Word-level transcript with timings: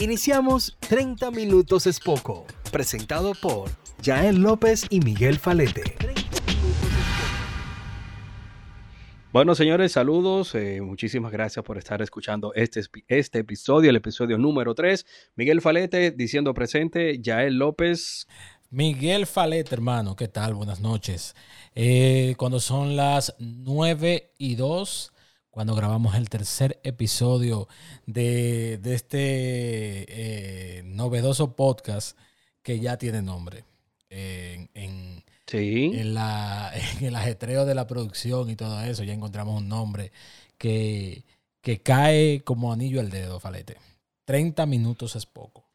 Iniciamos 0.00 0.78
30 0.88 1.30
minutos 1.30 1.86
es 1.86 2.00
poco, 2.00 2.46
presentado 2.72 3.34
por 3.34 3.68
Jael 4.02 4.36
López 4.36 4.86
y 4.88 5.00
Miguel 5.00 5.38
Falete. 5.38 5.94
Bueno, 9.30 9.54
señores, 9.54 9.92
saludos. 9.92 10.54
Eh, 10.54 10.80
muchísimas 10.80 11.32
gracias 11.32 11.62
por 11.62 11.76
estar 11.76 12.00
escuchando 12.00 12.54
este, 12.54 12.80
este 13.08 13.40
episodio, 13.40 13.90
el 13.90 13.96
episodio 13.96 14.38
número 14.38 14.74
3. 14.74 15.04
Miguel 15.36 15.60
Falete 15.60 16.12
diciendo 16.12 16.54
presente, 16.54 17.20
Yael 17.20 17.58
López. 17.58 18.26
Miguel 18.70 19.26
Falete, 19.26 19.74
hermano, 19.74 20.16
¿qué 20.16 20.28
tal? 20.28 20.54
Buenas 20.54 20.80
noches. 20.80 21.36
Eh, 21.74 22.36
cuando 22.38 22.58
son 22.58 22.96
las 22.96 23.34
9 23.38 24.32
y 24.38 24.54
2, 24.54 25.12
cuando 25.50 25.74
grabamos 25.74 26.14
el 26.14 26.28
tercer 26.28 26.80
episodio 26.84 27.68
de, 28.06 28.80
este 28.84 29.18
eh, 30.78 30.82
novedoso 30.84 31.56
podcast 31.56 32.16
que 32.62 32.80
ya 32.80 32.96
tiene 32.96 33.22
nombre. 33.22 33.64
en 34.10 35.24
en, 35.52 36.14
la, 36.14 36.72
en 36.98 37.06
el 37.06 37.16
ajetreo 37.16 37.64
de 37.64 37.74
la 37.74 37.86
producción 37.86 38.50
y 38.50 38.56
todo 38.56 38.80
eso, 38.82 39.02
ya 39.04 39.12
encontramos 39.12 39.60
un 39.60 39.68
nombre 39.68 40.12
que, 40.58 41.24
que 41.60 41.80
cae 41.82 42.42
como 42.44 42.72
anillo 42.72 43.00
al 43.00 43.10
dedo, 43.10 43.40
Falete. 43.40 43.76
30 44.24 44.66
minutos 44.66 45.16
es 45.16 45.26
poco. 45.26 45.69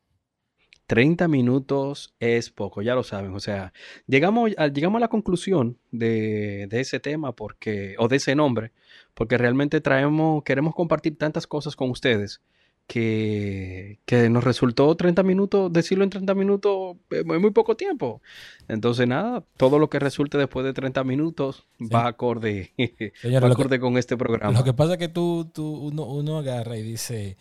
30 0.88 1.28
minutos 1.28 2.14
es 2.20 2.50
poco, 2.50 2.82
ya 2.82 2.96
lo 2.96 3.04
saben. 3.04 3.34
O 3.34 3.40
sea, 3.40 3.74
llegamos, 4.08 4.52
a, 4.58 4.68
llegamos 4.68 5.00
a 5.00 5.02
la 5.02 5.08
conclusión 5.08 5.78
de, 5.92 6.68
de, 6.70 6.80
ese 6.80 7.00
tema 7.00 7.34
porque, 7.34 7.96
o 8.00 8.08
de 8.08 8.18
ese 8.18 8.36
nombre, 8.36 8.72
porque 9.14 9.38
realmente 9.38 9.82
traemos, 9.82 10.44
queremos 10.44 10.76
compartir 10.76 11.18
tantas 11.18 11.48
cosas 11.48 11.76
con 11.76 11.90
ustedes 11.90 12.42
que, 12.88 14.00
nos 14.30 14.44
resultó 14.44 14.96
30 14.96 15.24
minutos, 15.24 15.74
decirlo 15.74 16.04
en 16.04 16.10
30 16.10 16.34
minutos 16.36 16.98
es 17.10 17.26
muy 17.26 17.52
poco 17.52 17.76
tiempo. 17.76 18.22
Entonces, 18.68 19.08
nada, 19.08 19.44
todo 19.58 19.80
lo 19.80 19.90
que 19.90 20.00
resulte 20.00 20.38
después 20.38 20.66
de 20.66 20.74
30 20.74 21.04
minutos 21.04 21.66
va 21.82 22.08
acorde, 22.08 22.74
acorde 23.42 23.80
con 23.80 23.98
este 23.98 24.18
programa. 24.18 24.58
Lo 24.58 24.64
que 24.64 24.74
pasa 24.74 24.94
es 24.94 25.00
que 25.00 25.08
tú, 25.08 25.50
tú 25.54 25.66
uno, 25.66 26.06
uno 26.06 26.38
agarra 26.38 26.78
y 26.78 26.84
dice, 26.84 27.38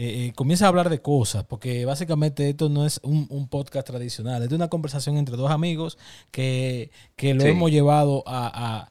eh, 0.00 0.26
eh, 0.26 0.32
comienza 0.36 0.64
a 0.64 0.68
hablar 0.68 0.90
de 0.90 1.02
cosas, 1.02 1.42
porque 1.42 1.84
básicamente 1.84 2.48
esto 2.48 2.68
no 2.68 2.86
es 2.86 3.00
un, 3.02 3.48
podcast 3.48 3.84
tradicional, 3.84 4.40
es 4.44 4.52
una 4.52 4.68
conversación 4.68 5.16
entre 5.16 5.36
dos 5.36 5.50
amigos 5.50 5.98
que, 6.30 6.92
lo 7.20 7.42
hemos 7.42 7.72
llevado 7.72 8.22
a, 8.24 8.88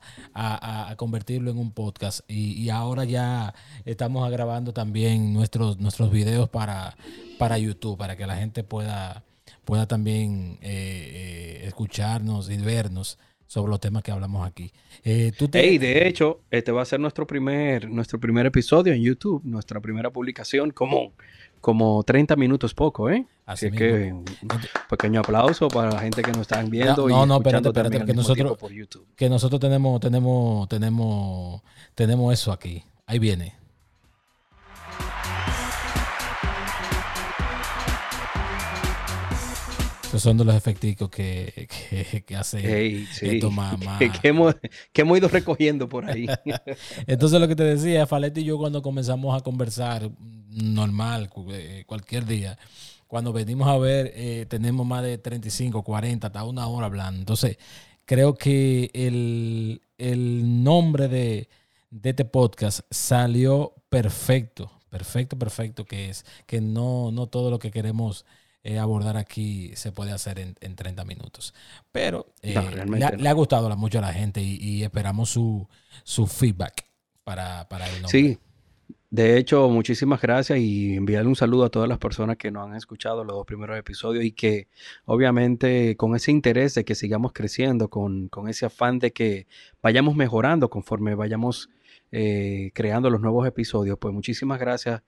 convertirlo 0.97 1.50
en 1.50 1.59
un 1.59 1.72
podcast. 1.72 2.30
Y, 2.30 2.67
ahora 2.72 3.05
ya 3.05 3.55
estamos 3.85 4.30
grabando 4.30 4.73
también 4.73 5.31
nuestros, 5.31 5.80
nuestros 5.80 6.11
videos 6.11 6.50
para, 6.50 6.97
para 7.38 7.58
YouTube, 7.58 7.97
para 7.97 8.17
que 8.17 8.28
la 8.28 8.35
gente 8.35 8.66
pueda, 8.66 9.23
pueda 9.63 9.88
también 9.88 10.59
eh, 10.61 11.63
escucharnos 11.63 12.50
y 12.50 12.58
vernos 12.58 13.17
sobre 13.48 13.72
los 13.72 13.80
temas 13.80 14.03
que 14.03 14.12
hablamos 14.12 14.45
aquí. 14.45 14.72
Eh, 15.03 15.31
de 15.40 16.08
hecho, 16.08 16.42
este 16.52 16.72
va 16.72 16.81
a 16.81 16.86
ser 16.86 17.00
nuestro 17.00 17.26
primer, 17.26 17.90
nuestro 17.90 18.20
primer 18.20 18.45
episodio 18.45 18.94
en 18.94 19.02
YouTube, 19.02 19.42
nuestra 19.45 19.80
primera 19.80 20.12
publicación, 20.12 20.72
como, 20.72 21.14
como 21.62 22.03
30 22.03 22.36
minutos 22.36 22.73
poco, 22.73 23.09
¿eh? 23.09 23.25
Así, 23.45 23.72
que 23.72 24.12
un 24.12 24.25
pequeño 24.90 25.22
aplauso 25.22 25.70
para 25.70 25.90
la 25.90 26.00
gente 26.00 26.22
que 26.22 26.31
nos 26.31 26.42
están 26.42 26.70
viendo. 26.70 27.08
No, 27.08 27.23
y 27.23 27.28
no, 27.28 27.38
espérate, 27.38 27.70
espérate, 27.70 28.06
que 28.06 28.14
nosotros, 28.14 28.58
por 28.58 28.72
YouTube. 28.72 29.08
que 29.16 29.30
nosotros 29.30 29.62
tenemos, 29.62 30.00
tenemos, 30.02 30.68
tenemos, 30.68 31.62
tenemos 31.95 32.34
eso 32.34 32.52
aquí. 32.52 32.84
Ahí 33.06 33.20
viene. 33.20 33.56
Son 40.19 40.37
de 40.37 40.45
los 40.45 40.55
efecticos 40.55 41.09
que, 41.09 41.67
que, 42.25 42.35
hace 42.35 43.07
esto 43.22 43.51
más, 43.51 43.78
Que, 44.22 44.29
hemos, 44.29 45.17
ido 45.17 45.28
recogiendo 45.28 45.88
por 45.88 46.09
ahí. 46.09 46.28
Entonces 47.07 47.39
lo 47.39 47.47
que 47.47 47.55
te 47.55 47.63
decía, 47.63 48.05
Falete 48.05 48.41
y 48.41 48.45
yo 48.45 48.57
cuando 48.57 48.81
comenzamos 48.81 49.35
a 49.35 49.44
conversar 49.44 50.09
normal, 50.50 51.29
eh, 51.51 51.83
cualquier 51.85 52.25
día, 52.25 52.57
cuando 53.07 53.33
venimos 53.33 53.67
a 53.67 53.77
ver, 53.77 54.11
eh, 54.16 54.45
tenemos 54.50 54.85
más 54.85 55.03
de 55.03 55.17
35, 55.17 55.83
40, 55.83 56.27
hasta 56.27 56.44
una 56.44 56.67
hora 56.67 56.88
hablando. 56.88 57.19
Entonces, 57.19 57.57
creo 58.06 58.35
que 58.35 58.89
el, 58.94 59.81
nombre 60.63 61.07
de, 61.07 61.50
de 61.89 62.09
este 62.09 62.25
podcast 62.25 62.81
salió 62.89 63.73
perfecto, 63.89 64.72
perfecto, 64.89 65.38
perfecto, 65.38 65.85
que 65.85 66.09
es 66.09 66.25
que 66.45 66.61
no, 66.61 67.11
no 67.11 67.27
todo 67.27 67.50
lo 67.50 67.59
que 67.59 67.72
queremos 67.72 68.25
eh, 68.67 68.79
abordar 68.79 69.16
aquí 69.16 69.72
se 69.75 69.94
puede 69.94 70.11
hacer 70.11 70.39
en, 70.39 70.75
30 70.75 71.05
minutos. 71.05 71.53
Pero 71.94 72.33
eh, 72.41 72.53
le, 72.85 73.29
ha, 73.29 73.33
gustado 73.33 73.73
mucho 73.78 74.00
a 74.00 74.01
la 74.01 74.11
gente 74.11 74.41
y, 74.41 74.83
esperamos 74.83 75.29
su, 75.29 75.67
feedback 76.28 76.85
para, 77.23 77.69
para 77.69 77.85
el 77.88 78.01
nombre. 78.01 78.11
Sí, 78.11 78.38
de 79.09 79.38
hecho, 79.38 79.69
muchísimas 79.69 80.22
gracias 80.22 80.59
y 80.59 80.95
enviarle 80.95 81.29
un 81.29 81.38
saludo 81.38 81.63
a 81.63 81.69
todas 81.69 81.88
las 81.88 81.97
personas 81.97 82.35
que 82.35 82.51
nos 82.51 82.67
han 82.67 82.75
escuchado 82.75 83.23
los 83.23 83.38
dos 83.38 83.45
primeros 83.45 83.79
episodios 83.79 84.25
y 84.25 84.33
que 84.33 84.67
obviamente 85.06 85.95
con 85.95 86.13
ese 86.13 86.31
interés 86.31 86.75
de 86.75 86.83
que 86.83 86.94
sigamos 86.94 87.31
creciendo, 87.31 87.89
con, 87.89 88.27
con 88.27 88.50
ese 88.50 88.66
afán 88.66 89.00
de 89.00 89.13
que 89.13 89.47
vayamos 89.81 90.17
mejorando 90.17 90.69
conforme 90.69 91.16
vayamos 91.16 91.69
eh, 92.11 92.72
creando 92.73 93.09
los 93.09 93.22
nuevos 93.22 93.47
episodios. 93.47 93.97
Pues 93.97 94.13
muchísimas 94.13 94.59
gracias, 94.59 95.03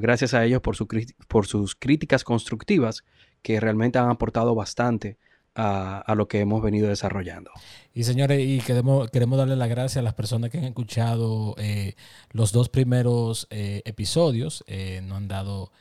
gracias 0.00 0.34
a 0.34 0.44
ellos 0.44 0.60
por, 0.60 0.76
su, 0.76 0.86
por 1.28 1.46
sus 1.46 1.74
críticas 1.74 2.24
constructivas 2.24 3.04
que 3.42 3.60
realmente 3.60 3.98
han 3.98 4.08
aportado 4.08 4.54
bastante 4.54 5.18
a, 5.54 6.14
lo 6.16 6.28
que 6.28 6.40
hemos 6.40 6.62
venido 6.62 6.88
desarrollando. 6.88 7.50
Y 7.92 8.04
señores, 8.04 8.40
y 8.40 8.60
queremos, 8.60 9.10
queremos 9.10 9.38
darle 9.38 9.56
las 9.56 9.68
gracias 9.68 9.98
a 9.98 10.02
las 10.02 10.14
personas 10.14 10.50
que 10.50 10.58
han 10.58 10.64
escuchado 10.64 11.54
eh, 11.58 11.94
los 12.30 12.52
dos 12.52 12.68
primeros 12.70 13.46
eh, 13.50 13.82
episodios. 13.84 14.64
nos 15.02 15.16
han 15.18 15.28
dado 15.28 15.72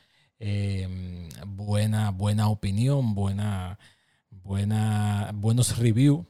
buena, 1.48 2.12
buena 2.12 2.50
opinión, 2.50 3.16
buena, 3.16 3.80
buena, 4.30 5.32
buenos 5.34 5.78
reviews 5.78 6.26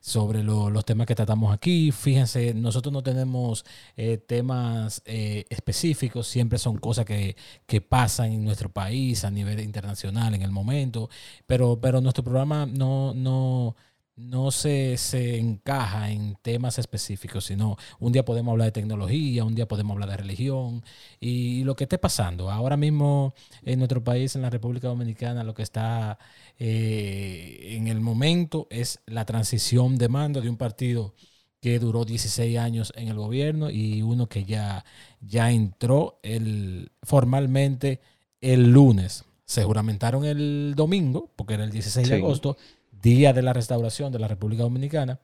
sobre 0.00 0.42
los 0.42 0.84
temas 0.84 1.06
que 1.06 1.14
tratamos 1.14 1.52
aquí. 1.52 1.92
Fíjense, 1.92 2.54
nosotros 2.54 2.92
no 2.92 3.02
tenemos 3.02 3.64
eh, 3.96 4.18
temas 4.18 5.02
eh, 5.04 5.44
específicos, 5.48 6.26
siempre 6.26 6.58
son 6.58 6.78
cosas 6.78 7.04
que, 7.04 7.36
que, 7.66 7.80
pasan 7.80 8.32
en 8.32 8.44
nuestro 8.44 8.68
país 8.68 9.24
a 9.24 9.30
nivel 9.30 9.60
internacional 9.60 10.34
en 10.34 10.42
el 10.42 10.50
momento, 10.50 11.08
pero, 11.46 11.80
pero 11.80 12.00
nuestro 12.00 12.24
programa 12.24 12.66
no, 12.66 13.14
no, 13.14 13.76
no 14.16 14.50
se, 14.50 14.96
se, 14.96 15.38
encaja 15.38 16.10
en 16.10 16.36
temas 16.40 16.78
específicos, 16.78 17.44
sino 17.44 17.76
un 17.98 18.12
día 18.12 18.24
podemos 18.24 18.52
hablar 18.52 18.66
de 18.66 18.72
tecnología, 18.72 19.44
un 19.44 19.54
día 19.54 19.68
podemos 19.68 19.94
hablar 19.94 20.10
de 20.10 20.16
religión 20.16 20.82
y, 21.20 21.64
lo 21.64 21.76
que 21.76 21.84
esté 21.84 21.98
pasando. 21.98 22.50
Ahora 22.50 22.76
mismo 22.76 23.34
en 23.62 23.78
nuestro 23.78 24.02
país, 24.02 24.34
en 24.34 24.42
la 24.42 24.50
República 24.50 24.88
Dominicana, 24.88 25.44
lo 25.44 25.54
que 25.54 25.62
está 25.62 26.18
eh, 26.58 27.74
en 27.76 27.88
el 27.88 28.00
momento 28.00 28.66
es 28.70 29.00
la 29.06 29.24
transición 29.26 29.98
de 29.98 30.08
mando 30.08 30.40
de 30.40 30.48
un 30.48 30.56
partido 30.56 31.14
que 31.60 31.78
duró 31.78 32.04
16 32.04 32.58
años 32.58 32.92
en 32.96 33.08
el 33.08 33.16
gobierno 33.16 33.70
y 33.70 34.00
uno 34.02 34.28
que 34.28 34.44
ya, 34.44 34.84
ya 35.20 35.50
entró 35.50 36.20
el, 36.22 36.92
formalmente 37.02 38.00
el 38.40 38.70
lunes. 38.70 39.24
Se 39.44 39.62
juramentaron 39.62 40.24
el 40.24 40.74
domingo, 40.76 41.30
porque 41.36 41.54
era 41.54 41.64
el 41.64 41.70
16 41.70 42.08
de 42.08 42.16
agosto, 42.16 42.56
día 43.02 43.32
de 43.32 43.42
la 43.42 43.52
restauración 43.52 44.12
de 44.12 44.18
la 44.18 44.28
República 44.28 44.62
Dominicana, 44.62 45.20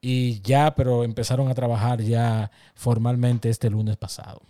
y 0.00 0.40
ya, 0.42 0.74
pero 0.74 1.04
empezaron 1.04 1.48
a 1.48 1.54
trabajar 1.54 2.00
ya 2.00 2.50
formalmente 2.74 3.48
este 3.48 3.70
lunes 3.70 3.96
pasado. 3.96 4.42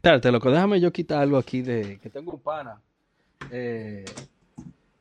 Claro, 0.00 0.20
te 0.20 0.30
lo 0.30 0.38
déjame 0.38 0.80
yo 0.80 0.92
quitar 0.92 1.20
algo 1.20 1.36
aquí 1.36 1.62
de 1.62 1.98
que 1.98 2.08
tengo 2.10 2.32
un 2.32 2.40
pana 2.40 2.80
eh, 3.50 4.04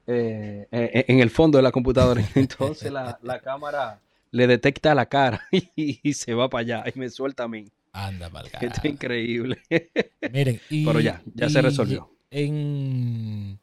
eh, 0.08 0.68
eh, 0.72 1.06
en 1.08 1.20
el 1.20 1.30
fondo 1.30 1.58
de 1.58 1.62
la 1.62 1.72
computadora. 1.72 2.24
Entonces 2.36 2.92
la, 2.92 3.40
cámara 3.44 4.00
le 4.32 4.48
detecta 4.48 4.96
la 4.96 5.06
cara 5.06 5.48
y, 5.76 6.14
se 6.14 6.34
va 6.34 6.50
para 6.50 6.62
allá 6.62 6.84
y 6.94 7.00
me 7.00 7.10
suelta 7.10 7.44
a 7.44 7.48
mí. 7.48 7.68
Anda, 7.94 8.30
malgada. 8.30 8.60
Esto 8.66 8.82
es 8.84 8.92
increíble. 8.92 9.62
Miren, 10.32 10.60
pero 10.70 11.00
ya, 11.00 11.22
ya 11.34 11.50
se 11.50 11.62
resolvió. 11.62 12.12
En, 12.32 13.60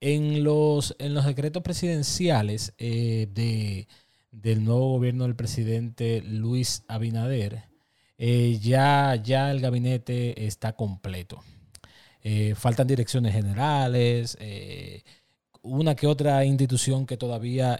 en 0.00 0.44
los, 0.44 0.94
en 0.98 1.14
los 1.14 1.26
decretos 1.26 1.62
presidenciales 1.62 2.74
eh, 2.78 3.28
de, 3.32 3.88
del 4.30 4.64
nuevo 4.64 4.92
gobierno 4.92 5.24
del 5.24 5.36
presidente 5.36 6.22
Luis 6.22 6.84
Abinader, 6.88 7.64
eh, 8.18 8.58
ya, 8.60 9.16
ya 9.16 9.50
el 9.50 9.60
gabinete 9.60 10.46
está 10.46 10.74
completo. 10.74 11.42
Eh, 12.22 12.54
faltan 12.56 12.86
direcciones 12.86 13.32
generales, 13.32 14.36
una 15.62 15.94
que 15.94 16.06
otra 16.06 16.44
institución 16.44 17.06
que 17.06 17.16
todavía 17.16 17.78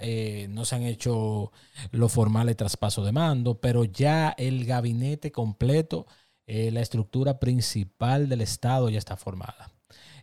no 0.48 0.64
se 0.64 0.76
han 0.76 0.82
hecho 0.82 1.52
los 1.90 2.12
formales 2.12 2.56
traspasos 2.56 3.04
de 3.04 3.12
mando, 3.12 3.60
pero 3.60 3.84
ya 3.84 4.34
el 4.38 4.64
gabinete 4.64 5.32
completo 5.32 6.06
la 6.46 6.80
estructura 6.80 7.38
principal 7.40 8.28
del 8.28 8.40
Estado 8.42 8.88
ya 8.90 8.98
está 8.98 9.16
formada. 9.16 9.77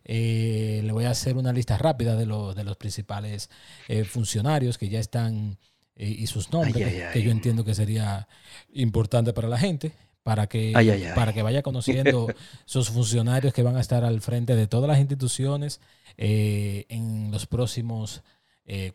Eh, 0.06 0.82
le 0.84 0.92
voy 0.92 1.06
a 1.06 1.10
hacer 1.10 1.36
una 1.36 1.52
lista 1.52 1.78
rápida 1.78 2.16
de, 2.16 2.26
los 2.26 2.78
principales 2.78 3.50
eh, 3.88 4.04
funcionarios 4.04 4.78
que 4.78 4.90
ya 4.90 5.00
están 5.00 5.58
y 5.98 6.28
sus 6.28 6.52
nombres, 6.52 7.12
que 7.14 7.22
yo 7.22 7.32
entiendo 7.32 7.64
que 7.64 7.74
sería 7.74 8.28
importante 8.74 9.32
para 9.32 9.48
la 9.48 9.58
gente, 9.58 9.94
para 10.24 10.48
que, 10.48 10.74
para 11.16 11.32
que 11.32 11.42
vaya 11.42 11.62
conociendo 11.62 12.28
sus 12.66 12.90
funcionarios 12.90 13.54
que 13.54 13.64
van 13.64 13.78
a 13.78 13.80
estar 13.80 14.04
al 14.04 14.20
frente 14.20 14.58
de 14.58 14.68
todas 14.68 14.90
las 14.90 15.00
instituciones 15.00 15.80
en 16.18 17.32
los 17.32 17.46
próximos 17.46 18.24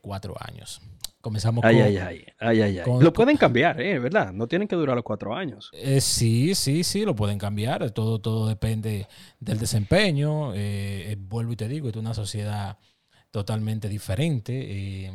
cuatro 0.03 0.37
años. 0.41 0.83
Comenzamos 1.21 1.65
ay, 1.65 1.77
con. 1.77 1.85
Ay, 1.85 1.97
ay, 1.97 2.25
ay, 2.39 2.61
ay, 2.63 2.79
ay. 2.79 2.85
lo 3.01 3.13
pueden 3.13 3.37
cambiar, 3.37 3.81
¿eh? 3.81 3.99
¿Verdad? 3.99 4.33
No 4.33 4.47
tienen 4.47 4.67
que 4.67 4.77
durar 4.77 4.97
los 4.97 5.05
cuatro 5.05 5.35
años. 5.35 5.71
Eh, 5.75 6.01
sí, 6.01 6.55
sí, 6.55 6.83
sí, 6.83 7.05
lo 7.05 7.15
pueden 7.15 7.39
cambiar. 7.39 7.91
Todo, 7.91 8.21
todo 8.21 8.49
depende 8.49 9.07
del 9.39 9.59
desempeño. 9.59 10.53
Eh, 10.55 11.17
vuelvo 11.19 11.53
y 11.53 11.57
te 11.57 11.69
digo, 11.69 11.89
es 11.89 11.97
una 11.97 12.15
sociedad 12.15 12.79
totalmente 13.31 13.89
diferente. 13.89 15.07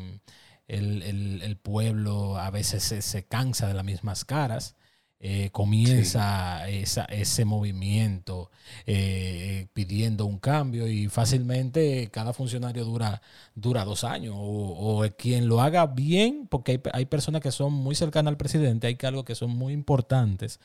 El, 0.67 1.01
el, 1.03 1.41
el, 1.41 1.57
pueblo 1.57 2.37
a 2.37 2.49
veces 2.51 2.83
se, 2.83 3.01
se, 3.01 3.25
cansa 3.25 3.67
de 3.67 3.73
las 3.73 3.83
mismas 3.83 4.25
caras. 4.25 4.75
Eh, 5.19 5.49
comienza 5.51 6.67
ese 6.69 7.45
movimiento 7.45 8.51
eh, 8.85 9.67
pidiendo 9.73 10.25
un 10.25 10.39
cambio 10.39 10.87
y 10.87 11.07
fácilmente 11.07 12.09
cada 12.11 12.33
funcionario 12.33 12.83
dura, 12.83 13.21
dura 13.55 13.85
dos 13.85 14.03
años 14.03 14.35
o, 14.37 15.05
quien 15.17 15.47
lo 15.47 15.61
haga 15.61 15.87
bien, 15.87 16.47
porque 16.47 16.81
hay, 16.93 17.05
personas 17.05 17.41
que 17.41 17.51
son 17.51 17.73
muy 17.73 17.95
cercanas 17.95 18.31
al 18.31 18.37
presidente, 18.37 18.87
hay 18.87 18.97
cargos 18.97 19.23
que 19.23 19.35
son 19.35 19.51
muy 19.51 19.73
importantes, 19.73 20.59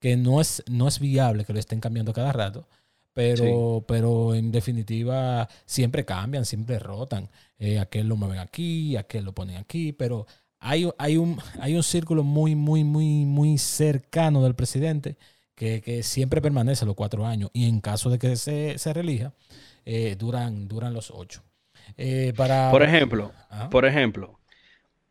que 0.00 0.16
no 0.16 0.40
es, 0.40 0.64
no 0.68 0.88
es 0.88 0.98
viable 0.98 1.44
que 1.44 1.52
lo 1.52 1.58
estén 1.58 1.80
cambiando 1.80 2.12
cada 2.12 2.32
rato. 2.32 2.68
Pero, 3.12 3.84
pero 3.86 4.34
en 4.34 4.52
definitiva 4.52 5.48
siempre 5.66 6.04
cambian, 6.04 6.44
siempre 6.46 6.78
rotan. 6.78 7.28
Eh, 7.58 7.78
aquel 7.78 8.08
lo 8.08 8.16
mueven 8.16 8.38
aquí, 8.38 8.96
aquel 8.96 9.24
lo 9.24 9.34
ponen 9.34 9.56
aquí, 9.56 9.92
pero 9.92 10.26
hay, 10.60 10.84
un, 11.16 11.40
hay 11.58 11.74
un 11.74 11.82
círculo 11.82 12.22
muy, 12.22 12.54
muy, 12.54 12.84
muy, 12.84 13.24
muy 13.24 13.58
cercano 13.58 14.42
del 14.42 14.54
presidente 14.54 15.16
que, 15.54 16.02
siempre 16.02 16.40
permanece 16.40 16.86
los 16.86 16.94
cuatro 16.94 17.26
años 17.26 17.50
y 17.52 17.68
en 17.68 17.80
caso 17.80 18.08
de 18.10 18.18
que 18.18 18.36
se, 18.36 18.78
se 18.78 18.92
relija, 18.92 19.34
eh, 19.84 20.16
duran, 20.18 20.68
duran 20.68 20.94
los 20.94 21.10
ocho. 21.10 21.42
Eh, 21.96 22.32
para, 22.36 22.70
por 22.70 22.82
ejemplo, 22.82 23.32
por 23.70 23.84
ejemplo, 23.84 24.38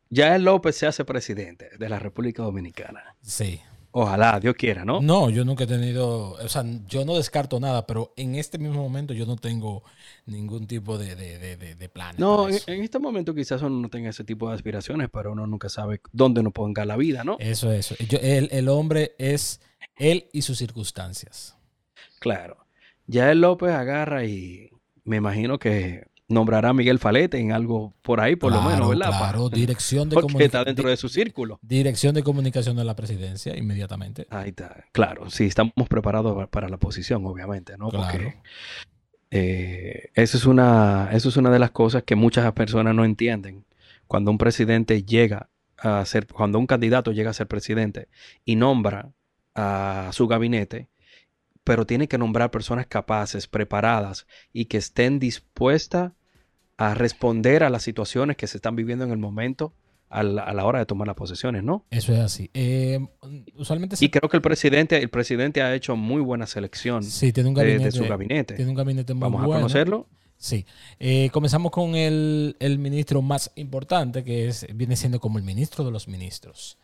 ya 0.09 0.35
el 0.35 0.45
López 0.45 0.75
se 0.75 0.87
hace 0.87 1.05
presidente 1.05 1.69
de 1.77 1.89
la 1.89 1.99
República 1.99 2.41
Dominicana. 2.41 3.15
Sí. 3.21 3.61
Ojalá, 3.91 4.39
Dios 4.39 4.55
quiera, 4.55 4.85
¿no? 4.85 5.01
No, 5.01 5.29
yo 5.31 5.43
nunca 5.43 5.63
he 5.63 5.67
tenido, 5.67 6.33
o 6.33 6.47
sea, 6.47 6.63
yo 6.87 7.05
no 7.05 7.15
descarto 7.15 7.59
nada, 7.59 7.87
pero 7.87 8.13
en 8.17 8.35
este 8.35 8.59
mismo 8.59 8.83
momento 8.83 9.15
yo 9.15 9.25
no 9.25 9.35
tengo 9.35 9.83
ningún 10.27 10.67
tipo 10.67 10.99
de, 10.99 11.15
de, 11.15 11.57
de, 11.57 11.89
plan. 11.89 12.15
No, 12.19 12.47
en, 12.49 12.83
este 12.83 12.99
momento 12.99 13.33
quizás 13.33 13.63
uno 13.63 13.81
no 13.81 13.89
tenga 13.89 14.09
ese 14.09 14.23
tipo 14.23 14.47
de 14.47 14.55
aspiraciones, 14.55 15.09
pero 15.11 15.31
uno 15.31 15.47
nunca 15.47 15.69
sabe 15.69 16.01
dónde 16.11 16.43
nos 16.43 16.53
ponga 16.53 16.85
la 16.85 16.97
vida, 16.97 17.23
¿no? 17.23 17.37
Eso, 17.39 17.71
eso. 17.71 17.95
el, 17.99 18.49
el 18.51 18.69
hombre 18.69 19.15
es 19.17 19.59
él 19.95 20.29
y 20.33 20.43
sus 20.43 20.59
circunstancias. 20.59 21.57
Claro. 22.19 22.57
Ya 23.07 23.31
el 23.31 23.41
López 23.41 23.71
agarra 23.71 24.23
y 24.25 24.69
me 25.03 25.17
imagino 25.17 25.57
que 25.57 26.08
nombrará 26.29 26.69
a 26.69 26.73
Miguel 26.73 26.99
Falete 26.99 27.39
en 27.39 27.51
algo 27.51 27.93
por 28.01 28.21
ahí, 28.21 28.35
por 28.35 28.51
lo 28.51 28.61
menos, 28.61 28.87
¿verdad? 28.87 29.09
Claro, 29.17 29.49
dirección 29.49 30.09
de 30.09 30.15
comunicación. 30.15 30.45
está 30.45 30.63
dentro 30.63 30.89
de 30.89 30.95
su 30.95 31.09
círculo. 31.09 31.59
Dirección 31.61 32.15
de 32.15 32.23
comunicación 32.23 32.77
de 32.77 32.85
la 32.85 32.95
presidencia, 32.95 33.57
inmediatamente. 33.57 34.27
Ahí 34.29 34.49
está, 34.49 34.85
claro, 34.91 35.29
sí, 35.29 35.45
estamos 35.45 35.73
preparados 35.89 36.47
para 36.49 36.69
la 36.69 36.77
posición, 36.77 37.25
obviamente, 37.25 37.77
¿no? 37.77 37.89
Porque 37.89 38.37
eh, 39.31 40.09
eso, 40.13 40.37
es 40.37 40.45
una, 40.45 41.09
eso 41.11 41.29
es 41.29 41.37
una 41.37 41.49
de 41.49 41.59
las 41.59 41.71
cosas 41.71 42.03
que 42.03 42.15
muchas 42.15 42.51
personas 42.53 42.95
no 42.95 43.03
entienden. 43.03 43.65
Cuando 44.07 44.31
un 44.31 44.37
presidente 44.37 45.03
llega 45.03 45.49
a 45.77 46.03
ser, 46.05 46.27
cuando 46.27 46.59
un 46.59 46.67
candidato 46.67 47.11
llega 47.11 47.31
a 47.31 47.33
ser 47.33 47.47
presidente 47.47 48.07
y 48.45 48.55
nombra 48.55 49.11
a 49.55 50.09
su 50.13 50.27
gabinete, 50.27 50.89
pero 51.63 51.85
tiene 51.85 52.07
que 52.07 52.17
nombrar 52.17 52.49
personas 52.51 52.87
capaces, 52.87 53.47
preparadas 53.47 54.25
y 54.51 54.65
que 54.65 54.77
estén 54.77 55.19
dispuestas 55.19 56.13
a 56.79 56.93
responder 56.93 57.65
a 57.65 57.69
las 57.69 57.83
situaciones 57.83 58.37
que 58.37 58.47
se 58.47 58.57
están 58.57 58.77
viviendo 58.77 59.03
en 59.03 59.11
el 59.11 59.17
momento 59.17 59.73
a 60.07 60.23
la, 60.23 60.65
hora 60.65 60.79
de 60.79 60.85
tomar 60.85 61.07
las 61.07 61.15
posesiones, 61.17 61.61
¿no? 61.61 61.83
Eso 61.91 62.13
es 62.13 62.19
así. 62.19 62.49
Eh, 62.53 63.05
usualmente 63.57 63.97
Y 63.99 64.09
creo 64.09 64.29
que 64.29 64.37
el 64.37 64.41
presidente, 64.41 64.97
el 64.97 65.09
presidente 65.09 65.61
ha 65.61 65.75
hecho 65.75 65.97
muy 65.97 66.21
buena 66.21 66.47
selección 66.47 67.03
sí, 67.03 67.33
tiene 67.33 67.49
un 67.49 67.55
gabinete, 67.55 67.83
de, 67.83 67.91
su 67.91 68.05
gabinete. 68.05 68.55
Tiene 68.55 68.71
un 68.71 68.77
gabinete 68.77 69.13
muy 69.13 69.21
Vamos 69.23 69.43
a 69.43 69.45
conocerlo. 69.45 70.07
Sí. 70.37 70.65
Eh, 71.01 71.29
comenzamos 71.33 71.73
con 71.73 71.95
el, 71.95 72.55
ministro 72.79 73.21
más 73.21 73.51
importante, 73.55 74.23
que 74.23 74.47
es, 74.47 74.65
viene 74.73 74.95
siendo 74.95 75.19
como 75.19 75.37
el 75.37 75.43
ministro 75.43 75.83
de 75.83 75.91
los 75.91 76.07
ministros. 76.07 76.77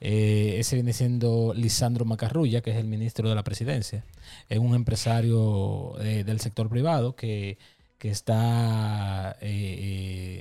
Eh, 0.00 0.56
ese 0.58 0.76
viene 0.76 0.94
siendo 0.94 1.52
Lisandro 1.54 2.06
Macarrulla, 2.06 2.62
que 2.62 2.70
es 2.70 2.78
el 2.78 2.86
ministro 2.86 3.28
de 3.28 3.34
la 3.34 3.44
presidencia. 3.44 4.02
Es 4.48 4.58
un 4.58 4.74
empresario 4.74 5.92
del 6.00 6.40
sector 6.40 6.70
privado 6.70 7.14
que 7.16 7.58
que 8.02 8.10
está 8.10 9.36
eh, 9.40 9.78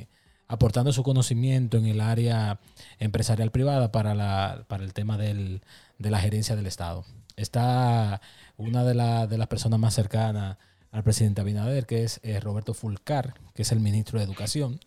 eh, 0.01 0.07
aportando 0.47 0.91
su 0.93 1.03
conocimiento 1.03 1.77
en 1.77 1.85
el 1.85 2.01
área 2.01 2.59
empresarial 2.97 3.51
privada 3.51 3.91
para, 3.91 4.15
la, 4.15 4.65
para 4.67 4.83
el 4.83 4.95
tema 4.95 5.15
del, 5.19 5.61
de 5.99 6.09
la 6.09 6.19
gerencia 6.19 6.55
del 6.55 6.65
Estado. 6.65 7.05
Está 7.35 8.19
una 8.57 8.83
de, 8.83 9.27
de 9.27 9.37
las 9.37 9.47
personas 9.47 9.79
más 9.79 9.93
cercanas 9.93 10.57
al 10.89 11.03
presidente 11.03 11.41
Abinader, 11.41 11.85
que 11.85 12.03
es 12.03 12.19
eh, 12.23 12.39
Roberto 12.39 12.73
Fulcar, 12.73 13.35
que 13.53 13.61
es 13.61 13.71
el 13.71 13.79
ministro 13.79 14.17
de 14.17 14.25
Educación. 14.25 14.79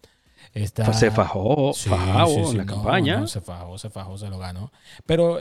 Está, 0.53 0.93
se 0.95 1.13
fajó, 1.13 1.75
en 2.51 2.59
la 2.59 2.67
campaña. 2.67 3.25
se 3.29 3.41
fajó, 3.41 3.79
se 3.79 3.89
fajó, 3.89 4.19
se 4.19 4.29
lo 4.29 4.41
ganó. 4.41 4.73
Pero 5.07 5.39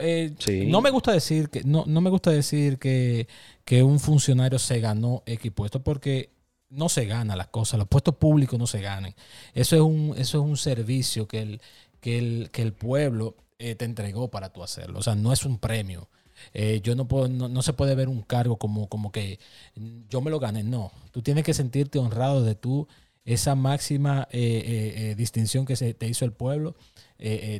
no 0.66 0.80
me 0.80 0.90
gusta 0.90 1.10
decir 1.10 1.50
que, 1.50 1.64
no, 1.64 1.82
no 1.84 2.00
me 2.00 2.10
gusta 2.10 2.30
decir 2.30 2.78
que, 2.78 3.26
que 3.64 3.82
un 3.82 3.98
funcionario 3.98 4.60
se 4.60 4.78
ganó 4.78 5.24
X 5.26 5.50
puesto, 5.50 5.82
porque 5.82 6.32
no 6.74 6.88
se 6.88 7.06
gana 7.06 7.36
las 7.36 7.48
cosas, 7.48 7.78
los 7.78 7.88
puestos 7.88 8.16
públicos 8.16 8.58
no 8.58 8.66
se 8.66 8.80
ganan. 8.80 9.14
Eso 9.54 9.76
es 9.76 9.82
un, 9.82 10.14
eso 10.16 10.38
es 10.38 10.44
un 10.44 10.56
servicio 10.56 11.26
que 11.28 11.40
el, 11.40 11.60
que 12.00 12.18
el, 12.18 12.50
que 12.52 12.62
el 12.62 12.72
pueblo 12.72 13.36
eh, 13.58 13.74
te 13.76 13.84
entregó 13.84 14.28
para 14.28 14.52
tú 14.52 14.62
hacerlo. 14.62 14.98
O 14.98 15.02
sea, 15.02 15.14
no 15.14 15.32
es 15.32 15.44
un 15.44 15.58
premio. 15.58 16.08
Eh, 16.52 16.80
yo 16.82 16.96
no 16.96 17.06
puedo, 17.06 17.28
no, 17.28 17.62
se 17.62 17.72
puede 17.72 17.94
ver 17.94 18.08
un 18.08 18.22
cargo 18.22 18.58
como, 18.58 18.88
como 18.88 19.12
que 19.12 19.38
yo 20.08 20.20
me 20.20 20.30
lo 20.30 20.40
gané. 20.40 20.64
No, 20.64 20.92
tú 21.12 21.22
tienes 21.22 21.44
que 21.44 21.54
sentirte 21.54 21.98
honrado 21.98 22.42
de 22.42 22.56
tú, 22.56 22.88
esa 23.24 23.54
máxima 23.54 24.28
eh, 24.32 25.14
distinción 25.16 25.64
que 25.64 25.76
se 25.76 25.94
te 25.94 26.06
hizo 26.06 26.26
el 26.26 26.32
pueblo, 26.32 26.74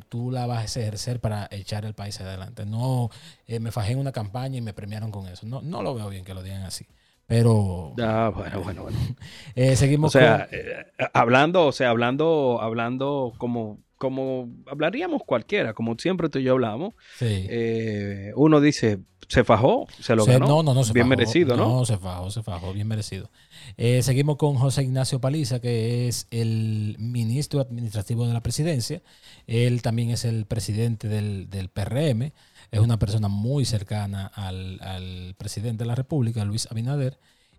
tú 0.09 0.29
la 0.29 0.45
vas 0.45 0.77
a 0.77 0.81
ejercer 0.81 1.19
para 1.19 1.47
echar 1.51 1.85
el 1.85 1.95
país 1.95 2.19
adelante. 2.21 2.65
No, 2.65 3.09
me 3.47 3.71
fajé 3.71 3.93
en 3.93 3.99
una 3.99 4.11
campaña 4.11 4.57
y 4.57 4.61
me 4.61 4.73
premiaron 4.73 5.09
con 5.09 5.27
eso. 5.27 5.47
No, 5.47 5.61
no 5.61 5.81
lo 5.81 5.95
veo 5.95 6.09
bien 6.09 6.23
que 6.23 6.35
lo 6.35 6.43
digan 6.43 6.63
así. 6.63 6.85
Pero. 7.27 7.93
Ah, 7.99 8.31
bueno, 8.33 8.61
bueno, 8.61 8.83
bueno. 8.83 8.97
Eh, 9.55 9.75
seguimos. 9.75 10.15
O 10.15 10.19
sea, 10.19 10.47
eh, 10.51 10.85
hablando, 11.13 11.67
o 11.67 11.71
sea, 11.71 11.89
hablando, 11.89 12.59
hablando 12.61 13.33
como, 13.37 13.79
como 13.97 14.49
hablaríamos 14.67 15.23
cualquiera, 15.25 15.73
como 15.73 15.95
siempre 15.97 16.29
tú 16.29 16.39
y 16.39 16.43
yo 16.43 16.53
hablamos. 16.53 16.93
Sí. 17.17 17.25
Eh, 17.49 18.33
uno 18.35 18.59
dice, 18.59 18.99
se 19.29 19.45
fajó, 19.45 19.87
se 20.01 20.15
lo 20.15 20.25
ganó. 20.25 20.45
No, 20.45 20.63
no, 20.63 20.73
no, 20.73 20.83
se 20.83 20.91
bien 20.91 21.07
merecido, 21.07 21.55
¿no? 21.55 21.69
No, 21.69 21.85
se 21.85 21.97
fajó, 21.97 22.29
se 22.31 22.43
fajó, 22.43 22.73
bien 22.73 22.87
merecido. 22.87 23.31
seguimos 23.77 24.35
con 24.35 24.55
José 24.55 24.83
Ignacio 24.83 25.21
Paliza, 25.21 25.61
que 25.61 26.09
es 26.09 26.27
el 26.31 26.97
ministro 26.99 27.61
administrativo 27.61 28.27
de 28.27 28.33
la 28.33 28.41
presidencia. 28.41 29.01
Él 29.47 29.81
también 29.81 30.11
es 30.11 30.25
el 30.25 30.45
presidente 30.45 31.07
del, 31.07 31.49
del 31.49 31.69
PRM 31.69 32.33
es 32.75 32.81
una 32.81 32.99
persona 32.99 33.27
muy 33.29 33.65
cercana 33.65 34.27
al, 34.27 35.33
presidente 35.37 35.83
de 35.83 35.87
la 35.87 35.95
República, 35.95 36.43
Luis 36.43 36.67
Abinader, 36.69 37.17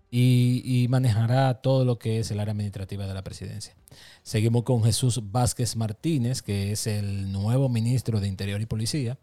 y, 0.09 0.85
manejará 0.89 1.55
todo 1.55 1.83
lo 1.83 1.99
que 1.99 2.19
es 2.19 2.31
el 2.31 2.39
área 2.39 2.51
administrativa 2.51 3.07
de 3.07 3.13
la 3.13 3.23
presidencia. 3.23 3.75
Seguimos 4.23 4.63
con 4.63 4.83
Jesús 4.83 5.19
Vázquez 5.31 5.75
Martínez, 5.75 6.41
que 6.41 6.71
es 6.71 6.87
el 6.87 7.31
nuevo 7.31 7.67
ministro 7.67 8.19
de 8.19 8.27
Interior 8.27 8.61
y 8.61 8.65
Policía. 8.65 9.17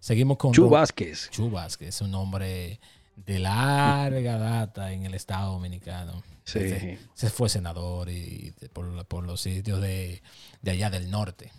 Seguimos 0.00 0.38
con... 0.38 0.52
Chu 0.52 0.68
Vázquez. 0.68 1.30
Chu 1.30 1.50
Vázquez, 1.50 2.00
un 2.00 2.14
hombre 2.14 2.80
de 3.14 3.38
larga 3.38 4.38
data 4.38 4.92
en 4.92 5.04
el 5.04 5.14
Estado 5.14 5.52
Dominicano. 5.52 6.22
Sí. 6.44 6.98
Se, 7.14 7.30
fue 7.30 7.48
senador 7.48 8.08
y 8.10 8.54
por, 8.72 9.24
los 9.24 9.40
sitios 9.40 9.80
de 9.80 10.20
allá 10.66 10.90
del 10.90 11.10
norte. 11.10 11.52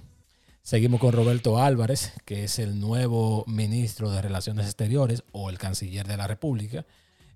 Seguimos 0.66 1.00
con 1.00 1.14
Roberto 1.14 1.60
Álvarez, 1.60 2.12
que 2.26 2.46
es 2.46 2.58
el 2.58 2.80
nuevo 2.80 3.44
ministro 3.46 4.10
de 4.10 4.20
Relaciones 4.20 4.66
Exteriores 4.66 5.24
o 5.32 5.52
el 5.52 5.60
canciller 5.60 6.08
de 6.08 6.18
la 6.18 6.26
República. 6.26 6.88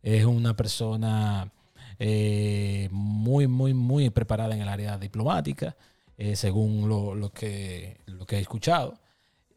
Es 0.01 0.25
una 0.25 0.55
persona 0.55 1.53
eh, 1.99 2.89
muy, 2.91 3.45
muy, 3.45 3.75
muy 3.75 4.09
preparada 4.09 4.55
en 4.55 4.61
el 4.61 4.67
área 4.67 4.97
diplomática, 4.97 5.77
eh, 6.17 6.35
según 6.35 6.89
lo, 6.89 7.31
que, 7.31 7.99
he 8.29 8.39
escuchado. 8.39 8.99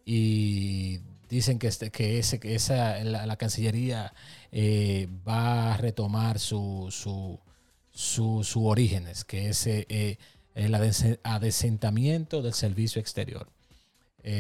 Y 0.05 1.01
dicen 1.31 1.59
que, 1.59 1.69
este, 1.69 1.91
que, 1.91 2.19
ese, 2.19 2.41
esa, 2.43 3.03
la, 3.03 3.37
Cancillería 3.39 4.13
eh, 4.51 5.09
va 5.27 5.73
a 5.73 5.77
retomar 5.79 6.39
su, 6.41 6.89
su, 6.91 7.41
su, 8.45 8.67
orígenes, 8.67 9.25
que 9.25 9.49
es 9.49 9.67
el 9.67 10.75
adesentamiento 11.25 12.43
del 12.43 12.53
servicio 12.53 13.01
exterior. 13.01 13.49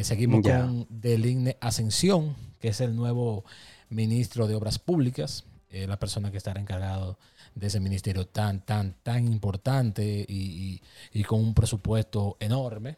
Seguimos 0.02 0.42
con 0.42 0.86
Deligne 0.88 1.56
Ascensión, 1.60 2.36
que 2.60 2.68
es 2.68 2.80
el 2.80 2.94
nuevo 2.96 3.44
ministro 3.88 4.46
de 4.46 4.54
Obras 4.54 4.78
Públicas, 4.78 5.44
la 5.70 5.98
persona 5.98 6.30
que 6.30 6.36
estará 6.36 6.60
encargado 6.60 7.18
de 7.54 7.66
ese 7.66 7.80
ministerio 7.80 8.26
tan, 8.26 8.64
tan, 8.64 8.94
tan 9.02 9.26
importante 9.26 10.24
y, 10.28 10.80
con 11.26 11.40
un 11.40 11.54
presupuesto 11.54 12.36
enorme. 12.40 12.96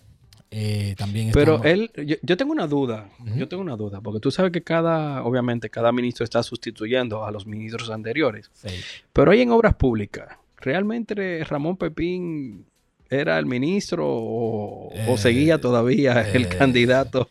Eh, 0.50 0.95
también 0.97 1.33
Pero 1.33 1.64
él, 1.64 1.91
yo, 2.23 2.37
tengo 2.37 2.53
una 2.53 2.69
duda, 2.69 3.11
yo 3.37 3.49
tengo 3.49 3.61
una 3.61 3.75
duda, 3.75 4.00
porque 4.00 4.21
tú 4.21 4.31
sabes 4.31 4.53
que 4.53 4.62
cada, 4.62 5.25
obviamente, 5.25 5.69
cada 5.69 5.91
ministro 5.91 6.23
está 6.23 6.45
sustituyendo 6.45 7.25
a 7.25 7.33
los 7.33 7.45
ministros 7.45 7.91
anteriores. 7.91 8.50
Pero 9.12 9.33
hay 9.33 9.41
en 9.41 9.50
obras 9.50 9.75
públicas, 9.75 10.29
¿realmente 10.59 11.43
Ramón 11.43 11.76
Pepín 11.76 12.67
era 13.11 13.39
el 13.39 13.47
ministro 13.47 14.07
o, 14.09 14.91
eh, 14.93 15.15
seguía 15.19 15.61
todavía 15.61 16.23
el 16.33 16.45
eh, 16.45 16.49
candidato 16.49 17.29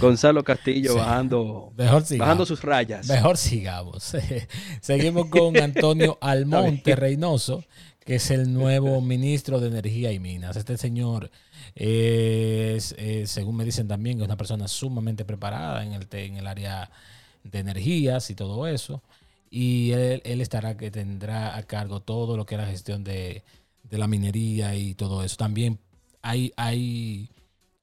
Gonzalo 0.00 0.44
Castillo 0.44 0.96
bajando, 0.96 1.72
bajando 1.76 2.46
sus 2.46 2.62
rayas? 2.62 3.08
Mejor 3.08 3.36
sigamos. 3.36 4.12
Seguimos 4.80 5.26
con 5.26 5.56
Antonio 5.56 6.18
Almonte 6.20 6.94
Reynoso, 6.94 7.64
que 8.04 8.16
es 8.16 8.30
el 8.30 8.52
nuevo 8.52 9.00
ministro 9.02 9.60
de 9.60 9.68
Energía 9.68 10.12
y 10.12 10.18
Minas. 10.18 10.56
Este 10.56 10.76
señor 10.76 11.30
es, 11.74 12.94
según 13.24 13.56
me 13.56 13.64
dicen 13.64 13.88
también, 13.88 14.18
es 14.20 14.24
una 14.24 14.36
persona 14.36 14.68
sumamente 14.68 15.24
preparada 15.24 15.84
en 15.84 15.92
el, 15.92 16.06
en 16.12 16.36
el 16.36 16.46
área 16.46 16.90
de 17.42 17.58
energías 17.58 18.30
y 18.30 18.34
todo 18.34 18.66
eso. 18.66 19.02
Y 19.50 19.92
él, 19.92 20.22
él 20.24 20.40
estará 20.40 20.76
que 20.76 20.90
tendrá 20.90 21.56
a 21.56 21.62
cargo 21.62 22.00
todo 22.00 22.36
lo 22.36 22.46
que 22.46 22.56
es 22.56 22.60
la 22.60 22.66
gestión 22.66 23.04
de 23.04 23.42
de 23.90 23.98
la 23.98 24.06
minería 24.06 24.74
y 24.74 24.94
todo 24.94 25.22
eso. 25.24 25.36
También 25.36 25.78
hay, 26.22 26.52
hay, 26.56 27.30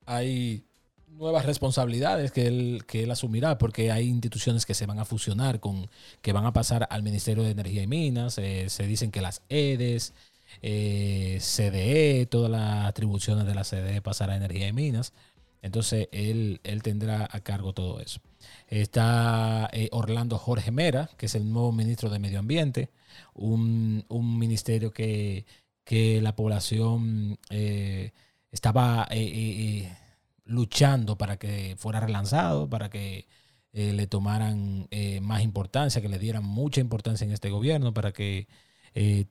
hay 0.05 0.65
nuevas 1.07 1.45
responsabilidades 1.45 2.31
que 2.31 2.47
él, 2.47 2.83
que 2.87 3.03
él 3.03 3.11
asumirá, 3.11 3.57
porque 3.57 3.91
hay 3.91 4.07
instituciones 4.07 4.65
que 4.65 4.73
se 4.73 4.85
van 4.85 4.99
a 4.99 5.05
fusionar 5.05 5.59
con, 5.59 5.89
que 6.21 6.33
van 6.33 6.45
a 6.45 6.53
pasar 6.53 6.87
al 6.89 7.03
Ministerio 7.03 7.43
de 7.43 7.51
Energía 7.51 7.83
y 7.83 7.87
Minas. 7.87 8.37
Eh, 8.37 8.69
se 8.69 8.85
dicen 8.87 9.11
que 9.11 9.21
las 9.21 9.41
EDES, 9.49 10.13
eh, 10.61 11.39
CDE, 11.39 12.25
todas 12.25 12.51
las 12.51 12.85
atribuciones 12.85 13.45
de 13.45 13.55
la 13.55 13.63
CDE 13.63 14.01
pasará 14.01 14.33
a 14.33 14.37
Energía 14.37 14.67
y 14.67 14.73
Minas. 14.73 15.13
Entonces 15.61 16.09
él, 16.11 16.59
él 16.63 16.83
tendrá 16.83 17.27
a 17.31 17.39
cargo 17.39 17.73
todo 17.73 18.01
eso. 18.01 18.19
Está 18.67 19.69
eh, 19.71 19.87
Orlando 19.91 20.37
Jorge 20.37 20.71
Mera, 20.71 21.09
que 21.17 21.27
es 21.27 21.35
el 21.35 21.51
nuevo 21.51 21.71
ministro 21.71 22.09
de 22.09 22.19
Medio 22.19 22.39
Ambiente, 22.39 22.89
un, 23.33 24.03
un 24.09 24.37
ministerio 24.37 24.91
que 24.91 25.45
que 25.83 26.21
la 26.21 26.35
población 26.35 27.39
eh, 27.49 28.11
estaba 28.51 29.07
eh, 29.11 29.17
eh, 29.17 29.97
luchando 30.45 31.17
para 31.17 31.37
que 31.37 31.75
fuera 31.77 31.99
relanzado, 31.99 32.69
para 32.69 32.89
que 32.89 33.27
le 33.73 34.05
tomaran 34.05 34.87
más 35.23 35.41
importancia, 35.41 35.99
que 35.99 36.07
le 36.07 36.19
dieran 36.19 36.43
mucha 36.43 36.79
importancia 36.79 37.25
en 37.25 37.31
este 37.31 37.49
gobierno, 37.49 37.91
para 37.91 38.11
que 38.11 38.47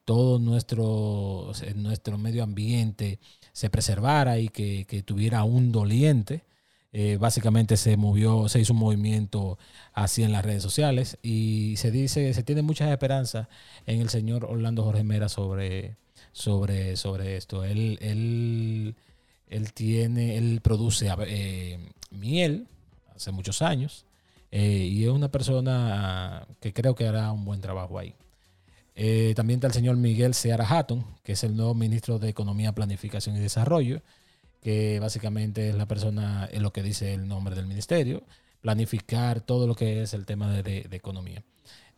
todo 0.04 0.40
nuestro, 0.40 1.52
nuestro 1.76 2.18
medio 2.18 2.42
ambiente 2.42 3.20
se 3.52 3.70
preservara 3.70 4.40
y 4.40 4.48
que, 4.48 4.84
que 4.88 5.04
tuviera 5.04 5.44
un 5.44 5.70
doliente. 5.70 6.42
básicamente 7.20 7.76
se 7.76 7.96
movió, 7.96 8.48
se 8.48 8.58
hizo 8.58 8.72
un 8.72 8.80
movimiento 8.80 9.58
así 9.92 10.24
en 10.24 10.32
las 10.32 10.44
redes 10.44 10.64
sociales 10.64 11.18
y 11.22 11.74
se 11.76 11.92
dice, 11.92 12.34
se 12.34 12.42
tiene 12.42 12.62
muchas 12.62 12.90
esperanzas 12.90 13.46
en 13.86 14.00
el 14.00 14.08
señor 14.08 14.44
Orlando 14.44 14.82
Jorge 14.82 15.04
Mera 15.04 15.28
sobre, 15.28 15.96
sobre, 16.32 16.96
sobre 16.96 17.36
esto. 17.36 17.64
Él, 17.64 17.98
él, 18.00 18.94
él 19.48 19.72
tiene, 19.72 20.36
él 20.36 20.60
produce 20.62 21.08
eh, 21.26 21.78
miel 22.10 22.66
hace 23.14 23.30
muchos 23.32 23.62
años 23.62 24.04
eh, 24.50 24.88
y 24.90 25.04
es 25.04 25.10
una 25.10 25.30
persona 25.30 26.46
que 26.60 26.72
creo 26.72 26.94
que 26.94 27.06
hará 27.06 27.32
un 27.32 27.44
buen 27.44 27.60
trabajo 27.60 27.98
ahí. 27.98 28.14
Eh, 28.94 29.32
también 29.34 29.58
está 29.58 29.68
el 29.68 29.72
señor 29.72 29.96
Miguel 29.96 30.34
Seara 30.34 30.66
Hatton, 30.68 31.04
que 31.22 31.32
es 31.32 31.44
el 31.44 31.56
nuevo 31.56 31.74
ministro 31.74 32.18
de 32.18 32.28
Economía, 32.28 32.72
Planificación 32.72 33.36
y 33.36 33.40
Desarrollo, 33.40 34.02
que 34.60 35.00
básicamente 35.00 35.70
es 35.70 35.74
la 35.74 35.86
persona, 35.86 36.48
es 36.52 36.60
lo 36.60 36.72
que 36.72 36.82
dice 36.82 37.14
el 37.14 37.26
nombre 37.26 37.54
del 37.54 37.66
ministerio, 37.66 38.22
planificar 38.60 39.40
todo 39.40 39.66
lo 39.66 39.74
que 39.74 40.02
es 40.02 40.14
el 40.14 40.26
tema 40.26 40.52
de 40.52 40.86
economía. 40.92 41.42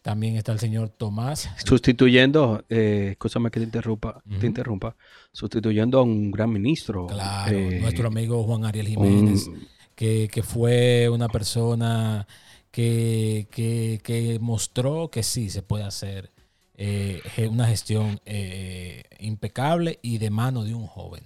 También 0.04 0.37
está 0.37 0.52
el 0.52 0.58
señor 0.58 0.90
Tomás. 0.90 1.49
Sustituyendo, 1.64 2.62
eh, 2.68 3.08
escúchame 3.12 3.50
que 3.50 3.58
te 3.58 3.64
interrumpa, 3.64 4.23
te 4.38 4.46
interrumpa, 4.46 4.94
sustituyendo 5.32 5.99
a 5.99 6.02
un 6.02 6.30
gran 6.30 6.52
ministro. 6.52 7.06
Claro, 7.06 7.56
eh, 7.56 7.78
nuestro 7.80 8.08
amigo 8.08 8.44
Juan 8.44 8.66
Ariel 8.66 8.87
Jiménez, 8.87 9.49
que, 9.94 10.28
fue 10.44 11.08
una 11.08 11.28
persona 11.28 12.26
que, 12.70 13.49
que, 13.50 14.38
mostró 14.42 15.08
que 15.11 15.23
sí 15.23 15.49
se 15.49 15.62
puede 15.62 15.84
hacer 15.84 16.32
eh, 16.76 17.23
una 17.50 17.66
gestión 17.66 18.20
eh, 18.26 19.04
impecable 19.20 20.00
y 20.02 20.18
de 20.18 20.28
mano 20.28 20.64
de 20.64 20.75
un 20.75 20.87
joven. 20.87 21.23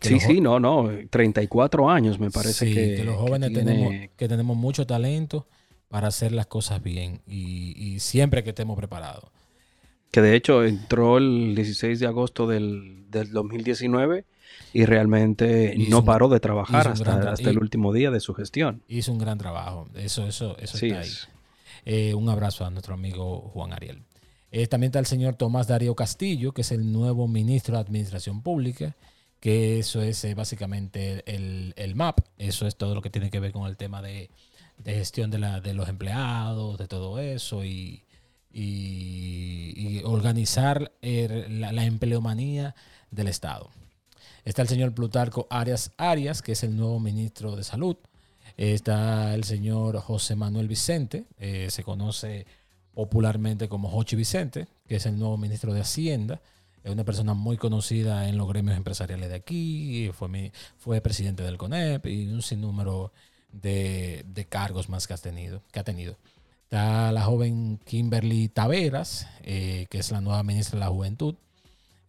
sí, 0.00 0.18
sí, 0.18 0.40
no, 0.40 0.58
no, 0.58 0.90
34 1.08 1.88
años 1.88 2.18
me 2.18 2.32
parece 2.32 2.66
que, 2.66 2.96
que 2.96 3.04
los 3.04 3.14
jóvenes 3.14 3.52
tenemos, 3.52 3.94
que 4.16 4.26
tenemos 4.26 4.56
mucho 4.56 4.88
talento 4.88 5.46
para 5.88 6.08
hacer 6.08 6.32
las 6.32 6.46
cosas 6.46 6.82
bien 6.82 7.20
y, 7.26 7.98
siempre 8.00 8.44
que 8.44 8.50
estemos 8.50 8.76
preparados. 8.76 9.30
Que 10.10 10.20
de 10.20 10.36
hecho 10.36 10.64
entró 10.64 11.18
el 11.18 11.54
16 11.54 12.00
de 12.00 12.06
agosto 12.06 12.46
del, 12.46 13.06
2019 13.10 14.24
y 14.72 14.84
realmente 14.84 15.74
no 15.88 16.04
paró 16.04 16.28
de 16.28 16.38
trabajar 16.38 16.88
hasta, 16.88 17.50
el 17.50 17.58
último 17.58 17.92
día 17.92 18.10
de 18.10 18.20
su 18.20 18.34
gestión. 18.34 18.82
Hizo 18.88 19.12
un 19.12 19.18
gran 19.18 19.38
trabajo, 19.38 19.88
eso, 19.94 20.26
eso, 20.26 20.56
eso 20.58 20.76
está 20.76 21.00
ahí. 21.00 21.10
Eh, 21.86 22.14
un 22.14 22.28
abrazo 22.28 22.64
a 22.64 22.70
nuestro 22.70 22.94
amigo 22.94 23.50
Juan 23.54 23.72
Ariel. 23.72 24.02
Eh, 24.50 24.66
también 24.66 24.88
está 24.88 24.98
el 24.98 25.06
señor 25.06 25.36
Tomás 25.36 25.68
Darío 25.68 25.94
Castillo, 25.94 26.52
que 26.52 26.62
es 26.62 26.72
el 26.72 26.92
nuevo 26.92 27.28
ministro 27.28 27.76
de 27.76 27.80
Administración 27.80 28.42
Pública, 28.42 28.96
que 29.40 29.78
eso 29.78 30.02
es 30.02 30.24
eh, 30.24 30.34
básicamente 30.34 31.22
el, 31.26 31.74
el, 31.76 31.94
MAP, 31.94 32.20
eso 32.38 32.66
es 32.66 32.76
todo 32.76 32.94
lo 32.94 33.02
que 33.02 33.10
tiene 33.10 33.30
que 33.30 33.40
ver 33.40 33.52
con 33.52 33.66
el 33.66 33.76
tema 33.76 34.02
de 34.02 34.30
de 34.78 34.94
gestión 34.94 35.30
de, 35.30 35.38
la, 35.38 35.60
de 35.60 35.74
los 35.74 35.88
empleados, 35.88 36.78
de 36.78 36.86
todo 36.88 37.18
eso 37.18 37.64
y, 37.64 38.02
y, 38.52 40.02
organizar 40.04 40.92
la, 41.02 41.72
la, 41.72 41.84
empleomanía 41.84 42.74
del 43.10 43.28
Estado. 43.28 43.70
Está 44.44 44.62
el 44.62 44.68
señor 44.68 44.94
Plutarco 44.94 45.46
Arias 45.50 45.90
Arias, 45.96 46.42
que 46.42 46.52
es 46.52 46.62
el 46.62 46.76
nuevo 46.76 47.00
ministro 47.00 47.56
de 47.56 47.64
Salud. 47.64 47.96
Está 48.56 49.34
el 49.34 49.44
señor 49.44 49.98
José 49.98 50.36
Manuel 50.36 50.68
Vicente, 50.68 51.24
eh, 51.38 51.68
se 51.70 51.82
conoce 51.82 52.46
popularmente 52.94 53.68
como 53.68 53.90
Jochi 53.90 54.16
Vicente, 54.16 54.68
que 54.88 54.96
es 54.96 55.06
el 55.06 55.18
nuevo 55.18 55.36
ministro 55.36 55.74
de 55.74 55.80
Hacienda. 55.80 56.40
Es 56.82 56.90
una 56.90 57.04
persona 57.04 57.34
muy 57.34 57.58
conocida 57.58 58.28
en 58.28 58.38
los 58.38 58.48
gremios 58.48 58.76
empresariales 58.76 59.28
de 59.28 59.34
aquí, 59.34 60.10
fue, 60.14 60.52
fue 60.78 61.00
presidente 61.00 61.42
del 61.42 61.58
CONEP 61.58 62.06
y 62.06 62.28
un 62.28 62.40
sinnúmero 62.40 63.12
de, 63.52 64.46
cargos 64.48 64.88
más 64.88 65.06
que, 65.06 65.14
has 65.14 65.22
tenido, 65.22 65.62
que 65.72 65.80
ha 65.80 65.84
tenido. 65.84 66.16
Está 66.64 67.12
la 67.12 67.22
joven 67.22 67.78
Kimberly 67.84 68.48
Taveras, 68.48 69.28
eh, 69.42 69.86
que 69.90 69.98
es 69.98 70.10
la 70.10 70.20
nueva 70.20 70.42
ministra 70.42 70.78
de 70.78 70.84
la 70.84 70.90
Juventud. 70.90 71.36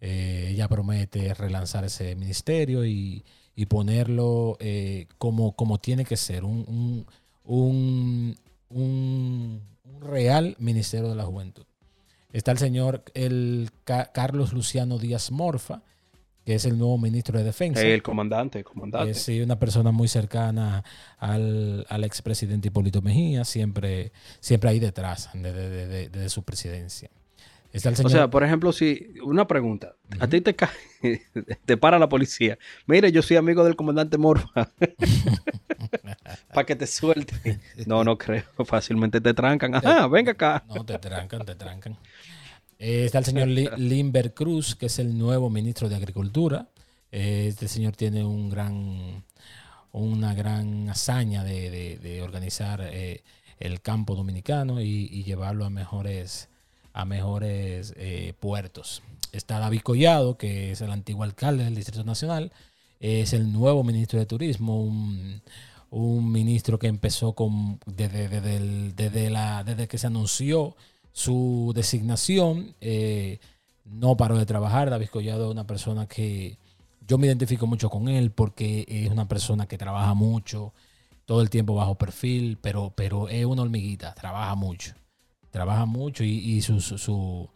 Eh, 0.02 0.50
ella 0.52 0.68
promete 0.68 1.34
relanzar 1.34 1.84
ese 1.86 2.16
ministerio 2.16 2.86
y, 2.86 3.24
ponerlo 3.70 4.56
eh, 4.60 5.08
como, 5.18 5.54
como 5.54 5.80
tiene 5.80 6.06
que 6.06 6.18
ser, 6.18 6.44
un, 6.44 7.06
un, 7.44 8.38
un, 8.70 9.62
real 10.00 10.56
ministerio 10.60 11.10
de 11.10 11.16
la 11.16 11.26
Juventud. 11.26 11.66
Está 12.34 12.52
el 12.52 12.60
señor 12.60 13.04
el 13.16 13.72
Carlos 13.84 14.54
Luciano 14.54 15.00
Díaz 15.00 15.32
Morfa, 15.32 15.82
que 16.48 16.56
es 16.56 16.64
el 16.64 16.78
nuevo 16.78 16.98
ministro 16.98 17.38
de 17.38 17.44
Defensa. 17.44 17.82
El 17.82 18.02
comandante, 18.02 18.64
comandante. 18.64 19.14
sí, 19.16 19.42
una 19.42 19.60
persona 19.60 19.92
muy 19.92 20.08
cercana 20.08 20.82
al, 21.18 21.86
al 21.90 22.06
expresidente 22.06 22.70
Hipólito 22.70 23.02
Mejía, 23.02 23.44
siempre, 23.44 24.14
siempre 24.40 24.70
ahí 24.70 24.80
detrás 24.80 25.30
de, 25.34 26.30
su 26.30 26.44
presidencia. 26.44 27.10
Está 27.74 27.90
el 27.90 27.98
señor... 27.98 28.12
O 28.12 28.16
sea, 28.16 28.30
por 28.30 28.46
ejemplo, 28.46 28.72
si 28.72 29.14
una 29.26 29.46
pregunta, 29.46 29.96
a 30.22 30.28
ti 30.30 30.40
te 30.40 30.56
cae, 30.56 30.70
te 31.66 31.76
para 31.76 32.00
la 32.00 32.08
policía. 32.08 32.58
Mire, 32.86 33.12
yo 33.12 33.22
soy 33.22 33.36
amigo 33.36 33.66
del 33.66 33.76
comandante 33.76 34.18
Morfa. 34.18 34.72
Para 36.54 36.66
que 36.66 36.76
te 36.76 36.88
suelte. 36.88 37.60
No, 37.86 38.04
no 38.04 38.18
creo. 38.18 38.44
Fácilmente 38.66 39.22
te 39.22 39.34
trancan. 39.34 39.76
Ajá, 39.76 40.08
venga 40.08 40.32
acá. 40.32 40.64
No, 40.68 40.86
te 40.86 40.98
trancan, 40.98 41.46
te 41.46 41.56
trancan. 41.56 41.98
Eh, 42.80 43.06
está 43.06 43.20
el 43.20 43.26
señor 43.26 43.48
Limber 43.78 44.34
Cruz, 44.34 44.76
que 44.76 44.88
es 44.88 45.00
el 45.00 45.18
nuevo 45.18 45.50
ministro 45.50 45.90
de 45.90 45.96
Agricultura. 45.96 46.68
Eh, 47.12 47.48
este 47.50 47.68
señor 47.68 47.96
tiene 47.96 48.24
un 48.24 48.50
gran, 48.50 49.24
una 49.92 50.34
gran 50.34 50.90
hazaña 50.90 51.44
de, 51.44 52.22
organizar 52.24 52.82
eh, 52.84 53.24
el 53.60 53.82
campo 53.82 54.16
dominicano 54.16 54.82
y, 54.82 55.24
llevarlo 55.24 55.66
a 55.66 55.70
mejores, 55.70 56.50
a 56.94 57.06
mejores 57.06 57.94
puertos. 58.40 59.02
Está 59.32 59.60
David 59.60 59.82
Collado, 59.82 60.38
que 60.38 60.72
es 60.72 60.82
el 60.82 60.92
antiguo 60.92 61.24
alcalde 61.24 61.64
del 61.64 61.76
Distrito 61.76 62.04
Nacional, 62.04 62.52
es 63.00 63.34
el 63.34 63.52
nuevo 63.52 63.84
ministro 63.84 64.20
de 64.20 64.26
Turismo, 64.26 64.82
un, 64.82 65.42
ministro 66.32 66.78
que 66.78 66.88
empezó 66.88 67.34
con 67.34 67.80
desde, 67.86 68.28
desde, 68.30 69.30
la, 69.30 69.64
desde 69.64 69.88
que 69.88 69.98
se 69.98 70.08
anunció 70.08 70.76
su 71.18 71.72
designación, 71.74 72.76
eh, 72.80 73.40
no 73.86 74.16
paró 74.16 74.38
de 74.38 74.46
trabajar. 74.46 74.92
David 74.92 75.08
Collado 75.08 75.46
es 75.46 75.52
una 75.52 75.66
persona 75.66 76.08
que 76.08 76.60
yo 77.08 77.18
me 77.18 77.26
identifico 77.26 77.66
mucho 77.66 77.90
con 77.90 78.08
él 78.08 78.30
porque 78.30 78.86
es 78.88 79.10
una 79.10 79.28
persona 79.28 79.68
que 79.68 79.80
trabaja 79.80 80.14
mucho, 80.14 80.74
todo 81.26 81.42
el 81.42 81.50
tiempo 81.50 81.74
bajo 81.74 81.96
perfil, 81.96 82.60
pero, 82.62 82.94
pero 82.96 83.30
es 83.30 83.44
una 83.46 83.64
hormiguita, 83.64 84.14
trabaja 84.14 84.54
mucho. 84.54 84.94
Trabaja 85.50 85.88
mucho 85.88 86.24
y, 86.24 86.62
sus, 86.62 86.86
sus, 86.86 87.50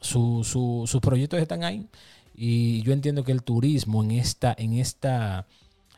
sus 0.00 1.00
proyectos 1.02 1.40
están 1.40 1.62
ahí. 1.62 1.86
Y 2.34 2.80
yo 2.84 2.94
entiendo 2.94 3.22
que 3.22 3.32
el 3.32 3.42
turismo 3.42 4.02
en 4.02 4.12
esta, 4.12 4.54
en 4.56 4.72
esta, 4.72 5.46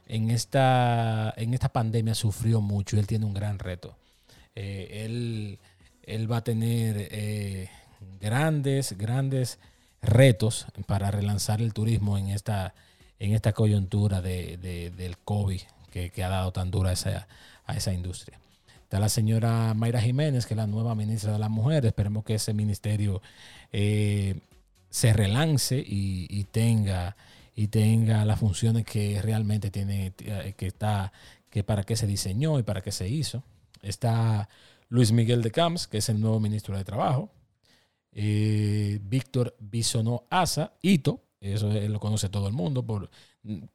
en 0.08 0.30
esta, 0.30 1.32
en 1.36 1.54
esta 1.54 1.68
pandemia 1.68 2.16
sufrió 2.16 2.60
mucho 2.60 2.96
y 2.96 2.98
él 2.98 3.06
tiene 3.06 3.26
un 3.26 3.34
gran 3.34 3.60
reto. 3.60 3.96
Eh, 4.60 5.04
él, 5.04 5.60
él, 6.08 6.30
va 6.30 6.38
a 6.38 6.44
tener 6.44 7.08
eh, 7.10 7.68
grandes, 8.20 8.96
grandes 8.96 9.58
retos 10.02 10.66
para 10.86 11.10
relanzar 11.10 11.60
el 11.60 11.72
turismo 11.72 12.18
en 12.18 12.28
esta, 12.28 12.74
en 13.18 13.34
esta 13.34 13.52
coyuntura 13.52 14.20
de, 14.20 14.56
del 14.96 15.18
COVID 15.18 15.60
que, 15.90 16.22
ha 16.22 16.28
dado 16.28 16.52
tan 16.52 16.70
dura 16.70 16.92
esa, 16.92 17.26
a 17.64 17.76
esa 17.76 17.92
industria. 17.92 18.38
Está 18.82 19.00
la 19.00 19.08
señora 19.08 19.74
Mayra 19.74 20.00
Jiménez, 20.00 20.46
que 20.46 20.54
es 20.54 20.58
la 20.58 20.66
nueva 20.66 20.94
ministra 20.94 21.32
de 21.32 21.38
la 21.38 21.48
Mujer. 21.48 21.84
Esperemos 21.84 22.24
que 22.24 22.36
ese 22.36 22.54
ministerio 22.54 23.20
eh, 23.72 24.40
se 24.88 25.12
relance 25.12 25.82
y, 25.86 26.44
tenga 26.44 27.16
y 27.54 27.68
tenga 27.68 28.24
las 28.24 28.38
funciones 28.38 28.86
que 28.86 29.20
realmente 29.20 29.70
tiene, 29.70 30.14
eh, 30.20 30.54
que 30.56 30.66
está, 30.66 31.12
que 31.50 31.64
para 31.64 31.82
qué 31.82 31.96
se 31.96 32.06
diseñó 32.06 32.58
y 32.58 32.62
para 32.62 32.80
qué 32.80 32.92
se 32.92 33.08
hizo. 33.08 33.42
Está 33.82 34.48
Luis 34.88 35.12
Miguel 35.12 35.42
de 35.42 35.50
Camps, 35.50 35.86
que 35.86 35.98
es 35.98 36.08
el 36.08 36.20
nuevo 36.20 36.40
ministro 36.40 36.76
de 36.76 36.84
Trabajo. 36.84 37.30
Eh, 38.12 38.98
Víctor 39.02 39.54
Bisonó 39.60 40.24
Asa, 40.30 40.72
Ito, 40.82 41.20
eso 41.40 41.70
lo 41.70 42.00
conoce 42.00 42.28
todo 42.28 42.48
el 42.48 42.54
mundo, 42.54 42.84
por, 42.84 43.10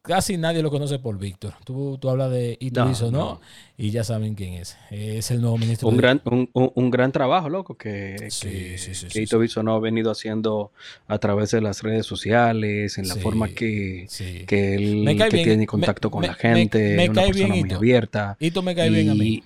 casi 0.01 0.37
nadie 0.37 0.61
lo 0.61 0.69
conoce 0.69 0.99
por 0.99 1.17
Víctor. 1.17 1.53
Tú, 1.63 1.97
tú 1.97 2.09
hablas 2.09 2.31
de 2.31 2.57
Ito 2.59 2.85
Bisonó 2.85 3.39
y 3.77 3.91
ya 3.91 4.03
saben 4.03 4.35
quién 4.35 4.53
es. 4.53 4.75
Es 4.91 5.31
el 5.31 5.39
nuevo 5.39 5.57
ministro. 5.57 5.87
Un, 5.87 5.97
gran, 5.97 6.21
un, 6.25 6.91
gran 6.91 7.11
trabajo, 7.11 7.47
loco, 7.47 7.77
que, 7.77 8.29
que, 8.41 9.21
Ito 9.21 9.39
Bisonó 9.39 9.75
ha 9.75 9.79
venido 9.79 10.11
haciendo 10.11 10.71
a 11.07 11.17
través 11.19 11.51
de 11.51 11.61
las 11.61 11.81
redes 11.81 12.05
sociales, 12.05 12.97
en 12.97 13.07
la 13.07 13.15
forma 13.15 13.47
que, 13.47 14.07
que 14.45 14.75
él 14.75 15.17
tiene 15.29 15.65
contacto 15.65 16.11
con 16.11 16.23
la 16.23 16.33
gente, 16.33 16.95
me, 16.97 17.09
una 17.09 17.23
persona 17.23 17.55
muy 17.55 17.71
abierta. 17.71 18.35
Ito 18.39 18.61
me 18.61 18.75
cae 18.75 18.89
bien 18.89 19.09
a 19.09 19.15
mí. 19.15 19.43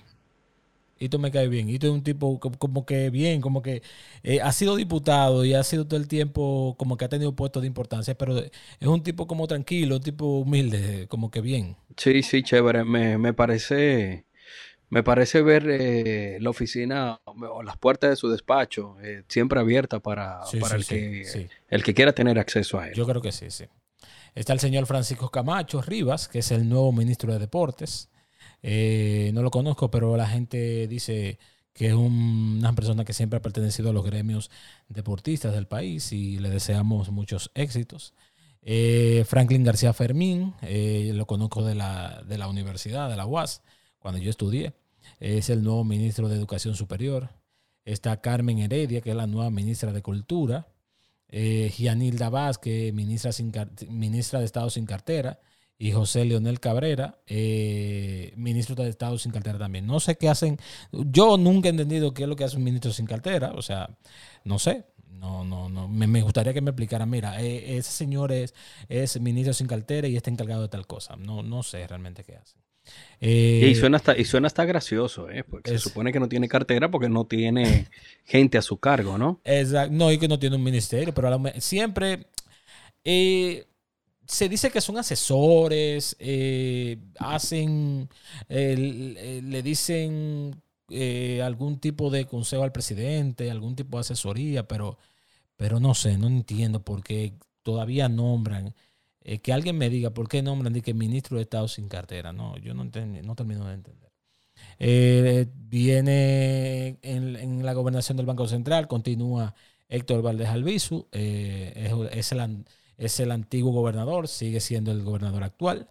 Y 0.98 1.08
tú 1.08 1.18
me 1.18 1.30
cae 1.30 1.48
bien. 1.48 1.68
Y 1.68 1.78
tú 1.78 1.86
es 1.86 1.92
un 1.92 2.02
tipo 2.02 2.40
como 2.40 2.84
que 2.84 3.10
bien, 3.10 3.40
como 3.40 3.62
que 3.62 3.82
eh, 4.22 4.40
ha 4.40 4.52
sido 4.52 4.76
diputado 4.76 5.44
y 5.44 5.54
ha 5.54 5.62
sido 5.62 5.86
todo 5.86 5.98
el 5.98 6.08
tiempo 6.08 6.74
como 6.78 6.96
que 6.96 7.04
ha 7.04 7.08
tenido 7.08 7.34
puestos 7.34 7.62
de 7.62 7.68
importancia, 7.68 8.16
pero 8.16 8.38
es 8.38 8.50
un 8.80 9.02
tipo 9.02 9.26
como 9.26 9.46
tranquilo, 9.46 9.96
un 9.96 10.02
tipo 10.02 10.40
humilde, 10.40 11.06
como 11.08 11.30
que 11.30 11.40
bien. 11.40 11.76
Sí, 11.96 12.22
sí, 12.22 12.42
chévere. 12.42 12.84
Me, 12.84 13.32
parece, 13.32 14.24
me 14.90 15.02
parece 15.02 15.42
ver 15.42 15.66
eh, 15.68 16.38
la 16.40 16.50
oficina 16.50 17.20
o 17.24 17.62
las 17.62 17.76
puertas 17.76 18.10
de 18.10 18.16
su 18.16 18.28
despacho 18.28 18.96
eh, 19.02 19.22
siempre 19.28 19.60
abiertas 19.60 20.00
para, 20.00 20.40
el, 20.52 20.86
que, 20.86 21.48
el 21.68 21.82
que 21.82 21.94
quiera 21.94 22.12
tener 22.12 22.38
acceso 22.38 22.78
a 22.80 22.88
él. 22.88 22.94
Yo 22.94 23.06
creo 23.06 23.22
que 23.22 23.32
sí, 23.32 23.50
sí. 23.50 23.64
Está 24.34 24.52
el 24.52 24.60
señor 24.60 24.86
Francisco 24.86 25.30
Camacho 25.30 25.82
Rivas, 25.82 26.28
que 26.28 26.40
es 26.40 26.50
el 26.52 26.68
nuevo 26.68 26.92
ministro 26.92 27.32
de 27.32 27.38
Deportes. 27.40 28.08
Eh, 28.62 29.30
no 29.34 29.42
lo 29.42 29.50
conozco, 29.50 29.90
pero 29.90 30.16
la 30.16 30.26
gente 30.26 30.88
dice 30.88 31.38
que 31.72 31.88
es 31.88 31.94
una 31.94 32.74
persona 32.74 33.04
que 33.04 33.12
siempre 33.12 33.38
ha 33.38 33.42
pertenecido 33.42 33.90
a 33.90 33.92
los 33.92 34.04
gremios 34.04 34.50
deportistas 34.88 35.54
del 35.54 35.66
país 35.66 36.12
y 36.12 36.38
le 36.38 36.50
deseamos 36.50 37.10
muchos 37.10 37.50
éxitos. 37.54 38.14
Eh, 38.62 39.24
Franklin 39.26 39.64
García 39.64 39.92
Fermín, 39.92 40.54
eh, 40.62 41.12
lo 41.14 41.26
conozco 41.26 41.64
de 41.64 41.76
la, 41.76 42.22
de 42.26 42.36
la 42.36 42.48
universidad, 42.48 43.08
de 43.08 43.16
la 43.16 43.26
UAS, 43.26 43.62
cuando 43.98 44.20
yo 44.20 44.30
estudié. 44.30 44.74
Es 45.20 45.50
el 45.50 45.62
nuevo 45.62 45.84
ministro 45.84 46.28
de 46.28 46.36
Educación 46.36 46.74
Superior. 46.74 47.30
Está 47.84 48.20
Carmen 48.20 48.58
Heredia, 48.58 49.00
que 49.00 49.10
es 49.10 49.16
la 49.16 49.26
nueva 49.26 49.50
ministra 49.50 49.92
de 49.92 50.02
Cultura. 50.02 50.68
Gianilda 51.30 52.30
Vázquez, 52.30 52.92
ministra, 52.92 53.30
ministra 53.88 54.40
de 54.40 54.46
Estado 54.46 54.70
sin 54.70 54.86
cartera 54.86 55.38
y 55.80 55.92
José 55.92 56.24
Leonel 56.24 56.58
Cabrera, 56.58 57.18
eh, 57.28 58.32
ministro 58.36 58.74
de 58.74 58.90
Estado 58.90 59.16
sin 59.16 59.30
cartera 59.30 59.58
también. 59.58 59.86
No 59.86 60.00
sé 60.00 60.16
qué 60.16 60.28
hacen. 60.28 60.58
Yo 60.90 61.38
nunca 61.38 61.68
he 61.68 61.70
entendido 61.70 62.12
qué 62.12 62.24
es 62.24 62.28
lo 62.28 62.34
que 62.34 62.42
hace 62.42 62.56
un 62.56 62.64
ministro 62.64 62.92
sin 62.92 63.06
cartera. 63.06 63.52
O 63.54 63.62
sea, 63.62 63.88
no 64.42 64.58
sé. 64.58 64.86
No, 65.08 65.44
no, 65.44 65.68
no. 65.68 65.86
Me, 65.86 66.20
gustaría 66.20 66.52
que 66.52 66.60
me 66.60 66.70
explicara. 66.70 67.06
Mira, 67.06 67.40
eh, 67.40 67.76
ese 67.76 67.92
señor 67.92 68.32
es, 68.32 68.54
es 68.88 69.20
ministro 69.20 69.54
sin 69.54 69.68
cartera 69.68 70.08
y 70.08 70.16
está 70.16 70.30
encargado 70.30 70.62
de 70.62 70.68
tal 70.68 70.84
cosa. 70.86 71.14
No, 71.14 71.44
no 71.44 71.62
sé 71.62 71.86
realmente 71.86 72.24
qué 72.24 72.36
hace. 72.36 72.56
y, 73.20 73.72
suena 73.76 73.98
hasta, 73.98 74.18
y 74.18 74.24
suena 74.24 74.48
hasta 74.48 74.64
gracioso, 74.64 75.30
¿eh? 75.30 75.44
Porque 75.44 75.70
se 75.70 75.78
supone 75.78 76.12
que 76.12 76.18
no 76.18 76.28
tiene 76.28 76.48
cartera 76.48 76.90
porque 76.90 77.08
no 77.08 77.24
tiene 77.24 77.86
gente 78.24 78.58
a 78.58 78.62
su 78.62 78.78
cargo, 78.78 79.16
¿no? 79.16 79.40
Exacto. 79.44 79.94
No, 79.94 80.10
y 80.10 80.18
que 80.18 80.26
no 80.26 80.40
tiene 80.40 80.56
un 80.56 80.64
ministerio, 80.64 81.14
pero 81.14 81.40
siempre. 81.60 82.26
Eh, 83.04 83.67
se 84.28 84.48
dice 84.48 84.70
que 84.70 84.82
son 84.82 84.98
asesores, 84.98 86.14
eh, 86.18 86.98
hacen, 87.18 88.10
le 88.48 89.62
dicen 89.62 90.62
eh, 90.90 91.40
algún 91.42 91.80
tipo 91.80 92.10
de 92.10 92.26
consejo 92.26 92.62
al 92.62 92.72
presidente, 92.72 93.50
algún 93.50 93.74
tipo 93.74 93.96
de 93.96 94.02
asesoría, 94.02 94.68
pero, 94.68 94.98
pero 95.56 95.80
no 95.80 95.94
sé, 95.94 96.18
no 96.18 96.26
entiendo 96.26 96.84
por 96.84 97.02
qué 97.02 97.32
todavía 97.62 98.08
nombran. 98.10 98.74
Eh, 99.22 99.40
que 99.40 99.52
alguien 99.52 99.78
me 99.78 99.88
diga 99.90 100.10
por 100.10 100.28
qué 100.28 100.42
nombran 100.42 100.74
de 100.74 100.82
que 100.82 100.94
ministro 100.94 101.38
de 101.38 101.44
Estado 101.44 101.66
sin 101.66 101.88
cartera. 101.88 102.32
No, 102.32 102.58
yo 102.58 102.74
no, 102.74 102.84
no 102.84 103.34
termino 103.34 103.66
de 103.66 103.74
entender. 103.74 104.10
viene 105.54 106.98
en, 107.02 107.64
la 107.64 107.72
gobernación 107.72 108.18
del 108.18 108.26
Banco 108.26 108.46
Central, 108.46 108.88
continúa 108.88 109.54
Héctor 109.88 110.20
Valdés 110.20 110.48
Albizu, 110.48 111.08
es, 111.12 111.92
es 112.12 112.32
el 112.32 112.40
es 112.98 113.20
el 113.20 113.30
antiguo 113.30 113.72
gobernador, 113.72 114.28
sigue 114.28 114.60
siendo 114.60 114.90
el 114.90 115.02
gobernador 115.02 115.44
actual. 115.44 115.88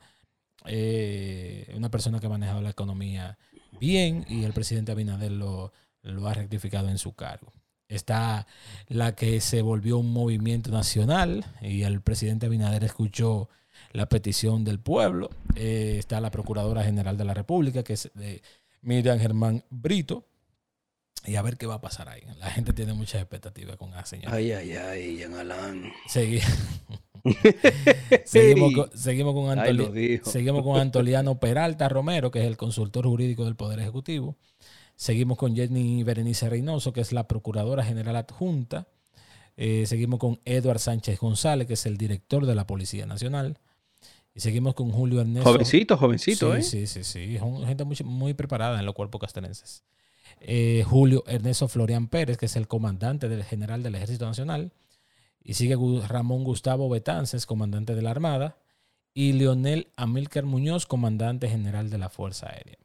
Eh, 0.66 1.74
una 1.76 1.90
persona 1.90 2.20
que 2.20 2.28
ha 2.28 2.30
manejado 2.30 2.62
la 2.62 2.70
economía 2.70 3.38
bien 3.80 4.26
y 4.28 4.44
el 4.44 4.54
presidente 4.54 4.92
Abinader 4.92 5.32
lo, 5.32 5.72
lo 6.04 6.28
ha 6.28 6.34
rectificado 6.34 6.90
en 6.90 6.98
su 6.98 7.14
cargo. 7.14 7.54
Está 7.88 8.46
la 8.88 9.16
que 9.16 9.40
se 9.40 9.62
volvió 9.62 9.98
un 9.98 10.12
movimiento 10.12 10.70
nacional 10.72 11.46
y 11.62 11.84
el 11.84 12.02
presidente 12.02 12.46
Abinader 12.46 12.84
escuchó 12.84 13.50
la 13.94 14.10
petición 14.10 14.66
del 14.66 14.80
pueblo. 14.80 15.30
Eh, 15.56 15.96
está 16.00 16.20
la 16.20 16.32
Procuradora 16.32 16.84
General 16.84 17.18
de 17.18 17.26
la 17.26 17.34
República, 17.34 17.84
que 17.84 17.94
es 17.94 18.12
de 18.14 18.42
Miriam 18.82 19.18
Germán 19.20 19.64
Brito, 19.70 20.26
y 21.28 21.36
a 21.36 21.42
ver 21.42 21.58
qué 21.58 21.68
va 21.68 21.76
a 21.76 21.82
pasar 21.82 22.08
ahí. 22.08 22.22
La 22.40 22.50
gente 22.50 22.72
tiene 22.72 22.94
muchas 22.94 23.22
expectativas 23.22 23.76
con 23.76 23.92
la 23.92 24.06
señora. 24.06 24.34
Ay, 24.34 24.54
ay, 24.54 24.72
ay, 24.72 25.18
Jean 25.18 25.34
Alain. 25.34 25.92
seguimos, 28.26 28.74
con, 28.74 28.90
seguimos, 28.98 29.36
seguimos 30.24 30.64
con 30.64 30.80
Antoliano 30.80 31.38
Peralta 31.40 31.90
Romero, 31.90 32.32
que 32.32 32.40
es 32.40 32.46
el 32.46 32.56
consultor 32.56 33.06
jurídico 33.06 33.44
del 33.44 33.58
Poder 33.58 33.80
Ejecutivo. 33.80 34.38
Seguimos 34.96 35.38
con 35.38 35.54
Jenny 35.54 36.04
Berenice 36.04 36.50
Reynoso, 36.50 36.94
que 36.94 37.02
es 37.02 37.12
la 37.12 37.28
Procuradora 37.28 37.84
General 37.84 38.16
Adjunta. 38.16 38.88
Eh, 39.58 39.84
seguimos 39.86 40.20
con 40.20 40.40
Eduard 40.46 40.80
Sánchez 40.80 41.20
González, 41.20 41.68
que 41.68 41.74
es 41.74 41.86
el 41.86 41.98
director 41.98 42.46
de 42.46 42.56
la 42.56 42.66
Policía 42.66 43.06
Nacional. 43.06 43.60
Y 44.34 44.40
seguimos 44.40 44.76
con 44.76 44.92
Julio 44.92 45.20
Ernesto. 45.20 45.52
Jovencito, 45.52 45.98
jovencito, 45.98 46.56
¿eh? 46.56 46.64
Sí, 46.64 46.88
sí, 46.88 47.04
sí. 47.04 47.38
Gente 47.66 47.84
muy, 47.84 47.98
muy 48.06 48.34
preparada 48.34 48.80
en 48.80 48.86
los 48.86 48.96
cuerpos 48.96 49.20
castrenses. 49.20 49.84
Eh, 50.40 50.84
Julio 50.86 51.24
Ernesto 51.28 51.68
Florian 51.68 52.08
Pérez, 52.08 52.38
que 52.38 52.46
es 52.46 52.56
el 52.56 52.68
comandante 52.68 53.30
del 53.30 53.44
general 53.44 53.84
del 53.84 53.96
Ejército 53.96 54.26
Nacional, 54.26 54.72
y 55.44 55.54
sigue 55.54 55.76
Ramón 56.08 56.44
Gustavo 56.44 56.90
Betances, 56.90 57.46
comandante 57.46 57.96
de 57.96 58.02
la 58.02 58.12
Armada, 58.12 58.58
y 59.14 59.34
Leonel 59.34 59.88
Amílcar 59.96 60.44
Muñoz, 60.44 60.86
comandante 60.86 61.50
general 61.50 61.90
de 61.90 61.98
la 61.98 62.10
Fuerza 62.10 62.50
Aérea. 62.50 62.78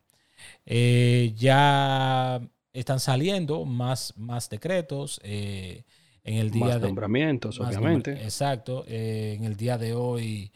Eh, 0.64 1.34
ya 1.36 2.40
están 2.72 3.00
saliendo 3.00 3.64
más, 3.64 4.14
más 4.16 4.48
decretos. 4.48 5.20
Eh, 5.22 5.84
en 6.24 6.36
el 6.36 6.50
día 6.50 6.66
más 6.66 6.80
nombramientos, 6.80 7.58
obviamente. 7.58 8.12
exacto. 8.12 8.84
en 8.86 9.44
el 9.44 9.56
día 9.56 9.76
de 9.76 9.94
hoy 9.94 10.52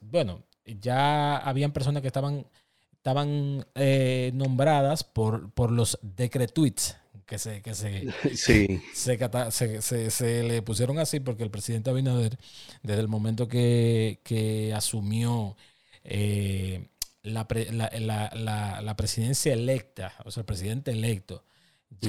bueno, 0.00 0.42
ya 0.64 1.36
habían 1.38 1.72
personas 1.72 2.02
que 2.02 2.08
estaban, 2.08 2.46
estaban 3.00 3.66
eh, 3.74 4.30
nombradas 4.34 5.04
por, 5.04 5.50
por 5.52 5.72
los 5.72 5.98
decretweets 6.02 6.96
que 7.26 7.38
se, 7.38 7.62
que 7.62 7.74
se, 7.74 8.08
Sí, 8.34 8.66
se, 10.10 10.42
le 10.44 10.62
pusieron 10.62 10.98
así 10.98 11.20
porque 11.20 11.42
el 11.44 11.50
presidente 11.50 11.90
Abinader, 11.90 12.38
desde 12.82 13.00
el 13.00 13.08
momento 13.08 13.48
que, 13.48 14.20
que 14.24 14.74
asumió 14.74 15.56
eh, 16.04 16.88
la, 17.22 17.46
pre- 17.48 17.72
la- 17.72 17.90
la- 17.94 18.30
presidencia 18.96 19.52
electa, 19.52 20.14
o 20.24 20.30
sea, 20.30 20.42
el 20.42 20.46
presidente 20.46 20.90
electo, 20.90 21.44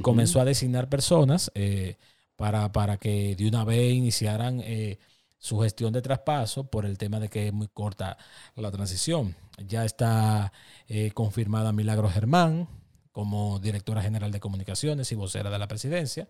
comenzó 0.02 0.40
a 0.42 0.46
designar 0.46 0.90
personas 0.90 1.52
eh, 1.56 1.98
para, 2.36 2.72
para 2.72 2.98
que 2.98 3.36
de 3.36 3.48
una 3.48 3.64
vez 3.66 3.94
iniciaran 3.94 4.62
eh, 4.64 5.00
su 5.42 5.60
gestión 5.60 5.92
de 5.92 6.04
traspaso 6.04 6.66
por 6.66 6.86
el 6.86 7.00
tema 7.00 7.20
de 7.20 7.28
que 7.28 7.48
es 7.48 7.54
muy 7.54 7.68
corta 7.68 8.16
la 8.56 8.70
transición. 8.70 9.36
Ya 9.68 9.84
está 9.84 10.54
eh, 10.88 11.10
confirmada 11.16 11.74
Milagro 11.74 12.12
Germán 12.12 12.68
como 13.12 13.58
directora 13.58 14.04
general 14.04 14.32
de 14.32 14.40
comunicaciones 14.40 15.12
y 15.12 15.16
vocera 15.16 15.50
de 15.50 15.58
la 15.58 15.68
presidencia. 15.68 16.28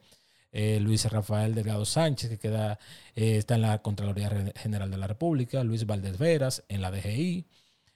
Eh, 0.53 0.79
Luis 0.79 1.03
Rafael 1.11 1.53
Delgado 1.53 1.83
Sánchez, 1.83 2.29
que 2.29 2.39
queda, 2.39 2.79
eh, 3.13 3.35
está 3.35 3.55
en 3.55 3.63
la 3.63 3.81
Contraloría 3.81 4.53
General 4.55 4.89
de 4.89 4.97
la 4.97 5.07
República. 5.07 5.61
Luis 5.65 5.85
Valdés 5.85 6.17
Veras 6.17 6.63
en 6.69 6.81
la 6.81 6.89
DGI. 6.89 7.45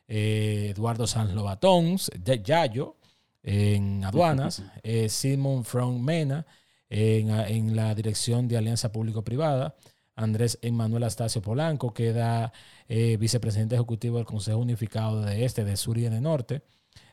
Eduardo 0.07 1.07
Sanz 1.07 1.33
Lobatón, 1.33 1.97
de 2.19 2.43
Yayo, 2.43 2.97
en 3.41 4.03
aduanas. 4.03 4.61
Simon 5.07 5.63
From 5.63 6.03
Mena 6.03 6.45
en, 6.89 7.29
en 7.29 7.75
la 7.75 7.95
Dirección 7.95 8.49
de 8.49 8.57
Alianza 8.57 8.91
Público-Privada. 8.91 9.75
Andrés 10.15 10.57
Emanuel 10.61 11.03
Astacio 11.03 11.41
Polanco 11.41 11.93
queda 11.93 12.53
eh, 12.87 13.17
vicepresidente 13.17 13.75
ejecutivo 13.75 14.17
del 14.17 14.25
Consejo 14.25 14.59
Unificado 14.59 15.21
de 15.21 15.45
Este, 15.45 15.65
de 15.65 15.77
Sur 15.77 15.97
y 15.97 16.03
de 16.03 16.21
Norte. 16.21 16.63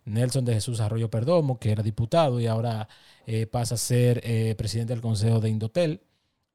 Nelson 0.04 0.44
de 0.44 0.54
Jesús 0.54 0.80
Arroyo 0.80 1.10
Perdomo, 1.10 1.58
que 1.58 1.70
era 1.70 1.82
diputado 1.82 2.40
y 2.40 2.46
ahora 2.46 2.88
eh, 3.26 3.46
pasa 3.46 3.76
a 3.76 3.78
ser 3.78 4.20
eh, 4.24 4.54
presidente 4.56 4.92
del 4.92 5.02
Consejo 5.02 5.40
de 5.40 5.48
Indotel. 5.48 6.00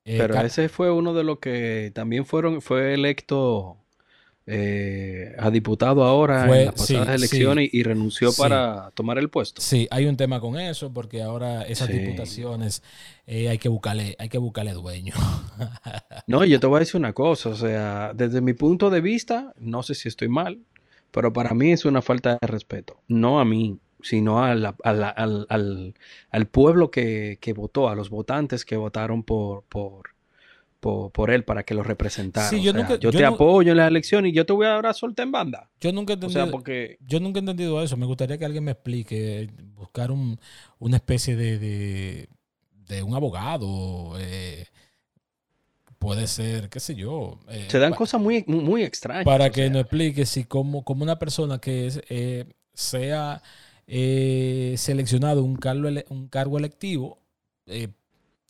Eh, 0.05 0.17
pero 0.17 0.39
ese 0.41 0.69
fue 0.69 0.91
uno 0.91 1.13
de 1.13 1.23
los 1.23 1.39
que 1.39 1.91
también 1.93 2.25
fueron, 2.25 2.61
fue 2.61 2.93
electo 2.93 3.77
eh, 4.49 5.35
a 5.37 5.51
diputado 5.51 6.03
ahora 6.03 6.45
Fue- 6.47 6.59
en 6.61 6.65
las 6.67 6.75
pasadas 6.75 7.07
sí, 7.07 7.13
elecciones 7.15 7.69
y 7.73 7.83
renunció 7.83 8.31
Sí. 8.31 8.41
para 8.41 8.91
tomar 8.95 9.17
el 9.17 9.29
puesto. 9.29 9.61
Sí, 9.61 9.87
hay 9.91 10.05
un 10.05 10.15
tema 10.17 10.39
con 10.39 10.57
eso, 10.57 10.91
porque 10.93 11.21
ahora 11.21 11.63
esas 11.63 11.89
diputaciones 11.89 12.81
eh, 13.27 13.49
hay 13.49 13.57
que 13.57 13.67
buscarle, 13.69 14.15
hay 14.17 14.29
que 14.29 14.37
buscarle 14.37 14.73
dueño. 14.73 15.13
No, 16.27 16.43
yo 16.43 16.59
te 16.59 16.67
voy 16.67 16.77
a 16.77 16.79
decir 16.79 16.97
una 16.97 17.13
cosa, 17.13 17.49
o 17.49 17.55
sea, 17.55 18.11
desde 18.13 18.41
mi 18.41 18.53
punto 18.53 18.89
de 18.89 19.01
vista, 19.01 19.53
no 19.59 19.81
sé 19.83 19.95
si 19.95 20.07
estoy 20.09 20.27
mal, 20.27 20.59
pero 21.11 21.31
para 21.31 21.53
mí 21.53 21.71
es 21.71 21.85
una 21.85 22.01
falta 22.01 22.37
de 22.41 22.47
respeto, 22.47 23.01
no 23.07 23.39
a 23.39 23.45
mí, 23.45 23.79
sino 24.01 24.43
a 24.43 24.53
la- 24.55 24.75
a 24.83 24.93
la- 24.93 25.09
al, 25.09 25.45
al- 25.49 25.93
al 26.29 26.47
pueblo 26.47 26.91
que, 26.91 27.37
que 27.41 27.53
votó, 27.53 27.87
a 27.89 27.95
los 27.95 28.09
votantes 28.09 28.65
que 28.65 28.75
votaron 28.77 29.23
por, 29.23 29.63
por, 29.69 30.09
por, 30.87 31.11
por 31.11 31.31
él 31.31 31.43
para 31.43 31.63
que 31.63 31.73
lo 31.73 31.83
representara. 31.83 32.49
Sí, 32.49 32.57
O 32.57 32.59
yo 32.59 32.71
sea, 32.71 32.81
nunca- 32.81 32.95
yo 32.95 33.11
yo 33.11 33.17
te 33.17 33.23
no- 33.23 33.29
apoyo 33.35 33.71
en 33.71 33.77
las 33.77 33.87
elecciones 33.89 34.31
y 34.31 34.35
yo 34.35 34.45
te 34.45 34.53
voy 34.53 34.65
a 34.67 34.75
ahora 34.75 34.93
soltar 34.93 35.25
en 35.25 35.31
banda. 35.33 35.69
Yo 35.81 35.91
nunca 35.91 36.13
he 36.13 36.15
O 36.15 36.17
entendido, 36.17 36.43
sea, 36.45 36.51
porque 36.51 36.97
yo 37.01 37.19
nunca 37.19 37.39
he 37.39 37.41
entendido 37.41 37.83
eso. 37.83 37.97
Me 37.97 38.05
gustaría 38.05 38.37
que 38.37 38.45
alguien 38.45 38.63
me 38.63 38.71
explique, 38.71 39.49
buscar 39.75 40.11
un, 40.11 40.39
una 40.79 40.95
especie 40.97 41.35
de, 41.35 41.59
de, 41.59 42.29
de 42.87 43.03
un 43.03 43.15
abogado. 43.15 44.13
eh, 44.19 44.65
puede 45.99 46.27
ser, 46.27 46.69
qué 46.69 46.79
sé 46.79 46.95
yo. 46.95 47.39
eh, 47.49 47.65
se 47.69 47.79
dan 47.79 47.93
cosas 47.93 48.21
muy, 48.21 48.43
muy, 48.47 48.83
extrañas. 48.83 49.25
para 49.25 49.47
o 49.47 49.51
que 49.51 49.61
sea. 49.63 49.69
nos 49.71 49.81
explique 49.81 50.25
si 50.25 50.43
como, 50.45 50.83
como 50.83 51.03
una 51.03 51.17
persona 51.19 51.59
que 51.59 51.87
es, 51.87 52.01
eh, 52.09 52.45
sea 52.73 53.41
eh, 53.87 54.75
seleccionado 54.77 55.43
un 55.43 55.55
cargo, 55.55 55.87
ele- 55.87 56.05
un 56.09 56.27
cargo 56.27 56.57
electivo, 56.57 57.19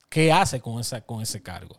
¿qué 0.10 0.32
hace 0.32 0.60
con, 0.60 0.80
esa, 0.80 1.02
con 1.02 1.22
ese 1.22 1.42
cargo? 1.42 1.78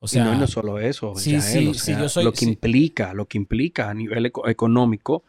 O 0.00 0.06
y 0.06 0.08
sea, 0.10 0.24
no, 0.24 0.34
y 0.34 0.38
no 0.38 0.46
solo 0.46 0.78
eso, 0.78 1.14
sí, 1.16 1.40
sí, 1.40 1.68
o 1.68 1.74
sí, 1.74 1.80
sea, 1.80 2.00
yo 2.00 2.08
soy- 2.08 2.24
lo 2.24 2.32
que 2.32 2.44
implica, 2.44 3.14
lo 3.14 3.26
que 3.26 3.36
implica 3.38 3.90
a 3.90 3.94
nivel 3.94 4.26
eco- 4.26 4.48
económico, 4.48 5.24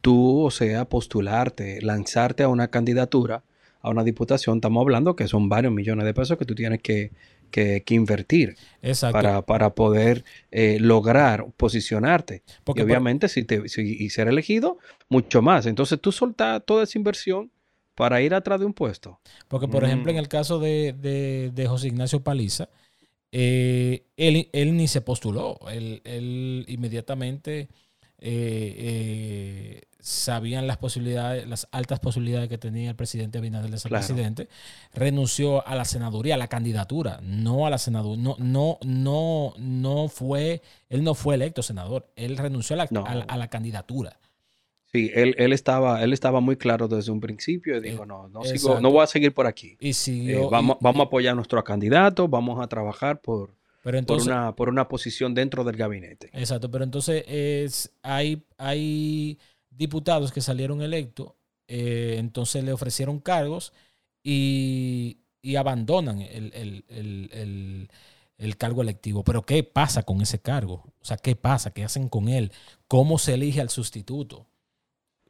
tú, 0.00 0.42
o 0.44 0.50
sea, 0.50 0.86
postularte, 0.86 1.80
lanzarte 1.82 2.42
a 2.42 2.48
una 2.48 2.68
candidatura, 2.68 3.42
a 3.82 3.90
una 3.90 4.02
diputación, 4.02 4.58
estamos 4.58 4.80
hablando 4.80 5.14
que 5.14 5.28
son 5.28 5.48
varios 5.50 5.72
millones 5.74 6.06
de 6.06 6.14
pesos 6.14 6.38
que 6.38 6.46
tú 6.46 6.54
tienes 6.54 6.80
que, 6.80 7.10
que- 7.50 7.82
que 7.84 7.94
invertir 7.94 8.56
para, 9.12 9.42
para 9.42 9.74
poder 9.74 10.24
eh, 10.50 10.78
lograr 10.80 11.44
posicionarte. 11.56 12.42
Porque 12.64 12.80
y 12.80 12.82
por- 12.82 12.90
obviamente 12.90 13.28
si, 13.28 13.44
te, 13.44 13.68
si- 13.68 13.96
y 14.02 14.08
ser 14.10 14.28
elegido, 14.28 14.78
mucho 15.10 15.42
más. 15.42 15.66
Entonces 15.66 16.00
tú 16.00 16.12
soltas 16.12 16.62
toda 16.64 16.84
esa 16.84 16.96
inversión 16.98 17.50
para 17.94 18.22
ir 18.22 18.34
atrás 18.34 18.58
de 18.58 18.66
un 18.66 18.72
puesto. 18.72 19.20
Porque, 19.48 19.68
por 19.68 19.84
ejemplo, 19.84 20.10
en 20.10 20.16
Mm. 20.16 20.20
el 20.20 20.28
caso 20.28 20.58
de, 20.58 20.94
de- 20.98 21.50
de 21.54 21.66
José 21.68 21.88
Ignacio 21.88 22.22
Paliza, 22.22 22.70
eh, 23.36 24.06
él, 24.16 24.48
él 24.52 24.76
ni 24.76 24.86
se 24.86 25.00
postuló. 25.00 25.58
Él, 25.70 26.00
él 26.04 26.64
inmediatamente 26.68 27.68
eh, 28.20 28.74
eh, 28.78 29.82
sabían 29.98 30.66
las 30.66 30.76
posibilidades, 30.76 31.46
las 31.48 31.66
altas 31.72 31.98
posibilidades 31.98 32.48
que 32.48 32.58
tenía 32.58 32.90
el 32.90 32.96
presidente 32.96 33.38
Abinader 33.38 33.70
de 33.70 33.78
ser 33.78 33.88
Claro. 33.88 34.06
presidente. 34.06 34.48
Renunció 34.92 35.66
a 35.66 35.74
la 35.74 35.84
senaduría, 35.84 36.34
a 36.34 36.38
la 36.38 36.48
candidatura, 36.48 37.20
no 37.22 37.66
a 37.66 37.70
la 37.70 37.78
senaduría. 37.78 38.22
No, 38.22 38.36
no, 38.38 38.78
no, 38.84 39.54
no 39.58 40.08
fue, 40.08 40.62
él 40.88 41.02
no 41.02 41.14
fue 41.14 41.34
electo 41.34 41.62
senador. 41.62 42.06
Él 42.16 42.36
renunció 42.36 42.74
a 42.74 42.76
la, 42.78 42.88
No. 42.90 43.04
a 43.04 43.14
la- 43.14 43.24
a 43.24 43.36
la 43.36 43.48
candidatura. 43.48 44.18
Sí, 44.94 45.10
él, 45.12 45.34
él, 45.38 45.52
estaba, 45.52 46.04
él 46.04 46.12
estaba 46.12 46.38
muy 46.38 46.56
claro 46.56 46.86
desde 46.86 47.10
un 47.10 47.18
principio 47.18 47.76
y 47.76 47.80
dijo, 47.80 48.04
Eh, 48.04 48.06
no, 48.06 48.28
no, 48.28 48.44
sigo, 48.44 48.80
no 48.80 48.92
voy 48.92 49.02
a 49.02 49.08
seguir 49.08 49.34
por 49.34 49.48
aquí. 49.48 49.76
Y 49.80 49.90
Eh, 50.30 50.48
vamos, 50.48 50.76
y- 50.80 50.84
vamos 50.84 51.00
a 51.00 51.04
apoyar 51.04 51.32
a 51.32 51.34
nuestro 51.34 51.62
candidato, 51.64 52.28
vamos 52.28 52.62
a 52.62 52.68
trabajar 52.68 53.20
por, 53.20 53.56
pero 53.82 54.04
por, 54.06 54.20
una, 54.22 54.54
por 54.54 54.68
una 54.68 54.86
posición 54.86 55.34
dentro 55.34 55.64
del 55.64 55.76
gabinete. 55.76 56.30
Exacto, 56.32 56.70
pero 56.70 56.84
entonces 56.84 57.24
es, 57.26 57.92
hay, 58.02 58.44
hay 58.56 59.36
diputados 59.68 60.30
que 60.30 60.40
salieron 60.40 60.80
electos, 60.80 61.32
eh, 61.66 62.14
entonces 62.20 62.62
le 62.62 62.72
ofrecieron 62.72 63.18
cargos 63.18 63.72
y, 64.22 65.18
y 65.42 65.56
abandonan 65.56 66.20
el, 66.20 66.52
el- 66.54 66.84
el- 66.88 67.30
el- 67.32 67.88
el 68.38 68.56
cargo 68.56 68.82
electivo. 68.82 69.22
Pero 69.24 69.42
¿qué 69.42 69.62
pasa 69.62 70.02
con 70.02 70.20
ese 70.20 70.38
cargo? 70.40 70.84
O 71.00 71.04
sea, 71.04 71.16
¿qué 71.16 71.36
pasa? 71.36 71.72
¿Qué 71.72 71.84
hacen 71.84 72.08
con 72.08 72.28
él? 72.28 72.50
¿Cómo 72.88 73.18
se 73.18 73.34
elige 73.34 73.60
al 73.60 73.70
sustituto? 73.70 74.46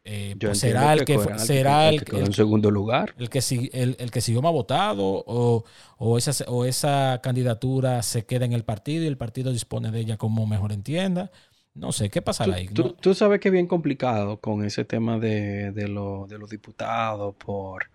Eh, 0.07 0.37
pues, 0.38 0.59
¿Será 0.59 0.93
el 0.93 1.07
que 1.07 1.19
fue 1.19 1.38
será 1.38 1.88
el 1.88 2.01
que 2.01 2.05
quedó 2.05 2.19
el- 2.19 2.27
en 2.27 2.33
segundo 2.35 2.71
lugar. 2.71 3.14
el 3.19 3.31
que, 3.31 3.40
el, 3.73 3.97
el 3.99 4.11
que 4.11 4.21
siguió 4.21 4.43
más 4.43 4.53
votado 4.53 5.03
o, 5.27 5.64
o, 5.97 6.19
esa, 6.19 6.45
o 6.49 6.67
esa 6.67 7.21
candidatura 7.23 8.03
se 8.03 8.27
queda 8.27 8.45
en 8.45 8.53
el 8.53 8.64
partido 8.64 9.03
y 9.05 9.07
el 9.07 9.17
partido 9.17 9.51
dispone 9.51 9.90
de 9.90 10.01
ella 10.01 10.17
como 10.19 10.47
mejor 10.47 10.73
entienda. 10.73 11.31
No 11.75 11.90
sé, 11.90 12.11
¿qué 12.11 12.21
pasará 12.21 12.53
Tú, 12.53 12.59
ahí? 12.59 12.69
tú- 12.69 12.83
No- 12.83 12.93
tú 12.93 13.14
sabes 13.14 13.40
que 13.40 13.49
es 13.49 13.53
bien 13.53 13.67
complicado 13.67 14.37
con 14.40 14.62
ese 14.64 14.85
tema 14.85 15.19
de, 15.19 15.73
de, 15.73 15.88
lo- 15.88 16.27
de 16.29 16.37
los 16.38 16.51
diputados 16.51 17.35
por, 17.37 17.87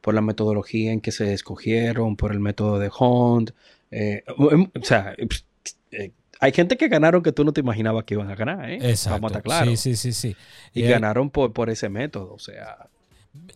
por 0.00 0.14
la 0.14 0.22
metodología 0.22 0.90
en 0.90 1.02
que 1.02 1.12
se 1.12 1.34
escogieron, 1.34 2.16
por 2.16 2.32
el 2.32 2.40
método 2.40 2.78
de 2.78 2.90
Hunt. 2.98 3.50
eh, 3.90 4.24
o 4.38 4.50
sea, 4.82 5.14
eh, 5.90 6.12
hay 6.40 6.52
gente 6.52 6.76
que 6.76 6.88
ganaron 6.88 7.22
que 7.22 7.32
tú 7.32 7.44
no 7.44 7.52
te 7.52 7.60
imaginabas 7.60 8.04
que 8.04 8.14
iban 8.14 8.30
a 8.30 8.34
ganar, 8.36 8.68
¿eh? 8.70 8.78
Exacto. 8.90 9.16
Vamos 9.16 9.32
a 9.32 9.38
estar 9.38 9.42
claros. 9.42 9.80
Sí, 9.80 9.94
sí, 9.96 10.12
sí, 10.12 10.32
sí. 10.32 10.36
Y 10.74 10.82
ganaron 10.82 11.30
por, 11.30 11.52
por 11.52 11.70
ese 11.70 11.88
método, 11.88 12.34
o 12.34 12.38
sea, 12.38 12.88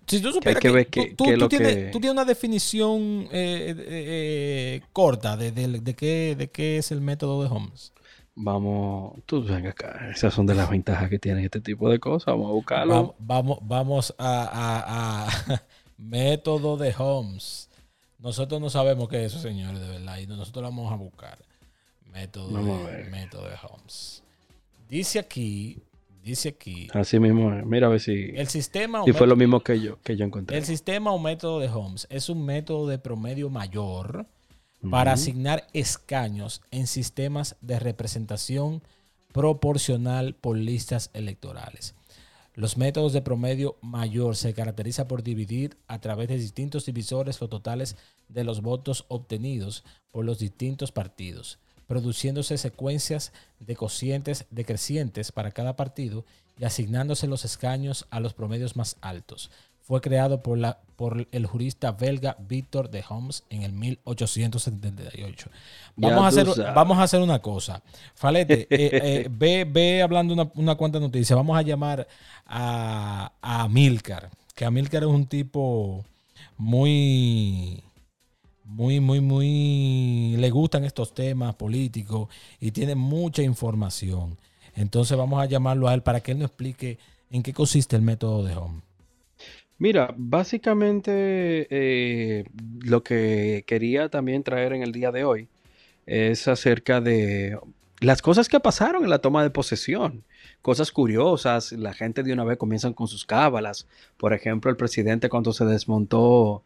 Si 0.06 0.20
tú 0.20 0.32
supieras 0.32 0.60
que 0.60 0.68
que, 0.68 0.74
ver 0.74 0.86
tú, 1.16 1.48
tienes, 1.48 1.76
que- 1.76 1.90
tú 1.92 1.98
tienes 2.00 2.12
una 2.12 2.24
definición 2.24 3.28
eh, 3.32 3.74
eh, 3.76 3.76
eh, 3.78 4.80
corta 4.92 5.36
de, 5.36 5.52
de- 5.52 5.80
de 5.80 5.94
qué, 5.94 6.34
de 6.36 6.48
qué 6.50 6.78
es 6.78 6.90
el 6.92 7.00
método 7.00 7.42
de 7.42 7.48
Holmes. 7.50 7.92
vamos, 8.34 9.14
tú 9.26 9.42
ven 9.44 9.66
acá, 9.66 10.08
esas 10.10 10.32
son 10.34 10.46
de 10.46 10.54
las 10.54 10.70
ventajas 10.70 11.08
que 11.10 11.18
tiene 11.18 11.44
este 11.44 11.60
tipo 11.60 11.90
de 11.90 11.98
cosas, 11.98 12.26
vamos 12.34 12.48
a 12.50 12.52
buscarlo. 12.52 12.94
Vamos, 12.94 13.14
vamos, 13.18 13.58
vamos 13.62 14.14
a, 14.18 14.42
a- 14.44 15.26
a- 15.26 15.62
método 15.98 16.76
de 16.76 16.94
Holmes. 16.96 17.68
Nosotros 18.18 18.60
no 18.60 18.70
sabemos 18.70 19.08
qué 19.08 19.24
es 19.24 19.32
eso, 19.32 19.42
señores, 19.42 19.80
de 19.80 19.88
verdad. 19.88 20.18
Y 20.18 20.26
nosotros 20.26 20.62
lo 20.62 20.68
vamos 20.70 20.92
a 20.92 20.96
buscar. 20.96 21.38
Método, 22.12 22.52
Vamos 22.52 22.86
a 22.86 22.90
de, 22.90 22.96
ver. 22.96 23.10
método 23.10 23.48
de 23.48 23.54
Holmes. 23.62 24.22
Dice 24.88 25.18
aquí, 25.18 25.78
dice 26.22 26.50
aquí, 26.50 26.88
Así 26.92 27.18
mismo, 27.18 27.52
es. 27.54 27.64
mira 27.64 27.86
a 27.86 27.90
ver 27.90 28.00
si, 28.00 28.30
el 28.34 28.48
sistema 28.48 29.02
o 29.02 29.04
si 29.06 29.12
fue 29.12 29.26
lo 29.26 29.36
mismo 29.36 29.60
que 29.60 29.80
yo, 29.80 29.98
que 30.02 30.16
yo 30.16 30.24
encontré. 30.24 30.56
el 30.58 30.64
sistema 30.64 31.10
o 31.12 31.18
método 31.18 31.58
de 31.60 31.68
Holmes 31.68 32.06
es 32.10 32.28
un 32.28 32.44
método 32.44 32.86
de 32.88 32.98
promedio 32.98 33.48
mayor 33.50 34.26
para 34.90 35.12
asignar 35.12 35.66
escaños 35.72 36.60
en 36.72 36.86
sistemas 36.88 37.56
de 37.60 37.78
representación 37.78 38.82
proporcional 39.32 40.34
por 40.34 40.56
listas 40.58 41.10
electorales. 41.14 41.94
Los 42.54 42.76
métodos 42.76 43.12
de 43.14 43.22
promedio 43.22 43.76
mayor 43.80 44.36
se 44.36 44.52
caracteriza 44.52 45.08
por 45.08 45.22
dividir 45.22 45.78
a 45.86 46.00
través 46.00 46.28
de 46.28 46.36
distintos 46.36 46.84
divisores 46.84 47.40
los 47.40 47.48
totales 47.48 47.96
de 48.28 48.44
los 48.44 48.60
votos 48.60 49.06
obtenidos 49.08 49.84
por 50.10 50.24
los 50.26 50.38
distintos 50.38 50.92
partidos, 50.92 51.58
produciéndose 51.92 52.56
secuencias 52.56 53.34
de 53.60 53.76
cocientes 53.76 54.46
decrecientes 54.48 55.30
para 55.30 55.50
cada 55.50 55.76
partido 55.76 56.24
y 56.58 56.64
asignándose 56.64 57.26
los 57.26 57.44
escaños 57.44 58.06
a 58.08 58.18
los 58.18 58.32
promedios 58.32 58.76
más 58.76 58.96
altos. 59.02 59.50
Fue 59.82 60.00
creado 60.00 60.42
por, 60.42 60.56
la, 60.56 60.78
por 60.96 61.28
el 61.30 61.44
jurista 61.44 61.92
belga 61.92 62.38
Victor 62.48 62.88
de 62.88 63.04
Homs 63.06 63.44
en 63.50 63.62
el 63.62 63.74
1878. 63.74 65.50
Vamos, 65.96 66.24
a 66.24 66.28
hacer, 66.28 66.46
vamos 66.74 66.96
a 66.96 67.02
hacer 67.02 67.20
una 67.20 67.40
cosa. 67.40 67.82
Falete, 68.14 68.62
eh, 68.62 68.68
eh, 68.70 69.28
ve, 69.30 69.66
ve, 69.70 70.00
hablando 70.00 70.32
una, 70.32 70.50
una 70.54 70.76
cuanta 70.76 70.98
noticia. 70.98 71.36
Vamos 71.36 71.58
a 71.58 71.60
llamar 71.60 72.08
a, 72.46 73.32
a 73.42 73.68
Milcar, 73.68 74.30
que 74.54 74.64
Amilcar 74.64 75.02
es 75.02 75.10
un 75.10 75.26
tipo 75.26 76.06
muy 76.56 77.84
muy, 78.64 79.00
muy, 79.00 79.20
muy, 79.20 80.36
le 80.38 80.50
gustan 80.50 80.84
estos 80.84 81.14
temas 81.14 81.54
políticos 81.54 82.28
y 82.60 82.70
tiene 82.70 82.94
mucha 82.94 83.42
información. 83.42 84.38
Entonces 84.74 85.16
vamos 85.16 85.42
a 85.42 85.46
llamarlo 85.46 85.88
a 85.88 85.94
él 85.94 86.02
para 86.02 86.20
que 86.20 86.32
él 86.32 86.38
nos 86.38 86.48
explique 86.48 86.98
en 87.30 87.42
qué 87.42 87.52
consiste 87.52 87.96
el 87.96 88.02
método 88.02 88.44
de 88.44 88.54
Home. 88.54 88.82
Mira, 89.78 90.14
básicamente 90.16 91.66
eh, 91.70 92.44
lo 92.84 93.02
que 93.02 93.64
quería 93.66 94.08
también 94.08 94.44
traer 94.44 94.74
en 94.74 94.82
el 94.82 94.92
día 94.92 95.10
de 95.10 95.24
hoy 95.24 95.48
es 96.06 96.46
acerca 96.46 97.00
de 97.00 97.58
las 98.00 98.22
cosas 98.22 98.48
que 98.48 98.60
pasaron 98.60 99.04
en 99.04 99.10
la 99.10 99.18
toma 99.18 99.42
de 99.42 99.50
posesión. 99.50 100.24
Cosas 100.60 100.92
curiosas, 100.92 101.72
la 101.72 101.92
gente 101.92 102.22
de 102.22 102.32
una 102.32 102.44
vez 102.44 102.58
comienzan 102.58 102.92
con 102.94 103.08
sus 103.08 103.24
cábalas. 103.24 103.88
Por 104.16 104.32
ejemplo, 104.32 104.70
el 104.70 104.76
presidente 104.76 105.28
cuando 105.28 105.52
se 105.52 105.64
desmontó 105.64 106.62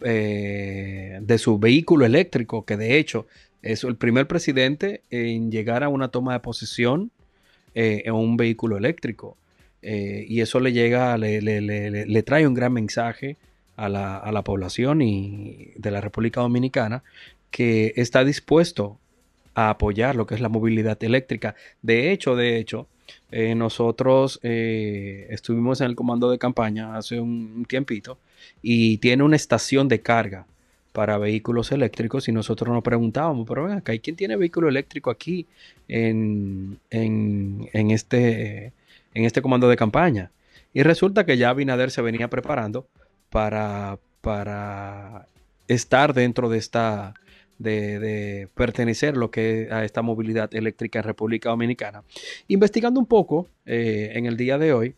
eh, 0.00 1.18
de 1.22 1.38
su 1.38 1.58
vehículo 1.58 2.04
eléctrico, 2.04 2.64
que 2.64 2.76
de 2.76 2.98
hecho 2.98 3.26
es 3.62 3.82
el 3.84 3.96
primer 3.96 4.26
presidente 4.26 5.02
en 5.10 5.50
llegar 5.50 5.82
a 5.82 5.88
una 5.88 6.08
toma 6.08 6.34
de 6.34 6.40
posesión 6.40 7.10
eh, 7.74 8.02
en 8.04 8.14
un 8.14 8.36
vehículo 8.36 8.76
eléctrico. 8.76 9.36
Eh, 9.82 10.24
y 10.28 10.40
eso 10.40 10.60
le 10.60 10.72
llega, 10.72 11.16
le, 11.16 12.22
trae 12.24 12.46
un 12.46 12.54
gran 12.54 12.72
mensaje 12.72 13.36
a 13.76 13.88
la, 13.88 14.42
población 14.42 15.02
y 15.02 15.72
de 15.76 15.90
la 15.90 16.00
República 16.00 16.40
Dominicana 16.40 17.02
que 17.50 17.92
está 17.96 18.24
dispuesto 18.24 18.98
a 19.54 19.70
apoyar 19.70 20.16
lo 20.16 20.26
que 20.26 20.34
es 20.34 20.40
la 20.40 20.48
movilidad 20.48 21.02
eléctrica. 21.02 21.54
De 21.82 22.12
hecho, 22.12 22.36
de 22.36 22.58
hecho, 22.58 22.88
nosotros 23.30 24.38
estuvimos 24.42 25.80
en 25.80 25.88
el 25.88 25.96
comando 25.96 26.30
de 26.30 26.38
campaña 26.38 26.96
hace 26.96 27.20
un 27.20 27.64
tiempito 27.68 28.18
y 28.62 28.98
tiene 28.98 29.22
una 29.22 29.36
estación 29.36 29.88
de 29.88 30.00
carga 30.00 30.46
para 30.96 31.18
vehículos 31.18 31.72
eléctricos 31.72 32.26
y 32.26 32.32
nosotros 32.32 32.72
nos 32.72 32.82
preguntábamos, 32.82 33.46
pero 33.46 33.64
ven 33.64 33.76
acá, 33.76 33.92
¿quién 33.98 34.16
tiene 34.16 34.34
vehículo 34.34 34.70
eléctrico 34.70 35.10
aquí 35.10 35.46
en, 35.88 36.78
este, 36.90 38.72
en 39.12 39.24
este 39.26 39.42
comando 39.42 39.68
de 39.68 39.76
campaña? 39.76 40.30
Y 40.72 40.82
resulta 40.84 41.26
que 41.26 41.36
ya 41.36 41.52
Binader 41.52 41.90
se 41.90 42.00
venía 42.00 42.28
preparando 42.28 42.86
para, 43.28 43.98
para 44.22 45.26
estar 45.68 46.14
dentro 46.14 46.48
de 46.48 46.56
esta, 46.56 47.12
de, 47.58 48.48
pertenecer 48.54 49.16
lo 49.16 49.30
que 49.30 49.68
a 49.70 49.84
esta 49.84 50.02
movilidad 50.02 50.54
eléctrica 50.54 50.98
en 50.98 51.04
República 51.04 51.50
Dominicana. 51.50 52.02
Investigando 52.48 53.00
un 53.00 53.06
poco 53.06 53.48
eh, 53.64 54.12
en 54.14 54.26
el 54.26 54.36
día 54.36 54.58
de 54.58 54.72
hoy, 54.72 54.94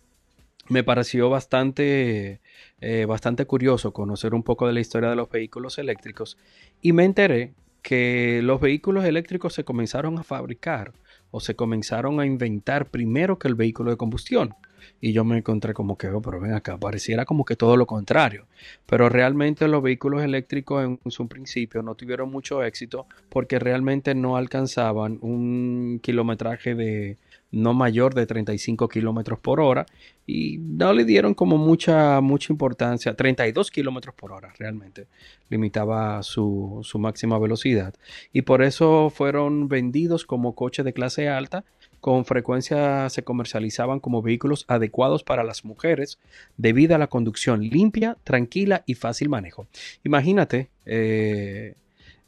me 0.69 0.85
pareció 0.85 1.31
bastante, 1.31 2.41
eh, 2.81 3.07
bastante 3.07 3.47
curioso 3.47 3.93
conocer 3.93 4.35
un 4.35 4.43
poco 4.43 4.67
de 4.67 4.75
la 4.75 4.81
historia 4.81 5.09
de 5.09 5.17
los 5.17 5.31
vehículos 5.31 5.79
eléctricos 5.79 6.37
y 6.83 6.93
me 6.93 7.05
enteré 7.05 7.55
que 7.83 8.41
los 8.43 8.61
vehículos 8.61 9.05
eléctricos 9.05 9.55
se 9.55 9.65
comenzaron 9.65 10.19
a 10.19 10.23
fabricar 10.23 10.93
o 11.31 11.41
se 11.41 11.55
comenzaron 11.55 12.21
a 12.21 12.27
inventar 12.27 12.87
primero 12.87 13.39
que 13.39 13.49
el 13.49 13.55
vehículo 13.55 13.91
de 13.91 13.97
combustión. 13.97 14.55
Y 15.01 15.13
yo 15.13 15.25
me 15.25 15.39
encontré 15.39 15.75
como 15.75 15.97
que, 15.97 16.09
oh, 16.09 16.23
pero 16.23 16.41
ven 16.41 16.55
acá, 16.55 16.79
pareciera 16.79 17.25
como 17.25 17.45
que 17.45 17.57
todo 17.57 17.77
lo 17.77 17.87
contrario. 17.87 18.47
Pero 18.87 19.09
realmente 19.09 19.69
los 19.69 19.83
vehículos 19.83 20.23
eléctricos 20.23 20.85
en 20.85 21.11
su 21.11 21.29
principio 21.29 21.83
no 21.83 21.95
tuvieron 21.95 22.31
mucho 22.31 22.63
éxito 22.63 23.07
porque 23.29 23.59
realmente 23.59 24.15
no 24.15 24.37
alcanzaban 24.37 25.19
un 25.21 26.01
kilometraje 26.03 26.75
de, 26.75 27.19
no 27.51 27.73
mayor 27.73 28.15
de 28.15 28.27
35 28.27 28.89
kilómetros 28.89 29.39
por 29.39 29.61
hora 29.61 29.87
y 30.27 30.59
no 30.59 30.93
le 30.93 31.05
dieron 31.05 31.35
como 31.35 31.57
mucha, 31.57 32.21
mucha 32.21 32.53
importancia, 32.53 33.15
32 33.15 33.71
kilómetros 33.71 34.15
por 34.15 34.33
hora 34.33 34.53
realmente 34.59 35.07
limitaba 35.49 36.23
su, 36.23 36.81
su 36.83 36.99
máxima 36.99 37.39
velocidad 37.39 37.95
y 38.33 38.43
por 38.43 38.63
eso 38.63 39.11
fueron 39.11 39.69
vendidos 39.69 40.27
como 40.27 40.55
coches 40.55 40.85
de 40.85 40.93
clase 40.93 41.29
alta 41.29 41.65
con 42.01 42.25
frecuencia 42.25 43.09
se 43.11 43.25
comercializaban 43.25 44.01
como 44.01 44.23
vehículos 44.23 44.65
adecuados 44.69 45.25
para 45.25 45.45
las 45.45 45.65
mujeres 45.65 46.19
debido 46.57 46.95
a 46.95 46.99
la 46.99 47.09
conducción 47.09 47.63
limpia, 47.63 48.17
tranquila 48.25 48.83
y 48.87 48.95
fácil 48.95 49.29
manejo. 49.29 49.67
Imagínate 50.05 50.71
eh, 50.87 51.75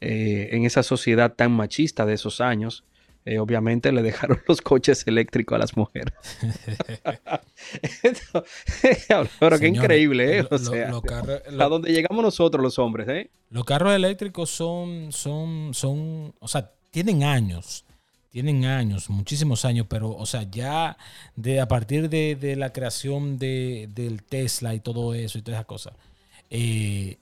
eh, 0.01 0.49
en 0.51 0.65
esa 0.65 0.83
sociedad 0.83 1.33
tan 1.33 1.51
machista 1.51 2.05
de 2.05 2.13
esos 2.13 2.41
años, 2.41 2.83
eh, 3.23 3.37
obviamente 3.37 3.91
le 3.91 4.01
dejaron 4.01 4.41
los 4.47 4.61
coches 4.61 5.05
eléctricos 5.05 5.55
a 5.55 5.59
las 5.59 5.77
mujeres. 5.77 6.13
pero 9.39 9.59
qué 9.59 9.67
increíble, 9.67 10.39
¿eh? 10.39 10.47
O 10.49 10.57
sea, 10.57 10.89
a 10.89 11.67
donde 11.67 11.91
llegamos 11.91 12.23
nosotros 12.23 12.63
los 12.63 12.79
hombres, 12.79 13.07
¿eh? 13.09 13.29
Los 13.51 13.65
carros 13.65 13.93
eléctricos 13.93 14.49
son, 14.49 15.11
son, 15.11 15.73
son, 15.73 16.33
o 16.39 16.47
sea, 16.47 16.71
tienen 16.89 17.23
años, 17.23 17.85
tienen 18.31 18.63
años, 18.65 19.09
muchísimos 19.09 19.65
años, 19.65 19.85
pero, 19.89 20.09
o 20.09 20.25
sea, 20.25 20.49
ya 20.49 20.97
de, 21.35 21.59
a 21.59 21.67
partir 21.67 22.09
de, 22.09 22.55
la 22.55 22.71
creación 22.71 23.37
de, 23.37 23.89
del 23.93 24.23
Tesla 24.23 24.73
y 24.73 24.79
todo 24.79 25.13
eso 25.13 25.37
y 25.37 25.41
todas 25.41 25.59
esas 25.59 25.65
cosas, 25.65 25.93
eh, 26.49 27.17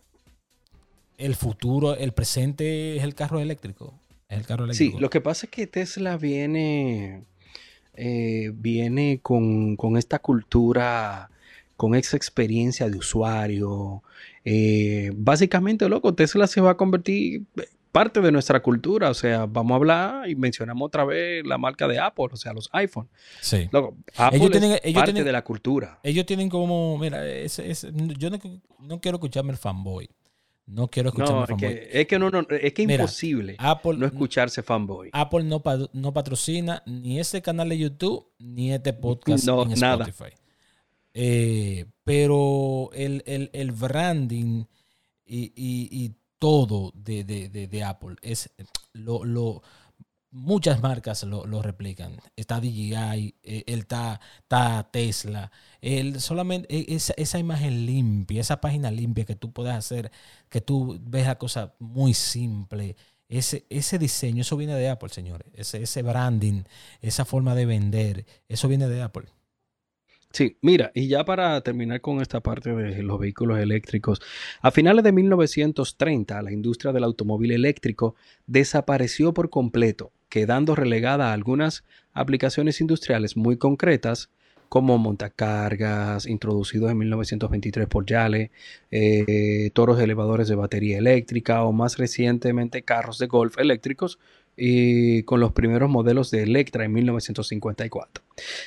el 1.17 1.36
futuro, 1.36 1.95
el 1.95 2.13
presente 2.13 2.95
es 2.95 3.04
el 3.04 3.15
carro 3.15 3.39
eléctrico. 3.39 3.93
El 4.30 4.45
carro 4.45 4.72
Sí, 4.74 4.93
lo 5.00 5.10
que 5.10 5.19
pasa 5.19 5.48
es 5.48 5.52
que 5.52 5.65
Tesla 5.65 6.15
viene, 6.15 7.24
eh, 7.95 8.52
viene 8.54 9.19
con, 9.24 9.78
esta 9.98 10.19
cultura, 10.19 11.32
con 11.76 11.95
esa 11.95 12.15
experiencia 12.17 12.88
de 12.88 12.98
usuario. 12.98 14.04
Eh, 14.45 15.12
básicamente, 15.15 15.89
loco, 15.89 16.13
Tesla 16.13 16.45
se 16.45 16.62
va 16.62 16.72
a 16.72 16.78
convertir 16.78 17.43
parte 17.91 18.21
de 18.21 18.32
nuestra 18.32 18.62
cultura. 18.62 19.10
O 19.10 19.13
sea, 19.13 19.45
vamos 19.45 19.71
a 19.73 19.75
hablar 19.75 20.30
y 20.30 20.36
mencionamos 20.36 20.86
otra 20.88 21.06
vez 21.06 21.45
la 21.45 21.58
marca 21.58 21.88
de 21.88 21.99
Apple, 21.99 22.28
o 22.32 22.38
sea, 22.38 22.54
los 22.54 22.69
iPhone. 22.73 23.10
Sí. 23.41 23.69
Apple 24.17 24.38
ellos 24.38 24.52
tienen, 24.52 24.80
es 24.82 24.93
parte 24.93 25.23
de 25.23 25.32
la 25.32 25.43
cultura. 25.43 25.99
Ellos 26.04 26.25
tienen 26.25 26.49
como, 26.49 26.97
mira, 26.97 27.23
yo 28.17 28.30
no, 28.30 28.39
no 28.80 29.02
quiero 29.02 29.17
escucharme 29.17 29.52
el 29.52 29.58
fanboy. 29.58 30.10
No 30.65 30.88
quiero 30.88 31.10
escucharme 31.10 31.47
fanboy. 31.47 31.80
Es 31.91 32.08
que, 32.08 32.19
no, 32.19 32.30
no, 32.30 32.45
es 32.49 32.73
que 32.73 32.84
imposible 32.84 33.58
no 33.97 34.06
escucharse 34.06 34.62
fanboy. 34.62 35.10
Apple 35.13 35.43
no, 35.43 35.62
no 35.93 36.13
patrocina 36.13 36.84
ni 36.86 37.19
ese 37.19 37.41
canal 37.41 37.69
de 37.69 37.78
YouTube 37.78 38.28
ni 38.38 38.71
este 38.71 38.93
podcast 38.93 39.47
en 39.47 39.71
Spotify. 39.71 40.36
Eh, 41.13 41.86
pero 42.04 42.91
el, 42.93 43.71
branding 43.71 44.65
y, 45.25 46.15
todo 46.39 46.91
de, 46.95 47.84
Apple 47.86 48.15
es 48.21 48.49
lo, 48.93 49.62
muchas 50.32 50.82
marcas 50.82 51.23
lo, 51.23 51.62
replican. 51.62 52.17
Está 52.36 52.60
DJI, 52.60 53.36
eh, 53.43 53.63
está, 53.67 54.19
está, 54.41 54.89
Tesla. 54.91 55.52
Solamente 56.17 56.67
e, 56.73 56.95
esa, 56.95 57.13
esa, 57.17 57.39
imagen 57.39 57.86
limpia, 57.86 58.41
esa 58.41 58.62
página 58.62 58.89
limpia 58.91 59.25
que 59.25 59.36
tú 59.36 59.52
puedes 59.52 59.73
hacer, 59.73 60.12
que 60.49 60.62
tú 60.62 60.99
ves 61.04 61.28
la 61.28 61.38
cosa 61.38 61.75
muy 61.80 62.13
simple. 62.13 62.95
Ese, 63.28 63.65
ese 63.69 63.99
diseño, 63.99 64.41
eso 64.41 64.58
viene 64.58 64.73
de 64.73 64.89
Apple, 64.89 65.10
señores. 65.10 65.47
Ese, 65.54 65.84
ese 65.84 66.02
branding, 66.02 66.63
esa 67.02 67.25
forma 67.25 67.54
de 67.54 67.65
vender, 67.65 68.25
eso 68.47 68.67
viene 68.67 68.88
de 68.88 69.02
Apple. 69.04 69.28
Sí, 70.32 70.58
mira, 70.62 70.92
y 70.94 71.08
ya 71.08 71.26
para 71.26 71.60
terminar 71.62 72.02
con 72.02 72.22
esta 72.22 72.39
parte 72.39 72.72
de 72.72 73.02
los 73.02 73.20
vehículos 73.20 73.60
eléctricos, 73.60 74.22
a 74.62 74.70
finales 74.70 75.04
de 75.04 75.12
1930 75.12 76.42
la 76.44 76.52
industria 76.52 76.94
del 76.94 77.04
automóvil 77.04 77.52
eléctrico 77.52 78.15
desapareció 78.46 79.34
por 79.34 79.50
completo, 79.50 80.12
quedando 80.30 80.76
relegada 80.76 81.32
a 81.32 81.34
algunas 81.34 81.84
aplicaciones 82.13 82.80
industriales 82.80 83.38
muy 83.38 83.58
concretas 83.58 84.30
como 84.70 85.00
montacargas, 85.00 86.28
introducidos 86.28 86.92
en 86.92 87.00
1923 87.00 87.88
por 87.88 88.06
Yale, 88.06 88.52
eh, 88.92 89.72
toros 89.74 90.00
elevadores 90.00 90.48
de 90.48 90.54
batería 90.54 91.00
eléctrica 91.00 91.63
o 91.63 91.72
más 91.72 91.98
recientemente 91.98 92.84
carros 92.84 93.18
de 93.18 93.26
golf 93.26 93.58
eléctricos 93.58 94.20
y 94.60 95.24
con 95.24 95.39
los 95.39 95.54
primeros 95.54 95.89
modelos 95.89 96.32
de 96.32 96.43
Electra 96.43 96.84
en 96.84 96.91
1954. 96.91 98.24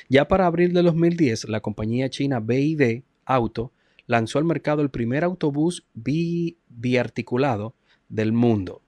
Ya 0.09 0.27
para 0.27 0.47
abril 0.47 0.73
de 0.73 0.81
2010, 0.81 1.49
la 1.49 1.59
compañía 1.59 2.09
china 2.09 2.39
BID 2.39 3.03
Auto 3.25 3.71
lanzó 4.07 4.39
al 4.39 4.45
mercado 4.45 4.81
el 4.81 4.89
primer 4.89 5.23
autobús 5.23 5.85
bi 5.93 6.57
biarticulado 6.67 7.75
del 8.09 8.33
mundo, 8.33 8.81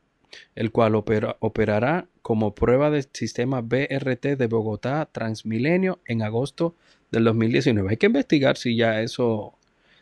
el 0.56 0.72
cual 0.72 0.96
operará 0.96 2.08
como 2.22 2.56
prueba 2.56 2.90
del 2.90 3.08
sistema 3.14 3.62
BRT 3.62 4.36
de 4.38 4.48
Bogotá 4.48 5.08
Transmilenio 5.12 6.00
en 6.08 6.24
agosto 6.24 6.76
del 7.12 7.24
2019. 7.26 7.92
Hay 7.92 7.98
que 7.98 8.08
investigar 8.08 8.58
si 8.58 8.76
ya 8.76 9.02
eso, 9.02 9.54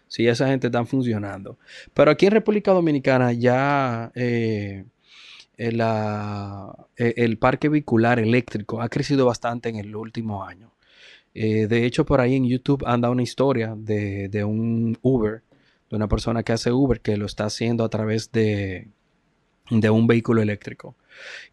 si 0.08 0.28
esa 0.28 0.48
gente 0.48 0.68
está 0.68 0.86
funcionando. 0.86 1.58
Pero 1.94 2.12
aquí 2.12 2.28
en 2.28 2.32
República 2.32 2.72
Dominicana 2.72 3.34
ya 3.34 4.12
eh, 4.16 4.86
el, 5.58 5.82
eh, 6.98 7.14
el, 7.18 7.38
parque 7.38 7.70
vehicular 7.70 8.20
eléctrico 8.20 8.82
ha 8.82 8.90
crecido 8.90 9.26
bastante 9.26 9.70
en 9.70 9.76
el 9.78 9.96
último 9.96 10.44
año. 10.44 10.72
Eh, 11.34 11.68
de 11.68 11.86
hecho, 11.86 12.06
por 12.06 12.22
ahí 12.22 12.36
en 12.36 12.48
YouTube 12.48 12.84
anda 12.86 13.10
una 13.10 13.24
historia 13.24 13.76
de, 13.78 14.30
de 14.30 14.44
un 14.44 14.98
Uber, 15.02 15.42
de 15.90 15.96
una 15.96 16.08
persona 16.08 16.44
que 16.44 16.54
hace 16.54 16.72
Uber 16.72 17.02
que 17.02 17.18
lo 17.18 17.26
está 17.26 17.46
haciendo 17.46 17.84
a 17.84 17.90
través 17.90 18.32
de, 18.32 18.88
de 19.70 19.90
un 19.90 20.08
vehículo 20.08 20.42
eléctrico. 20.42 20.96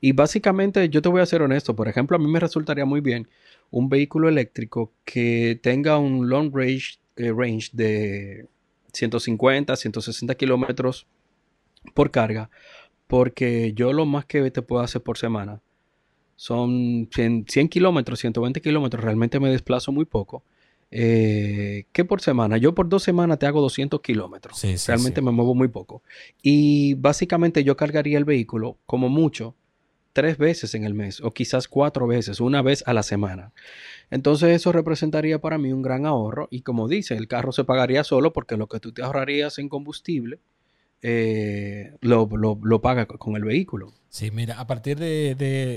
Y 0.01 0.13
básicamente, 0.13 0.89
yo 0.89 1.03
te 1.03 1.09
voy 1.09 1.21
a 1.21 1.27
ser 1.27 1.43
honesto, 1.43 1.75
por 1.77 1.89
ejemplo, 1.89 2.17
a 2.17 2.21
mí 2.21 2.27
me 2.27 2.41
resultaría 2.41 2.85
muy 2.85 3.01
bien 3.01 3.29
un 3.71 3.89
vehículo 3.89 4.29
eléctrico 4.29 4.93
que 5.05 5.59
tenga 5.63 5.99
un 5.99 6.29
long 6.29 6.51
range, 6.55 6.99
eh, 7.17 7.33
range 7.37 7.71
de 7.73 8.47
150, 8.93 9.77
160 9.77 10.35
kilómetros 10.35 11.07
por 11.95 12.11
carga, 12.11 12.51
porque 13.11 13.73
yo 13.75 13.93
lo 13.93 14.07
más 14.07 14.25
que 14.25 14.49
te 14.53 14.63
puedo 14.63 14.83
hacer 14.83 15.03
por 15.03 15.19
semana 15.19 15.61
son 16.37 17.09
100, 17.13 17.45
kilómetros, 17.69 18.21
120 18.21 18.63
kilómetros, 18.63 19.03
realmente 19.03 19.41
me 19.41 19.51
desplazo 19.51 19.91
muy 19.91 20.05
poco. 20.05 20.45
Eh, 20.93 21.87
que 21.93 22.05
por 22.05 22.21
semana, 22.21 22.57
yo 22.57 22.75
por 22.75 22.89
dos 22.89 23.03
semanas 23.03 23.39
te 23.39 23.47
hago 23.47 23.61
200 23.61 24.01
kilómetros. 24.01 24.63
realmente 24.87 25.21
me 25.23 25.33
muevo 25.33 25.57
muy 25.57 25.69
poco. 25.69 26.03
Y 26.41 26.95
básicamente 26.95 27.65
yo 27.65 27.77
cargaría 27.77 28.17
el 28.17 28.25
vehículo 28.25 28.79
como 28.87 29.09
mucho 29.09 29.57
tres 30.13 30.39
veces 30.39 30.75
en 30.75 30.85
el 30.85 30.95
mes 30.95 31.21
o 31.21 31.33
quizás 31.33 31.67
cuatro 31.67 32.07
veces, 32.07 32.41
una 32.41 32.63
vez 32.63 32.85
a 32.87 32.95
la 32.95 33.03
semana. 33.03 33.53
Entonces 34.11 34.51
eso 34.51 34.71
representaría 34.71 35.41
para 35.41 35.59
mí 35.59 35.73
un 35.73 35.83
gran 35.83 36.07
ahorro 36.07 36.47
y 36.51 36.63
como 36.63 36.87
dice, 36.87 37.17
el 37.17 37.27
carro 37.27 37.51
se 37.51 37.65
pagaría 37.65 38.05
solo 38.05 38.33
porque 38.33 38.57
lo 38.57 38.69
que 38.69 38.81
tú 38.81 38.93
te 38.93 39.03
ahorrarías 39.03 39.59
en 39.59 39.69
combustible 39.69 40.39
eh, 41.03 41.97
lo, 42.01 42.29
lo, 42.63 42.81
paga 42.81 43.07
con 43.07 43.37
el 43.37 43.45
vehículo. 43.45 43.93
Sí, 44.09 44.31
mira, 44.31 44.61
a 44.61 44.67
partir 44.67 44.99
de, 44.99 45.35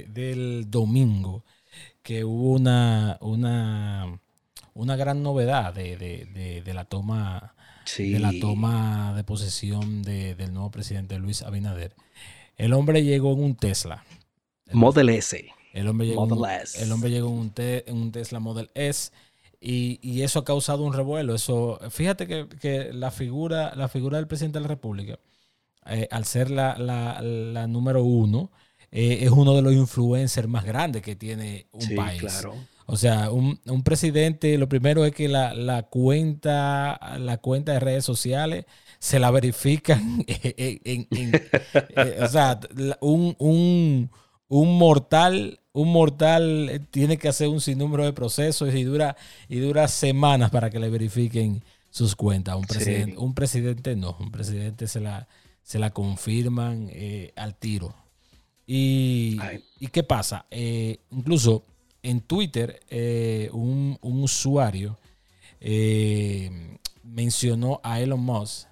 del 0.10 0.70
domingo 0.70 1.44
que 2.02 2.26
hubo 2.26 2.52
una, 2.52 3.18
una, 3.22 4.20
una 4.74 4.96
gran 4.96 5.24
novedad 5.24 5.74
de, 5.74 6.64
la 6.66 6.86
toma 6.86 7.56
de 7.98 8.20
la 8.20 8.32
toma 8.40 9.14
de 9.16 9.24
posesión 9.24 10.04
del 10.04 10.54
nuevo 10.54 10.72
presidente 10.72 11.18
Luis 11.20 11.42
Abinader. 11.42 11.96
El 12.58 12.74
hombre 12.74 13.04
llegó 13.04 13.34
en 13.34 13.44
un 13.44 13.56
Tesla. 13.56 14.04
Model 14.72 15.10
S. 15.10 15.46
El 15.74 15.88
hombre 15.88 16.08
llegó, 16.08 16.26
El 16.26 16.92
hombre 16.92 17.10
llegó 17.10 17.30
en, 17.30 17.98
un 17.98 18.12
Tesla 18.12 18.40
Model 18.40 18.70
S 18.76 19.12
y, 19.64 20.22
eso 20.22 20.40
ha 20.40 20.46
causado 20.46 20.84
un 20.84 20.94
revuelo. 20.94 21.36
Eso, 21.36 21.80
fíjate 21.90 22.28
que, 22.28 22.90
la, 22.94 23.12
figura, 23.12 23.74
la 23.76 23.88
figura 23.88 24.18
del 24.18 24.28
presidente 24.28 24.60
de 24.60 24.64
la 24.64 24.68
República, 24.68 25.20
eh, 25.86 26.08
al 26.12 26.26
ser 26.26 26.52
la, 26.52 26.78
la, 26.78 27.68
número 27.68 28.04
uno, 28.04 28.52
eh, 28.92 29.20
es 29.22 29.30
uno 29.30 29.56
de 29.56 29.62
los 29.62 29.74
influencers 29.74 30.48
más 30.48 30.66
grandes 30.66 31.02
que 31.02 31.16
tiene 31.16 31.68
un 31.72 31.82
sí, 31.82 31.96
país. 31.96 32.22
Claro. 32.22 32.56
O 32.86 32.98
sea, 32.98 33.32
un, 33.32 33.58
presidente, 33.84 34.58
lo 34.58 34.68
primero 34.68 35.06
es 35.06 35.14
que 35.14 35.30
la, 35.30 35.88
cuenta, 35.90 37.18
la 37.18 37.38
cuenta 37.38 37.72
de 37.72 37.80
redes 37.80 38.04
sociales 38.04 38.66
se 39.00 39.20
la 39.20 39.32
verifican 39.32 40.26
en, 40.28 41.08
eh, 41.12 42.20
o 42.22 42.28
sea, 42.28 42.60
un, 43.00 43.36
un 43.40 44.10
un 44.54 44.78
mortal, 44.78 45.60
un 45.74 45.92
mortal 45.92 46.70
eh, 46.70 46.80
tiene 46.80 47.18
que 47.18 47.28
hacer 47.28 47.48
un 47.48 47.60
sinnúmero 47.60 48.06
de 48.06 48.14
procesos 48.14 48.74
y 48.74 48.84
dura, 48.84 49.18
y 49.50 49.58
dura 49.58 49.88
semanas 49.88 50.52
para 50.52 50.70
que 50.70 50.80
le 50.80 50.90
verifiquen 50.90 51.64
sus 51.90 52.16
cuentas. 52.16 52.56
Un 52.56 52.66
presidente, 52.66 53.18
un 53.18 53.34
presidente 53.34 53.96
no, 53.96 54.16
un 54.20 54.32
presidente 54.32 54.88
se 54.88 55.00
la, 55.00 55.28
se 55.64 55.80
la 55.80 55.90
confirman 55.90 56.90
eh, 56.92 57.34
al 57.36 57.56
tiro. 57.56 57.94
Y, 58.66 59.38
qué 59.92 60.04
pasa? 60.04 60.46
Eh, 60.50 61.00
incluso 61.12 61.64
en 62.02 62.22
Twitter, 62.22 62.80
un, 63.52 63.98
usuario 64.02 64.98
mencionó 67.04 67.82
a 67.84 68.00
Elon 68.00 68.22
Musk 68.22 68.68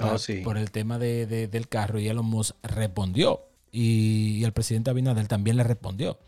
ah, 0.00 0.16
por 0.44 0.58
el 0.58 0.70
tema 0.70 0.98
del 0.98 1.68
carro 1.68 1.98
y 1.98 2.08
Elon 2.08 2.26
Musk 2.26 2.54
respondió 2.62 3.45
y, 3.76 4.42
el 4.44 4.52
presidente 4.52 4.90
Abinader 4.90 5.28
también 5.28 5.56
le 5.56 5.62
respondió. 5.62 6.18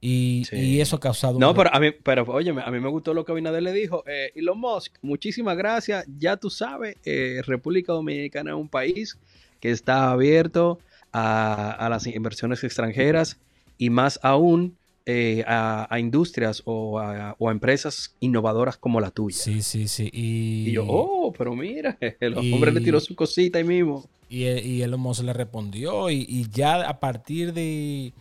Y, 0.00 0.80
eso 0.80 0.96
ha 0.96 1.00
causado... 1.00 1.38
No, 1.38 1.54
pero, 1.54 1.72
a 1.72 1.78
mí, 1.78 1.92
pero 1.92 2.24
oye, 2.24 2.50
a 2.50 2.70
mí 2.70 2.80
me 2.80 2.88
gustó 2.88 3.14
lo 3.14 3.24
que 3.24 3.32
Abinader 3.32 3.62
le 3.62 3.72
dijo. 3.72 4.02
Eh, 4.06 4.32
Elon 4.34 4.58
Musk, 4.58 4.94
muchísimas 5.02 5.56
gracias. 5.56 6.04
Ya 6.18 6.36
tú 6.36 6.50
sabes, 6.50 6.96
eh, 7.04 7.42
República 7.46 7.92
Dominicana 7.92 8.50
es 8.50 8.56
un 8.56 8.68
país 8.68 9.18
que 9.60 9.70
está 9.70 10.10
abierto 10.10 10.78
a, 11.12 11.86
las 11.90 12.06
inversiones 12.06 12.64
extranjeras 12.64 13.38
y 13.78 13.90
más 13.90 14.18
aún 14.22 14.76
eh, 15.06 15.44
a, 15.46 15.98
industrias 15.98 16.62
o 16.64 16.98
a, 16.98 17.36
empresas 17.50 18.14
innovadoras 18.20 18.76
como 18.76 19.00
la 19.00 19.10
tuya. 19.10 19.36
Sí, 19.36 19.62
sí, 19.62 19.88
sí. 19.88 20.10
Y, 20.12 20.72
yo, 20.72 20.84
oh, 20.86 21.32
pero 21.32 21.54
mira, 21.56 21.96
el 22.20 22.36
hombre 22.36 22.72
le 22.72 22.80
tiró 22.80 23.00
su 23.00 23.14
cosita 23.14 23.58
ahí 23.58 23.64
mismo. 23.64 24.08
Y, 24.28 24.46
y 24.46 24.82
Elon 24.82 25.00
Musk 25.00 25.24
le 25.24 25.32
respondió 25.32 26.10
y, 26.10 26.46
ya 26.50 26.88
a 26.88 27.00
partir 27.00 27.52
de, 27.52 28.12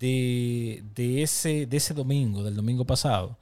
de, 0.00 1.22
ese, 1.22 1.66
de 1.66 1.76
ese 1.76 1.94
domingo, 1.94 2.42
del 2.42 2.56
domingo 2.56 2.84
pasado, 2.84 3.38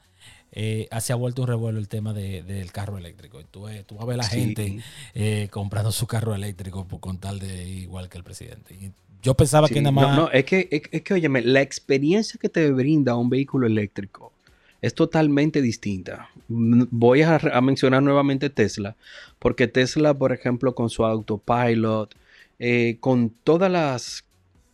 eh, 0.53 0.89
se 1.01 1.13
ha 1.13 1.17
vuelto 1.17 1.43
un 1.43 1.49
revuelo 1.49 1.79
el 1.79 1.89
tema 1.89 2.13
del 2.13 2.73
carro 2.73 2.99
eléctrico. 2.99 3.43
Tú, 3.45 3.67
tú 3.87 3.95
vas 3.95 4.03
a 4.03 4.07
ver 4.07 4.17
la 4.17 4.25
gente 4.25 4.81
eh, 5.15 5.49
comprando 5.51 5.93
su 5.93 6.07
carro 6.07 6.35
eléctrico 6.35 6.87
por, 6.87 7.01
con 7.01 7.19
tal 7.19 7.39
de 7.39 7.67
igual 7.69 8.09
que 8.09 8.19
el 8.19 8.25
presidente. 8.25 8.93
Yo 9.23 9.35
pensaba 9.35 9.69
que 9.69 9.81
nada 9.81 9.93
más... 9.93 10.17
No, 10.17 10.23
no, 10.25 10.31
es 10.31 10.45
que, 10.45 10.69
es, 10.71 11.03
que, 11.03 11.15
óyeme, 11.15 11.43
la 11.43 11.61
experiencia 11.61 12.39
que 12.41 12.49
te 12.49 12.71
brinda 12.71 13.17
un 13.17 13.29
vehículo 13.29 13.67
eléctrico 13.67 14.33
es 14.81 14.95
totalmente 14.95 15.61
distinta. 15.61 16.31
Voy 16.49 17.23
a, 17.23 17.39
mencionar 17.61 18.03
nuevamente 18.03 18.49
Tesla, 18.49 18.97
porque 19.39 19.69
Tesla, 19.69 20.15
por 20.15 20.33
ejemplo, 20.33 20.75
con 20.75 20.89
su 20.89 21.05
autopilot, 21.05 22.15
eh, 22.59 22.97
con 23.01 23.31
todas 23.31 23.71
las 23.71 24.25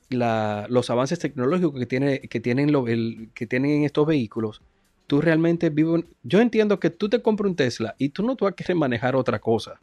los 0.09 0.90
avances 0.90 1.18
tecnológicos 1.18 1.80
que, 1.80 1.87
tiene, 1.87 2.20
que, 2.20 2.38
tienen 2.38 2.68
el, 2.87 3.28
que 3.35 3.46
tienen 3.46 3.82
estos 3.82 4.06
vehículos, 4.06 4.62
tú 5.06 5.20
realmente 5.20 5.70
vives... 5.70 6.04
Yo 6.22 6.40
entiendo 6.40 6.78
que 6.78 6.90
tú 6.90 7.09
te 7.09 7.22
compras 7.22 7.50
un 7.50 7.56
Tesla 7.56 7.94
y 7.98 8.11
tú 8.11 8.22
no 8.22 8.37
vas 8.37 8.52
a 8.52 8.54
querer 8.54 8.76
manejar 8.76 9.16
otra 9.16 9.40
cosa. 9.40 9.80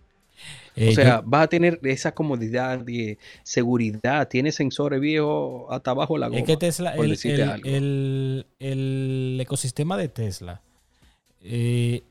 O 0.75 0.79
eh, 0.81 0.95
sea, 0.95 1.21
vas 1.23 1.43
a 1.43 1.47
tener 1.47 1.79
esa 1.83 2.13
comodidad 2.13 2.79
de 2.79 3.17
seguridad, 3.43 4.27
tiene 4.27 4.51
sensores 4.51 4.99
viejos 4.99 5.65
hasta 5.69 5.91
abajo 5.91 6.17
la 6.17 6.27
goma. 6.27 6.39
Es 6.39 6.45
que 6.45 6.57
Tesla, 6.57 6.95
el, 6.95 8.45
el, 8.59 9.37
ecosistema 9.39 9.97
de 9.97 10.07
Tesla 10.09 10.61
eh, 11.41 12.01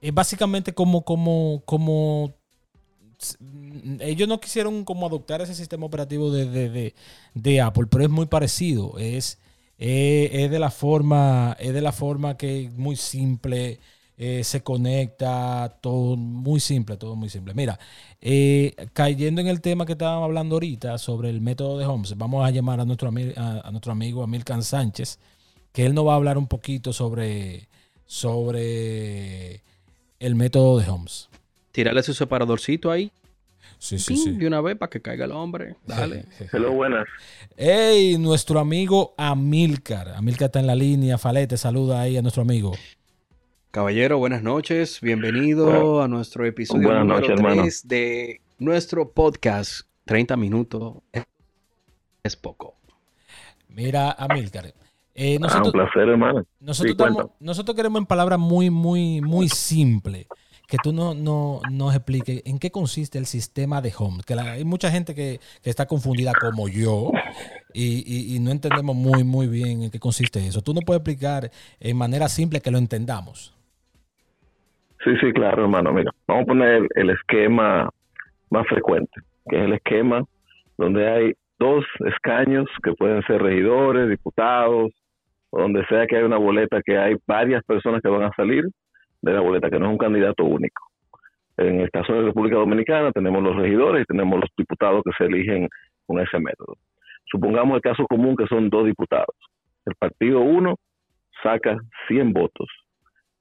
es 0.00 0.14
básicamente 0.14 0.72
como, 0.72 1.02
como, 1.02 1.62
como 1.64 2.34
ellos 4.00 4.28
no 4.28 4.40
quisieron 4.40 4.84
como 4.84 5.06
adoptar 5.06 5.40
ese 5.40 5.54
sistema 5.54 5.86
operativo 5.86 6.30
de, 6.30 7.60
Apple, 7.62 7.86
pero 7.90 8.04
es 8.04 8.10
muy 8.10 8.26
parecido. 8.26 8.98
Es, 8.98 9.38
es, 9.78 10.50
de 10.50 10.58
la 10.58 10.70
forma, 10.70 11.56
es 11.58 11.74
de 11.74 11.80
la 11.80 11.92
forma 11.92 12.36
que 12.36 12.66
es 12.66 12.72
muy 12.74 12.96
simple, 12.96 13.80
eh, 14.16 14.44
se 14.44 14.62
conecta, 14.62 15.76
todo 15.80 16.16
muy 16.16 16.60
simple, 16.60 16.96
todo 16.96 17.16
muy 17.16 17.28
simple. 17.28 17.52
Mira, 17.52 17.78
eh, 18.20 18.74
cayendo 18.92 19.40
en 19.40 19.48
el 19.48 19.60
tema 19.60 19.86
que 19.86 19.92
estábamos 19.92 20.24
hablando 20.24 20.54
ahorita 20.56 20.98
sobre 20.98 21.30
el 21.30 21.40
método 21.40 21.78
de 21.78 21.86
Holmes, 21.86 22.16
vamos 22.16 22.46
a 22.46 22.50
llamar 22.50 22.78
a 22.78 22.84
nuestro, 22.84 23.08
a, 23.08 23.70
nuestro 23.72 23.92
amigo 23.92 24.22
Amilcan 24.22 24.62
Sánchez, 24.62 25.18
que 25.72 25.84
él 25.84 25.94
nos 25.94 26.06
va 26.06 26.12
a 26.12 26.16
hablar 26.16 26.38
un 26.38 26.46
poquito 26.46 26.92
sobre, 26.92 27.68
sobre 28.06 29.62
el 30.20 30.36
método 30.36 30.78
de 30.78 30.88
Holmes. 30.88 31.28
Tírale 31.72 32.00
su 32.04 32.14
separadorcito 32.14 32.92
ahí. 32.92 33.10
Sí, 33.78 33.98
sí, 33.98 34.16
sí. 34.16 34.30
De 34.30 34.46
una 34.46 34.60
vez 34.60 34.76
para 34.76 34.88
que 34.88 35.02
caiga 35.02 35.24
el 35.24 35.32
hombre. 35.32 35.74
Dale. 35.84 36.24
Hello, 36.52 36.72
buenas. 36.72 37.04
Hey, 37.56 38.16
nuestro 38.18 38.60
amigo 38.60 39.14
Amilcar. 39.18 40.10
Amilcar 40.10 40.46
está 40.46 40.60
en 40.60 40.68
la 40.68 40.76
línea. 40.76 41.18
Falete, 41.18 41.56
saluda 41.56 42.00
ahí 42.00 42.16
a 42.16 42.22
nuestro 42.22 42.42
amigo. 42.42 42.72
Caballero, 43.74 44.18
buenas 44.18 44.44
noches. 44.44 45.00
Bienvenido 45.00 46.00
a 46.00 46.06
nuestro 46.06 46.46
episodio 46.46 46.94
número 46.94 47.34
3 47.34 47.88
de 47.88 48.40
nuestro 48.56 49.10
podcast. 49.10 49.80
30 50.04 50.36
minutos 50.36 50.98
es 52.22 52.36
poco. 52.36 52.76
Mira, 53.66 54.12
Amilcar. 54.12 54.72
Eh, 55.12 55.40
nosotros, 55.40 55.64
ah, 55.64 55.66
un 55.66 55.72
placer, 55.72 56.08
hermano. 56.08 56.46
Nosotros, 56.60 57.32
nosotros 57.40 57.74
queremos 57.74 57.98
en 57.98 58.06
palabras 58.06 58.38
muy, 58.38 58.70
muy, 58.70 59.20
muy 59.20 59.48
simples 59.48 60.28
que 60.68 60.76
tú 60.80 60.92
no, 60.92 61.12
no, 61.14 61.60
nos 61.68 61.96
expliques 61.96 62.42
en 62.44 62.60
qué 62.60 62.70
consiste 62.70 63.18
el 63.18 63.26
sistema 63.26 63.82
de 63.82 63.92
home. 63.98 64.22
Que 64.24 64.34
hay 64.34 64.64
mucha 64.64 64.88
gente 64.92 65.16
que, 65.16 65.40
está 65.64 65.86
confundida 65.86 66.32
como 66.32 66.68
yo 66.68 67.10
y, 67.72 68.38
no 68.40 68.52
entendemos 68.52 68.94
muy, 68.94 69.24
muy 69.24 69.48
bien 69.48 69.82
en 69.82 69.90
qué 69.90 69.98
consiste 69.98 70.46
eso. 70.46 70.62
¿Tú 70.62 70.74
nos 70.74 70.84
puedes 70.84 71.00
explicar 71.00 71.50
en 71.80 71.96
manera 71.96 72.28
simple 72.28 72.60
que 72.60 72.70
lo 72.70 72.78
entendamos? 72.78 73.52
Sí, 75.04 75.10
sí, 75.20 75.32
claro, 75.32 75.64
hermano. 75.64 75.92
Mira, 75.92 76.10
vamos 76.26 76.44
a 76.44 76.46
poner 76.46 76.88
el 76.94 77.10
esquema 77.10 77.90
más 78.50 78.66
frecuente, 78.68 79.20
que 79.50 79.58
es 79.58 79.64
el 79.64 79.74
esquema 79.74 80.24
donde 80.78 81.06
hay 81.06 81.32
dos 81.58 81.84
escaños 82.06 82.66
que 82.82 82.94
pueden 82.94 83.22
ser 83.24 83.42
regidores, 83.42 84.08
diputados, 84.08 84.92
o 85.50 85.60
donde 85.60 85.84
sea 85.86 86.06
que 86.06 86.16
hay 86.16 86.22
una 86.22 86.38
boleta 86.38 86.80
que 86.82 86.96
hay 86.96 87.16
varias 87.26 87.62
personas 87.64 88.00
que 88.00 88.08
van 88.08 88.22
a 88.22 88.32
salir 88.34 88.64
de 89.20 89.32
la 89.32 89.40
boleta, 89.40 89.68
que 89.68 89.78
no 89.78 89.86
es 89.86 89.92
un 89.92 89.98
candidato 89.98 90.44
único. 90.44 90.82
En 91.58 91.80
el 91.80 91.90
caso 91.90 92.14
de 92.14 92.20
la 92.20 92.26
República 92.28 92.56
Dominicana 92.56 93.12
tenemos 93.12 93.42
los 93.42 93.56
regidores 93.56 94.02
y 94.02 94.06
tenemos 94.06 94.40
los 94.40 94.50
diputados 94.56 95.02
que 95.04 95.12
se 95.18 95.24
eligen 95.24 95.68
con 96.06 96.18
ese 96.18 96.38
método. 96.38 96.76
Supongamos 97.26 97.76
el 97.76 97.82
caso 97.82 98.06
común 98.06 98.36
que 98.36 98.46
son 98.46 98.70
dos 98.70 98.86
diputados. 98.86 99.36
El 99.84 99.94
partido 99.96 100.40
1 100.40 100.74
saca 101.42 101.76
100 102.08 102.32
votos 102.32 102.68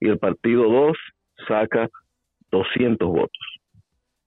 y 0.01 0.09
el 0.09 0.20
partido 0.20 0.70
2 0.70 0.97
saca 1.48 1.89
200 2.52 3.08
votos. 3.08 3.60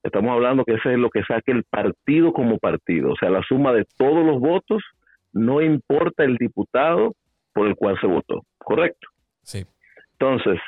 Estamos 0.03 0.33
hablando 0.33 0.65
que 0.65 0.75
ese 0.75 0.93
es 0.93 0.99
lo 0.99 1.11
que 1.11 1.23
saque 1.25 1.53
el 1.53 1.65
partido 1.65 2.33
como 2.33 2.59
partido, 2.59 3.11
o 3.13 3.17
sea, 3.17 3.31
la 3.31 3.43
suma 3.43 3.73
de 3.73 3.85
todos 3.97 4.25
los 4.25 4.39
votos, 4.41 4.83
no 5.33 5.61
importa 5.61 6.25
el 6.25 6.37
diputado 6.37 7.15
por 7.53 7.67
el 7.67 7.75
cual 7.75 7.99
se 8.01 8.07
votó, 8.07 8.43
¿correcto? 8.59 9.09
Sí. 9.43 9.65
Entonces, 10.13 10.61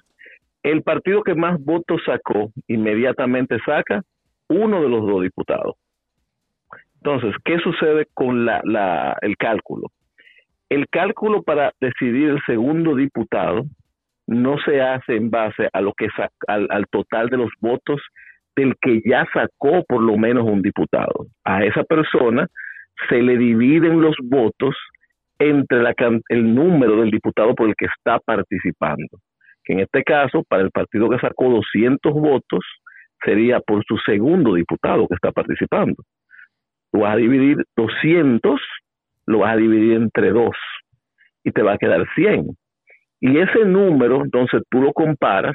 el 0.63 0.83
partido 0.83 1.23
que 1.23 1.35
más 1.35 1.63
votos 1.63 2.01
sacó 2.05 2.51
inmediatamente 2.67 3.59
saca 3.65 4.03
uno 4.49 4.83
de 4.83 4.89
los 4.89 5.07
dos 5.07 5.23
diputados. 5.23 5.77
Entonces, 6.97 7.35
¿qué 7.45 7.59
sucede 7.59 8.07
con 8.13 8.45
la, 8.45 9.17
el 9.23 9.37
cálculo? 9.37 9.89
El 10.69 10.89
cálculo 10.89 11.43
para 11.43 11.73
decidir 11.81 12.31
el 12.31 12.41
segundo 12.45 12.95
diputado 12.95 13.65
no 14.29 14.59
se 14.59 14.81
hace 14.81 15.17
en 15.17 15.31
base 15.31 15.69
a 15.73 15.81
lo 15.81 15.93
que 15.95 16.09
al, 16.47 16.69
al 16.71 16.87
total 16.89 17.29
de 17.29 17.39
los 17.39 17.51
votos 17.61 18.01
del 18.55 18.75
que 18.81 19.01
ya 19.05 19.27
sacó 19.33 19.85
por 19.89 20.03
lo 20.03 20.17
menos 20.19 20.45
un 20.45 20.61
diputado. 20.61 21.27
A 21.45 21.65
esa 21.65 21.83
persona 21.85 22.47
se 23.09 23.23
le 23.23 23.39
dividen 23.39 24.01
los 24.03 24.17
votos 24.23 24.77
entre 25.39 25.79
el 26.29 26.55
número 26.55 27.01
del 27.01 27.11
diputado 27.11 27.55
por 27.55 27.69
el 27.69 27.75
que 27.77 27.87
está 27.87 28.19
participando. 28.19 29.19
Que 29.65 29.75
en 29.75 29.81
este 29.81 30.03
caso, 30.03 30.45
para 30.49 30.63
el 30.63 30.71
partido 30.71 31.09
que 31.09 31.19
sacó 31.19 31.49
200 31.49 32.13
votos, 32.13 32.65
sería 33.25 33.61
por 33.61 33.83
su 33.85 33.97
segundo 33.99 34.55
diputado 34.55 35.07
que 35.09 35.15
está 35.15 35.33
participando. 35.33 36.03
Tú 36.93 37.01
vas 37.01 37.15
a 37.15 37.17
dividir 37.17 37.59
200, 37.77 38.61
lo 39.27 39.39
vas 39.39 39.55
a 39.55 39.57
dividir 39.57 39.95
entre 39.95 40.31
dos 40.31 40.57
y 41.45 41.53
te 41.53 41.63
va 41.63 41.75
a 41.75 41.79
quedar 41.79 42.05
100. 42.15 42.47
Y 43.21 43.39
ese 43.39 43.65
número, 43.65 44.23
entonces 44.23 44.63
tú 44.71 44.81
lo 44.81 44.93
comparas 44.93 45.55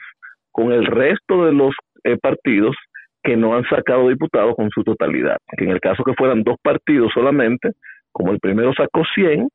con 0.52 0.72
el 0.72 0.86
resto 0.86 1.46
de 1.46 1.54
los 1.54 1.74
eh, 2.04 2.18
partidos 2.22 2.76
que 3.24 3.38
no 3.38 3.56
han 3.56 3.64
sacado 3.66 4.10
diputados 4.10 4.56
con 4.56 4.70
su 4.70 4.84
totalidad. 4.84 5.38
Que 5.58 5.66
en 5.66 5.72
el 5.72 5.80
caso 5.80 6.04
que 6.04 6.14
fueran 6.14 6.44
dos 6.44 6.58
partidos 6.62 7.12
solamente, 7.14 7.72
como 8.12 8.32
el 8.32 8.40
primero 8.40 8.74
sacó 8.74 9.04
100 9.16 9.48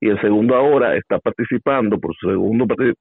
y 0.00 0.08
el 0.08 0.20
segundo 0.20 0.56
ahora 0.56 0.96
está 0.96 1.18
participando 1.18 1.98
por 1.98 2.14
su 2.16 2.28
segundo 2.28 2.66
eh, 2.82 2.92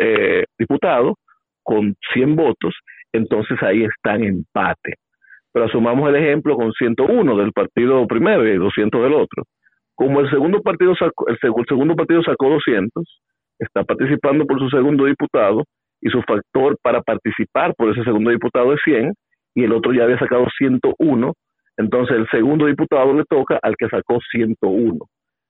eh, 0.00 0.44
diputado 0.58 1.16
con 1.62 1.94
100 2.12 2.36
votos, 2.36 2.74
entonces 3.12 3.60
ahí 3.62 3.84
está 3.84 4.16
en 4.16 4.24
empate. 4.24 4.94
Pero 5.52 5.66
asumamos 5.66 6.08
el 6.08 6.16
ejemplo 6.16 6.56
con 6.56 6.72
101 6.72 7.36
del 7.36 7.52
partido 7.52 8.06
primero 8.06 8.46
y 8.46 8.56
200 8.56 9.02
del 9.02 9.14
otro. 9.14 9.44
Como 9.94 10.20
el 10.20 10.30
segundo 10.30 10.62
partido 10.62 10.94
sacó, 10.94 11.28
el 11.28 11.38
segundo 11.38 11.94
partido 11.94 12.22
sacó 12.22 12.48
200, 12.48 13.04
está 13.62 13.84
participando 13.84 14.46
por 14.46 14.58
su 14.58 14.68
segundo 14.68 15.04
diputado 15.04 15.64
y 16.00 16.10
su 16.10 16.20
factor 16.22 16.76
para 16.82 17.00
participar 17.00 17.74
por 17.76 17.90
ese 17.90 18.02
segundo 18.02 18.30
diputado 18.30 18.72
es 18.72 18.80
100, 18.84 19.12
y 19.54 19.64
el 19.64 19.72
otro 19.72 19.92
ya 19.92 20.04
había 20.04 20.18
sacado 20.18 20.46
101, 20.56 21.32
entonces 21.76 22.16
el 22.16 22.28
segundo 22.30 22.66
diputado 22.66 23.14
le 23.14 23.24
toca 23.24 23.58
al 23.62 23.76
que 23.76 23.88
sacó 23.88 24.18
101. 24.30 24.98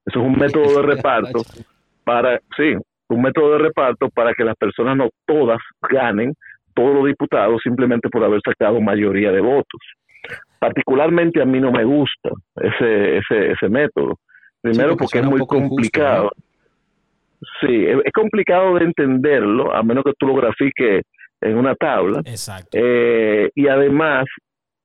Eso 0.04 0.18
es 0.18 0.24
un 0.24 0.38
método 0.38 0.80
de 0.80 0.94
reparto 0.94 1.40
para, 2.04 2.38
sí, 2.56 2.74
un 3.08 3.22
método 3.22 3.52
de 3.52 3.58
reparto 3.58 4.08
para 4.10 4.34
que 4.34 4.44
las 4.44 4.56
personas 4.56 4.96
no 4.96 5.08
todas 5.26 5.58
ganen 5.88 6.32
todos 6.74 6.94
los 6.94 7.06
diputados 7.06 7.60
simplemente 7.62 8.08
por 8.08 8.24
haber 8.24 8.40
sacado 8.44 8.80
mayoría 8.80 9.30
de 9.30 9.40
votos. 9.40 9.80
Particularmente 10.58 11.42
a 11.42 11.44
mí 11.44 11.60
no 11.60 11.70
me 11.70 11.84
gusta 11.84 12.30
ese, 12.56 13.18
ese, 13.18 13.52
ese 13.52 13.68
método. 13.68 14.16
Primero 14.60 14.96
porque, 14.96 15.18
es 15.18 15.26
muy 15.26 15.40
complicado. 15.46 16.30
Sí, 17.60 17.86
es, 17.86 18.12
complicado 18.12 18.74
de 18.76 18.84
entenderlo, 18.84 19.74
a 19.74 19.82
menos 19.82 20.04
que 20.04 20.12
tú 20.18 20.26
lo 20.26 20.34
grafiques 20.34 21.02
en 21.40 21.58
una 21.58 21.74
tabla. 21.74 22.20
Exacto. 22.24 22.70
Eh, 22.72 23.50
y 23.54 23.68
además, 23.68 24.26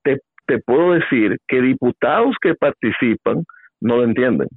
te, 0.04 0.20
te 0.46 0.60
puedo 0.60 0.94
decir 0.94 1.38
que 1.48 1.62
diputados 1.62 2.36
que 2.42 2.56
participan 2.56 3.44
no 3.80 3.98
lo 3.98 4.04
entienden. 4.04 4.48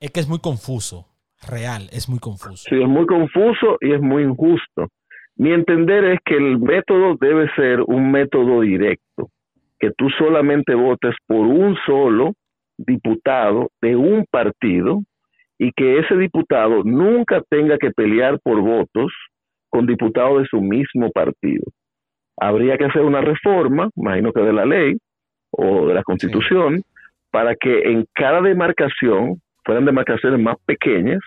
Es 0.00 0.10
que 0.10 0.20
es 0.20 0.28
muy 0.28 0.40
confuso, 0.40 1.06
real, 1.48 1.88
es 1.92 2.08
muy 2.08 2.18
confuso. 2.18 2.68
Sí, 2.68 2.80
es 2.80 2.88
muy 2.88 3.06
confuso 3.06 3.76
y 3.80 3.92
es 3.92 4.00
muy 4.00 4.22
injusto. 4.22 4.88
Mi 5.36 5.52
entender 5.52 6.04
es 6.04 6.18
que 6.24 6.36
el 6.36 6.58
método 6.58 7.16
debe 7.20 7.48
ser 7.54 7.80
un 7.82 8.10
método 8.10 8.62
directo, 8.62 9.30
que 9.78 9.90
tú 9.96 10.08
solamente 10.18 10.74
votes 10.74 11.14
por 11.26 11.46
un 11.46 11.76
solo 11.86 12.32
diputado 12.76 13.68
de 13.80 13.96
un 13.96 14.26
partido 14.30 15.02
y 15.62 15.72
que 15.72 15.98
ese 15.98 16.16
diputado 16.16 16.82
nunca 16.84 17.42
tenga 17.50 17.76
que 17.76 17.90
pelear 17.90 18.40
por 18.42 18.62
votos 18.62 19.12
con 19.68 19.86
diputados 19.86 20.40
de 20.40 20.48
su 20.48 20.62
mismo 20.62 21.10
partido. 21.10 21.64
Habría 22.38 22.78
que 22.78 22.86
hacer 22.86 23.02
una 23.02 23.20
reforma, 23.20 23.90
imagino 23.94 24.32
que 24.32 24.40
de 24.40 24.54
la 24.54 24.64
ley 24.64 24.96
o 25.50 25.86
de 25.86 25.92
la 25.92 26.02
constitución, 26.02 26.80
para 27.30 27.54
que 27.56 27.90
en 27.90 28.06
cada 28.14 28.40
demarcación 28.40 29.34
fueran 29.62 29.84
demarcaciones 29.84 30.40
más 30.40 30.56
pequeñas 30.64 31.20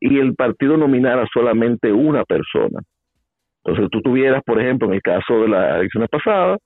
y 0.00 0.18
el 0.18 0.34
partido 0.34 0.78
nominara 0.78 1.26
solamente 1.30 1.92
una 1.92 2.24
persona. 2.24 2.80
Entonces 3.64 3.90
tú 3.90 4.00
tuvieras, 4.00 4.42
por 4.44 4.62
ejemplo, 4.62 4.88
en 4.88 4.94
el 4.94 5.02
caso 5.02 5.42
de 5.42 5.48
la 5.48 5.76
elección 5.76 6.06
pasada, 6.10 6.56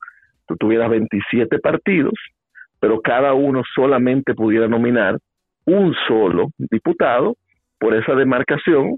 tú 0.47 0.55
tuvieras 0.55 0.89
27 0.89 1.59
partidos, 1.59 2.13
pero 2.79 3.01
cada 3.01 3.33
uno 3.33 3.61
solamente 3.75 4.33
pudiera 4.33 4.69
nominar 4.69 5.17
un 5.65 5.93
solo 6.07 6.49
diputado 6.57 7.35
por 7.79 7.95
esa 7.95 8.15
demarcación 8.15 8.97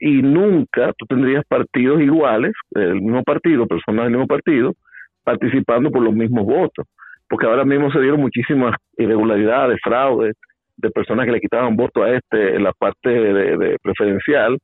y 0.00 0.22
nunca 0.22 0.92
tú 0.98 1.06
tendrías 1.06 1.44
partidos 1.46 2.00
iguales, 2.00 2.52
el 2.72 3.00
mismo 3.00 3.22
partido, 3.22 3.66
personas 3.66 4.04
del 4.04 4.12
mismo 4.12 4.26
partido, 4.26 4.72
participando 5.22 5.90
por 5.90 6.02
los 6.02 6.14
mismos 6.14 6.44
votos. 6.44 6.86
Porque 7.28 7.46
ahora 7.46 7.64
mismo 7.64 7.90
se 7.90 8.00
dieron 8.00 8.20
muchísimas 8.20 8.74
irregularidades, 8.98 9.78
fraudes, 9.82 10.34
de 10.76 10.90
personas 10.90 11.26
que 11.26 11.32
le 11.32 11.40
quitaban 11.40 11.76
voto 11.76 12.02
a 12.02 12.10
este 12.10 12.56
en 12.56 12.64
la 12.64 12.72
parte 12.72 13.08
de, 13.08 13.76
preferencial 13.82 14.58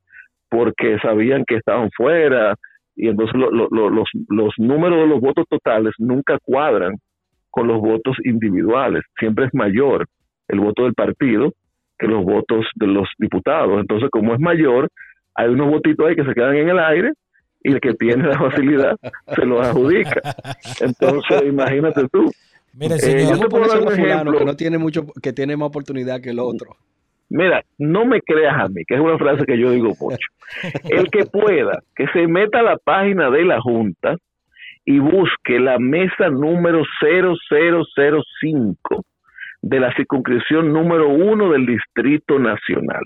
porque 0.48 0.98
sabían 1.00 1.44
que 1.46 1.56
estaban 1.56 1.88
fuera 1.96 2.54
y 2.96 3.08
entonces 3.08 3.36
los, 3.36 3.70
los 3.70 4.52
números 4.58 4.98
de 4.98 5.06
los 5.06 5.20
votos 5.20 5.46
totales 5.48 5.94
nunca 5.98 6.38
cuadran 6.42 6.96
con 7.50 7.68
los 7.68 7.78
votos 7.78 8.16
individuales. 8.24 9.04
Siempre 9.18 9.46
es 9.46 9.54
mayor 9.54 10.06
el 10.50 10.60
voto 10.60 10.84
del 10.84 10.94
partido 10.94 11.52
que 11.98 12.06
los 12.06 12.24
votos 12.24 12.66
de 12.76 12.86
los 12.86 13.08
diputados. 13.18 13.78
Entonces, 13.78 14.08
como 14.10 14.34
es 14.34 14.40
mayor, 14.40 14.88
hay 15.34 15.48
unos 15.48 15.70
votitos 15.70 16.08
ahí 16.08 16.16
que 16.16 16.24
se 16.24 16.34
quedan 16.34 16.56
en 16.56 16.70
el 16.70 16.78
aire 16.78 17.12
y 17.62 17.72
el 17.72 17.80
que 17.80 17.94
tiene 17.94 18.26
la 18.26 18.38
facilidad 18.38 18.96
se 19.34 19.44
los 19.44 19.66
adjudica. 19.66 20.20
Entonces, 20.80 21.42
imagínate 21.46 22.08
tú. 22.10 22.30
Mira, 22.72 22.96
eh, 22.96 23.26
yo 23.28 23.38
te 23.38 23.48
puedo 23.48 23.66
dar 23.66 23.82
un 23.82 23.92
ejemplo 23.92 24.38
que 24.38 24.44
no 24.44 24.56
tiene 24.56 24.78
mucho, 24.78 25.06
que 25.22 25.32
tiene 25.32 25.56
más 25.56 25.68
oportunidad 25.68 26.20
que 26.20 26.30
el 26.30 26.38
otro. 26.38 26.76
Mira, 27.28 27.62
no 27.78 28.06
me 28.06 28.20
creas 28.22 28.58
a 28.58 28.68
mí, 28.68 28.82
que 28.86 28.94
es 28.94 29.00
una 29.00 29.18
frase 29.18 29.44
que 29.44 29.58
yo 29.58 29.70
digo 29.70 29.92
mucho. 30.00 30.28
El 30.88 31.10
que 31.10 31.26
pueda, 31.26 31.80
que 31.94 32.06
se 32.08 32.26
meta 32.26 32.60
a 32.60 32.62
la 32.62 32.76
página 32.76 33.30
de 33.30 33.44
la 33.44 33.60
Junta 33.60 34.16
y 34.84 34.98
busque 34.98 35.60
la 35.60 35.78
mesa 35.78 36.28
número 36.28 36.82
0005 37.00 39.04
de 39.62 39.80
la 39.80 39.94
circunscripción 39.94 40.72
número 40.72 41.08
uno 41.08 41.50
del 41.50 41.66
Distrito 41.66 42.38
Nacional 42.38 43.02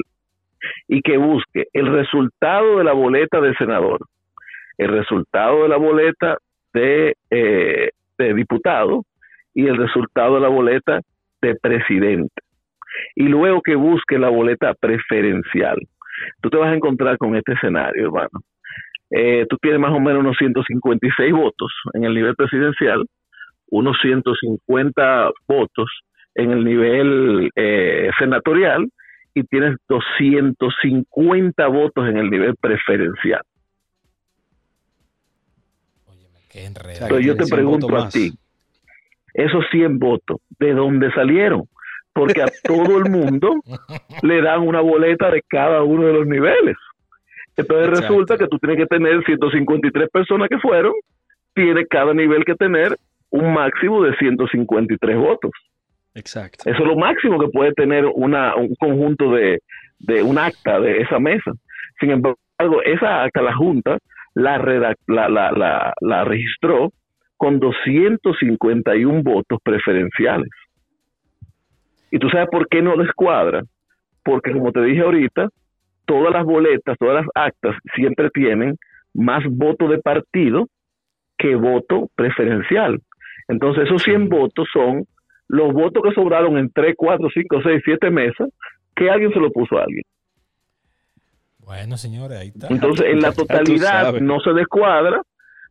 y 0.89 1.03
que 1.03 1.17
busque 1.17 1.67
el 1.73 1.87
resultado 1.93 2.79
de 2.79 2.85
la 2.85 2.93
boleta 2.93 3.41
de 3.41 3.55
senador, 3.55 4.01
el 4.79 4.89
resultado 4.89 5.65
de 5.65 5.69
la 5.69 5.77
boleta 5.77 6.39
de, 6.73 7.15
eh, 7.31 7.91
de 8.19 8.35
diputado 8.35 9.03
y 9.55 9.67
el 9.67 9.77
resultado 9.77 10.37
de 10.37 10.41
la 10.41 10.49
boleta 10.49 11.01
de 11.43 11.55
presidente. 11.57 12.43
Y 13.17 13.25
luego 13.25 13.61
que 13.63 13.75
busque 13.75 14.19
la 14.19 14.29
boleta 14.29 14.75
preferencial. 14.75 15.79
Tú 16.41 16.51
te 16.51 16.57
vas 16.57 16.71
a 16.71 16.75
encontrar 16.75 17.19
con 17.19 17.37
este 17.37 17.53
escenario, 17.55 18.05
hermano. 18.07 18.31
eh, 19.11 19.47
tú 19.49 19.57
tienes 19.59 19.81
más 19.81 19.93
o 19.93 20.01
menos 20.01 20.21
unos 20.21 20.37
156 20.39 21.33
votos 21.33 21.73
en 21.95 22.05
el 22.05 22.15
nivel 22.15 22.35
presidencial, 22.37 23.05
unos 23.71 23.97
150 24.03 25.31
votos 25.47 25.91
en 26.35 26.51
el 26.51 26.65
nivel 26.65 27.51
eh, 27.55 28.11
senatorial 28.19 28.89
y 29.35 29.43
tienes 29.45 29.77
250 29.89 31.67
votos 31.67 32.09
en 32.09 32.17
el 32.19 32.31
nivel 32.31 32.55
preferencial. 32.57 33.43
qué 36.51 36.67
Entonces 36.67 37.27
yo 37.27 37.37
te 37.37 37.47
pregunto 37.47 37.97
a 37.97 38.09
ti, 38.09 38.33
esos 39.35 39.65
100 39.73 39.99
votos, 39.99 40.39
¿de 40.61 40.73
dónde 40.73 41.11
salieron? 41.13 41.65
Porque 42.13 42.43
a 42.43 42.47
todo 42.63 42.99
el 42.99 43.11
mundo 43.11 43.55
le 44.23 44.41
dan 44.41 44.61
una 44.61 44.81
boleta 44.81 45.31
de 45.31 45.43
cada 45.43 45.83
uno 45.83 46.07
de 46.07 46.13
los 46.13 46.27
niveles. 46.27 46.77
Entonces 47.57 48.01
resulta 48.01 48.37
que 48.37 48.47
tú 48.47 48.59
tienes 48.59 48.79
que 48.79 48.87
tener 48.87 49.25
153 49.25 50.09
personas 50.11 50.49
que 50.49 50.59
fueron, 50.59 50.93
tiene 51.55 51.87
cada 51.87 52.15
nivel 52.15 52.45
que 52.45 52.55
tener 52.55 52.97
un 53.31 53.53
máximo 53.53 54.03
de 54.03 54.17
153 54.17 55.17
votos. 55.17 55.51
Exacto. 56.15 56.71
Eso 56.71 56.83
es 56.83 56.89
lo 56.89 56.97
máximo 56.97 57.39
que 57.41 57.49
puede 57.49 57.73
tener 57.73 58.05
una, 58.07 58.55
un 58.57 58.75
conjunto 58.77 59.33
de, 59.33 59.61
de 59.99 60.23
un 60.23 60.39
acta 60.39 60.81
de 60.81 61.01
esa 61.01 61.19
mesa. 61.19 61.53
Sin 62.01 62.11
embargo, 62.11 62.37
esa 62.85 63.25
acta 63.25 63.43
la 63.43 63.55
Junta 63.55 63.99
la, 64.35 64.59
la, 64.59 65.29
la, 65.29 65.95
la, 66.01 66.25
registró 66.25 66.93
con 67.37 67.61
251 67.61 69.23
votos 69.23 69.59
preferenciales. 69.63 70.51
¿Y 72.11 72.19
tú 72.19 72.29
sabes 72.31 72.49
por 72.51 72.69
qué 72.69 72.83
no 72.83 72.97
descuadra? 72.97 73.63
Porque 74.25 74.53
como 74.53 74.73
te 74.73 74.83
dije 74.83 75.03
ahorita, 75.03 75.49
todas 76.05 76.33
las 76.33 76.45
boletas, 76.45 76.97
todas 76.99 77.25
las 77.25 77.27
actas 77.35 77.77
siempre 77.95 78.31
tienen 78.31 78.77
más 79.13 79.45
voto 79.49 79.89
de 79.89 79.99
partido 79.99 80.67
que 81.39 81.55
voto 81.55 82.09
preferencial. 82.15 83.01
Entonces 83.49 83.85
esos 83.85 84.03
100 84.03 84.29
votos 84.29 84.69
son 84.73 85.05
los 85.49 85.73
votos 85.73 86.03
que 86.03 86.15
sobraron 86.15 86.59
en 86.59 86.71
3, 86.73 86.95
4, 86.97 87.29
5, 87.33 87.61
6, 87.63 87.83
7 87.85 88.11
mesas 88.11 88.49
que 88.95 89.11
alguien 89.11 89.33
se 89.33 89.41
lo 89.41 89.51
puso 89.51 89.79
a 89.79 89.83
alguien. 89.83 90.05
Bueno, 91.59 91.97
señores, 91.97 92.39
ahí 92.39 92.49
está. 92.49 92.69
Entonces, 92.69 93.07
en 93.07 93.21
la 93.21 93.33
totalidad 93.33 94.13
no 94.21 94.41
se 94.41 94.53
descuadra, 94.53 95.23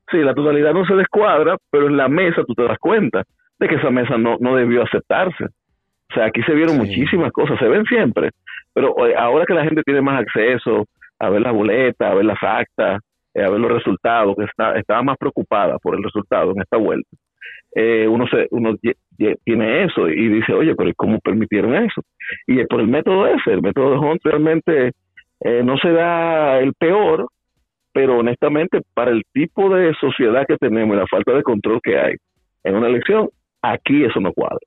sí, 0.10 0.18
la 0.18 0.34
totalidad 0.34 0.74
no 0.74 0.86
se 0.86 0.96
descuadra, 0.96 1.58
pero 1.70 1.88
en 1.88 1.98
la 1.98 2.08
mesa 2.08 2.44
tú 2.46 2.54
te 2.54 2.64
das 2.64 2.80
cuenta 2.80 3.24
de 3.60 3.68
que 3.68 3.76
esa 3.76 3.92
mesa 3.92 4.18
no, 4.18 4.38
no 4.40 4.56
debió 4.56 4.84
aceptarse. 4.84 5.46
O 5.46 6.14
sea, 6.14 6.26
aquí 6.26 6.42
se 6.44 6.54
vieron 6.54 6.78
muchísimas 6.78 7.32
cosas, 7.32 7.58
se 7.60 7.68
ven 7.68 7.86
siempre, 7.86 8.32
pero 8.74 9.08
eh, 9.08 9.16
ahora 9.18 9.46
que 9.46 9.54
la 9.54 9.64
gente 9.64 9.84
tiene 9.84 10.02
más 10.02 10.22
acceso 10.22 10.86
a 11.20 11.30
ver 11.30 11.42
las 11.42 11.54
boletas, 11.54 12.12
a 12.12 12.14
ver 12.14 12.26
las 12.26 12.42
actas, 12.42 13.02
eh, 13.34 13.44
a 13.44 13.50
ver 13.50 13.60
los 13.60 13.72
resultados, 13.72 14.36
que 14.36 14.44
está, 14.44 14.76
estaba 14.78 15.02
más 15.02 15.18
preocupada 15.18 15.78
por 15.80 15.96
el 15.96 16.04
resultado 16.04 16.52
en 16.52 16.62
esta 16.62 16.78
vuelta, 16.78 17.10
eh, 17.76 18.08
uno, 18.08 18.28
se, 18.28 18.48
uno 18.52 18.76
tiene 19.18 19.84
eso 19.84 20.08
y 20.08 20.30
dice, 20.30 20.54
oye, 20.54 20.76
pero 20.76 20.92
¿cómo 20.96 21.20
permitieron 21.20 21.76
eso? 21.76 22.02
Y 22.48 22.60
es 22.60 22.68
por 22.68 22.82
el 22.82 22.88
método 22.88 23.28
ese, 23.28 23.52
el 23.52 23.62
método 23.62 23.92
de 23.92 23.98
Hunt 23.98 24.22
realmente 24.24 24.92
eh, 25.40 25.64
no 25.64 25.78
será 25.78 26.60
el 26.60 26.74
peor, 26.74 27.28
pero 27.92 28.20
honestamente 28.20 28.82
para 28.94 29.12
el 29.12 29.24
tipo 29.34 29.74
de 29.74 29.94
sociedad 30.00 30.46
que 30.48 30.58
tenemos 30.58 30.96
y 30.96 31.00
la 31.00 31.08
falta 31.08 31.34
de 31.34 31.44
control 31.44 31.80
que 31.84 31.98
hay 31.98 32.16
en 32.64 32.76
una 32.76 32.88
elección, 32.88 33.30
aquí 33.62 34.04
eso 34.04 34.20
no 34.20 34.32
cuadra. 34.34 34.60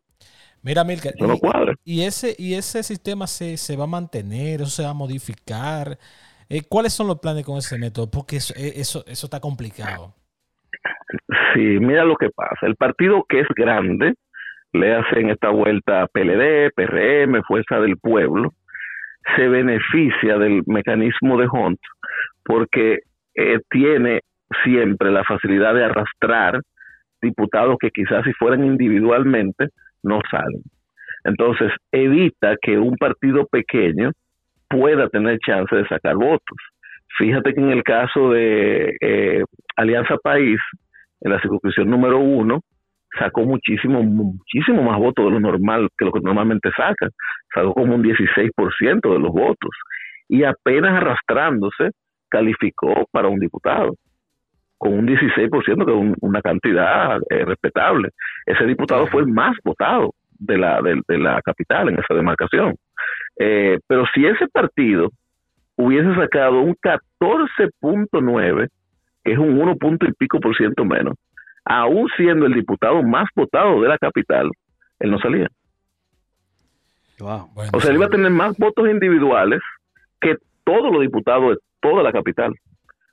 Mira, 0.63 0.83
Milka, 0.83 1.11
eso 1.11 1.27
no 1.27 1.39
cuadra. 1.39 1.75
Y, 1.85 2.03
ese, 2.03 2.35
y 2.37 2.55
ese 2.55 2.83
sistema 2.83 3.29
se, 3.29 3.57
se 3.57 3.77
va 3.77 3.85
a 3.85 3.89
mantener, 3.89 4.63
eso 4.63 4.71
se 4.71 4.83
va 4.83 4.91
a 4.91 4.95
modificar. 4.95 5.97
Eh, 6.49 6.63
¿Cuáles 6.69 6.93
son 6.93 7.07
los 7.07 7.21
planes 7.21 7.45
con 7.45 7.57
ese 7.57 7.79
método? 7.79 8.11
Porque 8.11 8.37
eso, 8.37 8.53
eso, 8.57 9.05
eso 9.07 9.27
está 9.27 9.39
complicado. 9.39 10.13
Sí, 11.55 11.79
mira 11.81 12.05
lo 12.05 12.17
que 12.17 12.31
pasa. 12.31 12.67
El 12.67 12.77
partido 12.77 13.25
que 13.29 13.41
es 13.41 13.49
grande, 13.55 14.15
le 14.73 14.95
hacen 14.95 15.31
esta 15.31 15.51
vuelta 15.51 16.07
PLD, 16.13 16.71
PRM, 16.75 17.43
Fuerza 17.47 17.81
del 17.81 17.97
Pueblo, 17.97 18.53
se 19.35 19.49
beneficia 19.49 20.39
del 20.39 20.63
mecanismo 20.67 21.37
de 21.39 21.49
Hunt 21.49 21.81
porque 22.45 23.01
eh, 23.35 23.59
tiene 23.71 24.21
siempre 24.65 25.11
la 25.11 25.25
facilidad 25.25 25.75
de 25.75 25.85
arrastrar 25.85 26.61
diputados 27.21 27.77
que 27.81 27.91
quizás 27.91 28.25
si 28.25 28.33
fueran 28.35 28.65
individualmente 28.65 29.69
no 30.03 30.21
salen. 30.31 30.63
Entonces 31.25 31.73
evita 31.91 32.55
que 32.63 32.79
un 32.79 32.97
partido 32.97 33.47
pequeño 33.47 34.13
pueda 34.69 35.09
tener 35.09 35.39
chance 35.41 35.75
de 35.75 35.87
sacar 35.89 36.15
votos. 36.15 36.59
Fíjate 37.19 37.55
que 37.55 37.61
en 37.61 37.71
el 37.71 37.83
caso 37.83 38.31
de 38.31 38.97
eh, 39.01 39.43
Alianza 39.77 40.17
País, 40.23 40.59
en 41.21 41.33
la 41.33 41.41
circunscripción 41.41 41.89
número 41.89 42.19
uno, 42.19 42.61
sacó 43.19 43.43
muchísimo, 43.43 44.03
muchísimo 44.03 44.83
más 44.83 44.99
votos 44.99 45.25
de 45.25 45.31
lo 45.31 45.41
normal 45.41 45.89
que 45.97 46.05
lo 46.05 46.13
que 46.13 46.21
normalmente 46.21 46.71
saca. 46.77 47.09
Sacó 47.55 47.73
como 47.75 47.95
un 47.95 48.03
16% 48.03 49.13
de 49.13 49.19
los 49.19 49.33
votos. 49.33 49.71
Y 50.29 50.45
apenas 50.45 51.01
arrastrándose, 51.01 51.91
calificó 52.29 53.07
para 53.11 53.29
un 53.29 53.39
diputado. 53.39 53.95
Con 54.79 54.93
un 54.93 55.07
16%, 55.07 55.87
que 55.87 56.11
es 56.11 56.17
una 56.21 56.43
cantidad 56.43 57.19
eh, 57.31 57.45
respetable. 57.45 58.11
Ese 58.45 58.65
diputado 58.67 59.07
fue 59.07 59.23
el 59.23 59.29
más 59.29 59.57
votado 59.65 60.13
de 60.39 60.59
la, 60.59 60.83
de, 60.83 61.19
la 61.19 61.41
capital 61.43 61.89
en 61.89 61.99
esa 61.99 62.15
demarcación. 62.15 62.75
Eh, 63.39 63.79
pero 63.87 64.05
si 64.15 64.27
ese 64.27 64.49
partido 64.49 65.11
hubiese 65.77 66.15
sacado 66.15 66.61
un 66.61 66.75
14.9, 66.75 68.69
que 69.25 69.33
es 69.33 69.39
un 69.39 69.61
1 69.61 69.77
punto 69.77 70.07
y 70.07 70.13
pico 70.13 70.41
por 70.41 70.57
ciento 70.57 70.85
menos, 70.85 71.15
aún 71.65 72.09
siendo 72.17 72.47
el 72.47 72.55
diputado 72.55 73.03
más 73.03 73.29
votado 73.35 73.81
de 73.83 73.89
la 73.89 73.99
capital, 73.99 74.51
él 74.99 75.11
no 75.11 75.19
salía. 75.19 75.49
o 77.21 77.81
sea, 77.81 77.91
él 77.91 77.97
iba 77.97 78.07
a 78.07 78.11
tener 78.11 78.31
más 78.31 78.57
votos 78.57 78.89
individuales 78.89 79.61
que 80.21 80.37
todos 80.65 80.93
los 80.93 81.03
diputados 81.03 81.51
de 81.51 81.57
toda 81.81 82.03
la 82.03 82.13
capital, 82.13 82.55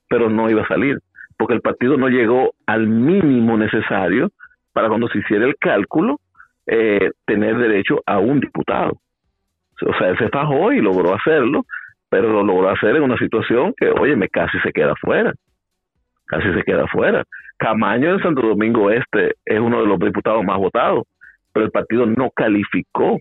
pero 0.09 0.29
no 0.29 0.49
iba 0.49 0.63
a 0.63 0.67
salir, 0.67 0.99
porque 1.37 1.53
el 1.55 1.61
partido 1.61 1.97
no 1.97 2.09
llegó 2.09 2.53
al 2.65 2.87
mínimo 2.87 3.57
necesario 3.57 4.29
para 4.73 4.87
cuando 4.87 5.07
se 5.07 5.19
hiciera 5.19 5.45
el 5.45 5.55
cálculo 5.57 6.19
eh, 6.65 7.11
tener 7.25 7.57
derecho 7.57 8.01
a 8.05 8.19
un 8.19 8.39
diputado. 8.39 8.93
O 9.85 9.93
sea, 9.97 10.09
él 10.09 10.17
se 10.17 10.29
fajó 10.29 10.71
y 10.71 10.81
logró 10.81 11.13
hacerlo, 11.15 11.65
pero 12.13 12.31
lo 12.31 12.43
logró 12.43 12.69
hacer 12.69 12.95
en 12.95 13.01
una 13.01 13.17
situación 13.17 13.73
que, 13.75 13.89
oye, 13.89 14.15
me 14.15 14.29
casi 14.29 14.59
se 14.59 14.71
queda 14.71 14.93
fuera. 15.01 15.33
Casi 16.27 16.53
se 16.53 16.61
queda 16.61 16.85
fuera. 16.85 17.23
Camaño 17.57 18.11
en 18.11 18.19
Santo 18.21 18.43
Domingo 18.43 18.91
Este 18.91 19.33
es 19.43 19.59
uno 19.59 19.81
de 19.81 19.87
los 19.87 19.97
diputados 19.97 20.43
más 20.43 20.59
votados, 20.59 21.07
pero 21.51 21.65
el 21.65 21.71
partido 21.71 22.05
no 22.05 22.29
calificó 22.29 23.17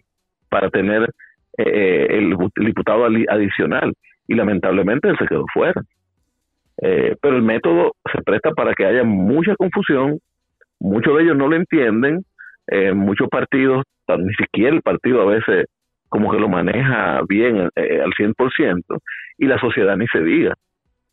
para 0.51 0.68
tener 0.68 1.09
eh, 1.57 2.07
el, 2.11 2.36
diputado 2.57 3.07
adicional 3.07 3.95
y 4.28 4.34
lamentablemente 4.34 5.09
él 5.09 5.16
se 5.18 5.26
quedó 5.26 5.47
fuera. 5.55 5.80
Eh, 6.82 7.16
pero 7.22 7.36
el 7.36 7.43
método 7.43 7.93
se 8.14 8.20
presta 8.20 8.51
para 8.51 8.74
que 8.74 8.84
haya 8.84 9.05
mucha 9.05 9.57
confusión, 9.57 10.18
muchos 10.78 11.16
de 11.16 11.22
ellos 11.22 11.36
no 11.38 11.49
lo 11.49 11.57
entienden, 11.57 12.26
eh, 12.66 12.93
muchos 12.93 13.30
partidos, 13.30 13.84
ni 14.18 14.34
siquiera 14.34 14.76
el 14.76 14.82
partido 14.82 15.22
a 15.22 15.32
veces 15.32 15.64
como 16.12 16.30
que 16.30 16.38
lo 16.38 16.46
maneja 16.46 17.22
bien 17.26 17.70
eh, 17.74 18.02
al 18.02 18.12
100% 18.12 18.82
y 19.38 19.46
la 19.46 19.58
sociedad 19.58 19.96
ni 19.96 20.06
se 20.08 20.20
diga. 20.20 20.54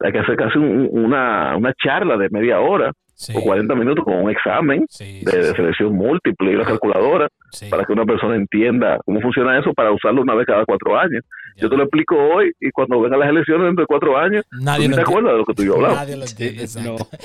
Hay 0.01 0.11
que 0.11 0.19
hacer 0.19 0.35
casi 0.35 0.57
una, 0.59 1.55
una 1.55 1.73
charla 1.81 2.17
de 2.17 2.27
media 2.29 2.59
hora 2.59 2.91
o 3.33 3.41
40 3.41 3.75
minutos 3.75 4.03
con 4.03 4.15
un 4.15 4.29
examen 4.29 4.85
de, 4.99 5.53
selección 5.55 5.93
múltiple 5.93 6.51
y 6.51 6.55
la 6.55 6.65
calculadora 6.65 7.29
para 7.69 7.85
que 7.85 7.93
una 7.93 8.05
persona 8.05 8.35
entienda 8.35 8.99
cómo 9.05 9.21
funciona 9.21 9.57
eso 9.57 9.73
para 9.73 9.91
usarlo 9.91 10.21
una 10.21 10.35
vez 10.35 10.45
cada 10.45 10.65
cuatro 10.65 10.99
años. 10.99 11.23
Yo 11.55 11.69
te 11.69 11.77
lo 11.77 11.83
explico 11.83 12.17
hoy 12.17 12.51
y 12.59 12.69
cuando 12.71 12.99
vengan 13.01 13.21
las 13.21 13.29
elecciones 13.29 13.67
dentro 13.67 13.83
de 13.83 13.87
cuatro 13.87 14.17
años, 14.17 14.43
nadie 14.51 14.89
no 14.89 14.95
te 14.97 15.01
acuerdas 15.01 15.31
de 15.31 15.37
lo 15.37 15.45
que 15.45 15.53
tú 15.53 15.63
y 15.63 15.65
yo 15.65 15.75
hablamos. 15.75 15.97
Nadie 15.97 16.17
lo 16.17 16.25
entiende, 16.25 16.63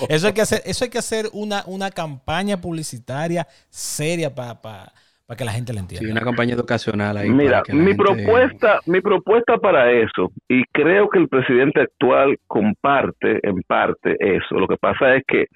Eso 0.09 0.27
hay 0.29 0.33
que 0.33 0.43
hacer, 0.43 0.63
eso 0.65 0.85
hay 0.85 0.91
que 0.91 0.99
hacer 0.99 1.27
una, 1.33 1.65
una 1.67 1.91
campaña 1.91 2.61
publicitaria 2.61 3.49
seria 3.69 4.33
para 4.33 4.93
para 5.27 5.39
que 5.39 5.45
la 5.45 5.53
gente 5.53 5.73
lo 5.73 5.81
entienda. 5.81 6.07
Sí, 6.07 6.13
una 6.13 6.21
campaña 6.21 6.55
educacional 6.55 7.17
ahí. 7.17 7.31
Mira, 7.31 7.63
mi 7.73 7.95
propuesta, 7.95 8.81
mi 8.87 9.01
propuesta 9.01 9.57
para 9.59 9.91
eso, 9.91 10.31
y 10.49 10.65
creo 10.73 11.09
que 11.09 11.19
el 11.19 11.29
presidente 11.29 11.81
actual 11.81 12.37
comparte 12.47 13.41
en 13.43 13.63
parte 13.67 14.17
eso. 14.19 14.57
Lo 14.57 14.69
que 14.69 14.77
pasa 14.77 15.17
es 15.17 15.23
que 15.27 15.47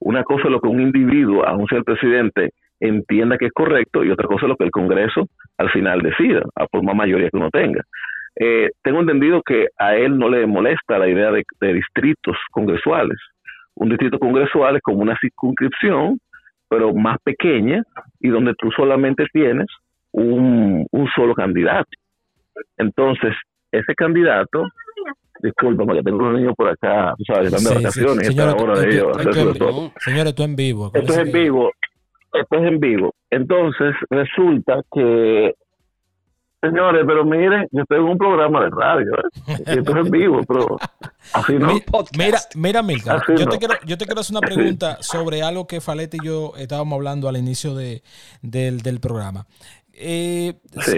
una 0.00 0.22
cosa 0.22 0.44
es 0.44 0.50
lo 0.50 0.60
que 0.60 0.68
un 0.68 0.80
individuo, 0.80 1.46
aun 1.46 1.66
sea 1.68 1.78
el 1.78 1.84
presidente, 1.84 2.50
entienda 2.80 3.36
que 3.36 3.46
es 3.46 3.52
correcto, 3.52 4.04
y 4.04 4.10
otra 4.10 4.26
cosa 4.26 4.46
es 4.46 4.48
lo 4.48 4.56
que 4.56 4.64
el 4.64 4.70
Congreso 4.70 5.26
al 5.58 5.70
final 5.70 6.00
decida, 6.00 6.42
a 6.54 6.66
por 6.66 6.82
más 6.82 6.94
mayoría 6.94 7.28
que 7.28 7.36
uno 7.36 7.50
tenga. 7.50 7.82
Eh, 8.36 8.70
tengo 8.82 9.00
entendido 9.00 9.42
que 9.42 9.66
a 9.78 9.96
él 9.96 10.16
no 10.16 10.28
le 10.28 10.46
molesta 10.46 10.98
la 10.98 11.08
idea 11.08 11.32
de, 11.32 11.42
de 11.60 11.74
distritos 11.74 12.36
congresuales. 12.52 13.18
Un 13.74 13.88
distrito 13.88 14.18
congresual 14.18 14.76
es 14.76 14.82
como 14.82 14.98
una 14.98 15.16
circunscripción 15.20 16.18
pero 16.68 16.92
más 16.94 17.18
pequeña 17.22 17.82
y 18.20 18.28
donde 18.28 18.54
tú 18.58 18.70
solamente 18.70 19.24
tienes 19.32 19.66
un, 20.12 20.86
un 20.90 21.08
solo 21.14 21.34
candidato. 21.34 21.90
Entonces, 22.76 23.34
ese 23.70 23.94
candidato 23.94 24.64
disculpa, 25.42 25.84
que 25.94 26.02
tengo 26.02 26.18
unos 26.18 26.34
niños 26.34 26.54
por 26.56 26.68
acá, 26.68 27.14
tú 27.16 27.24
sabes, 27.24 27.52
están 27.52 27.72
de 27.72 27.78
vacaciones, 27.82 28.26
sí. 28.26 28.32
Señora, 28.32 28.54
hora 28.54 28.80
de 28.80 28.88
ellos, 28.88 29.16
Señores, 29.98 30.34
tú 30.34 30.42
en 30.42 30.56
vivo. 30.56 30.90
Esto 30.94 31.12
es 31.12 31.18
en 31.18 31.32
vivo, 31.32 31.70
esto 32.32 32.56
es 32.56 32.72
en 32.72 32.80
vivo. 32.80 33.14
Entonces, 33.30 33.94
resulta 34.10 34.80
que 34.92 35.54
Señores, 36.60 37.04
pero 37.06 37.24
miren, 37.24 37.68
yo 37.70 37.82
estoy 37.82 37.98
en 37.98 38.04
un 38.04 38.18
programa 38.18 38.64
de 38.64 38.70
radio, 38.70 39.12
¿eh? 39.14 39.62
esto 39.64 39.92
es 39.92 40.06
en 40.06 40.10
vivo, 40.10 40.40
pero 40.42 40.76
así 41.32 41.54
no. 41.54 41.78
Mira, 42.16 42.40
mira, 42.56 42.82
Milka, 42.82 43.22
yo, 43.28 43.46
te 43.46 43.58
quiero, 43.58 43.74
yo 43.86 43.96
te 43.96 44.06
quiero 44.06 44.20
hacer 44.20 44.36
una 44.36 44.46
pregunta 44.46 44.98
sobre 45.00 45.42
algo 45.42 45.68
que 45.68 45.80
Falete 45.80 46.16
y 46.20 46.26
yo 46.26 46.54
estábamos 46.56 46.96
hablando 46.96 47.28
al 47.28 47.36
inicio 47.36 47.76
de, 47.76 48.02
del, 48.42 48.82
del 48.82 48.98
programa. 48.98 49.46
Eh, 49.92 50.54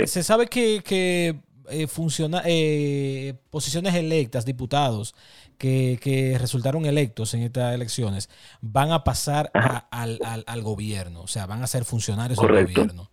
se, 0.07 0.23
sabe 0.23 0.47
que, 0.47 0.83
que 0.83 1.41
eh, 1.69 1.87
funciona, 1.87 2.43
eh, 2.47 3.35
posiciones 3.51 3.95
electas, 3.95 4.47
diputados 4.47 5.15
que, 5.59 5.99
que, 6.03 6.39
resultaron 6.39 6.87
electos 6.87 7.35
en 7.35 7.43
estas 7.43 7.75
elecciones, 7.75 8.31
van 8.63 8.93
a 8.93 9.05
pasar 9.05 9.51
al, 9.91 10.19
al, 10.23 10.45
al, 10.47 10.63
gobierno, 10.63 11.21
o 11.21 11.29
sea, 11.29 11.45
van 11.45 11.63
a 11.63 11.67
ser 11.67 11.85
funcionarios 11.85 12.39
del 12.41 12.65
gobierno. 12.65 13.11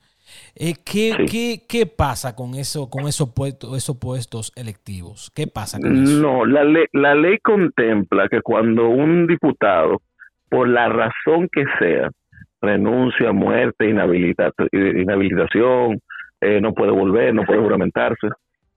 Eh, 0.55 0.73
¿qué, 0.86 1.25
qué, 1.30 1.61
¿Qué 1.67 1.86
pasa 1.86 2.36
con 2.36 2.55
eso, 2.55 2.89
con 2.89 3.07
esos 3.07 3.34
puestos, 3.34 3.75
esos 3.78 3.97
puestos 3.97 4.51
electivos? 4.55 5.32
¿Qué 5.36 5.47
pasa 5.47 5.80
con 5.80 6.03
eso? 6.03 6.21
No, 6.21 6.45
la 6.45 6.63
ley, 6.63 6.86
la 6.93 7.15
ley 7.15 7.38
contempla 7.39 8.28
que 8.28 8.41
cuando 8.41 8.89
un 8.89 9.28
diputado, 9.28 10.01
por 10.49 10.67
la 10.67 10.89
razón 10.89 11.47
que 11.51 11.63
sea, 11.80 12.09
renuncia, 12.61 13.32
muerte, 13.32 13.89
inhabilitación, 13.89 15.99
eh, 16.41 16.61
no 16.61 16.73
puede 16.73 16.91
volver, 16.91 17.34
no 17.34 17.43
puede 17.43 17.61
juramentarse, 17.61 18.28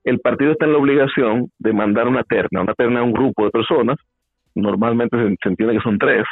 el 0.05 0.18
partido 0.20 0.53
está 0.53 0.66
en 0.66 0.72
la 0.72 0.78
obligación 0.78 1.51
de 1.59 1.72
mandar 1.72 2.09
una 2.09 2.22
terna, 2.22 2.62
una 2.62 2.74
terna 2.74 3.01
a 3.01 3.05
un 3.05 3.12
grupo 3.12 3.44
de 3.44 3.51
personas, 3.51 3.98
normalmente 4.55 5.16
se, 5.16 5.36
se 5.42 5.48
entiende 5.48 5.74
que 5.74 5.82
son 5.82 5.98
tres, 5.98 6.24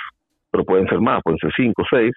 pero 0.50 0.64
pueden 0.64 0.88
ser 0.88 1.00
más, 1.00 1.22
pueden 1.22 1.38
ser 1.38 1.52
cinco, 1.56 1.84
seis, 1.90 2.12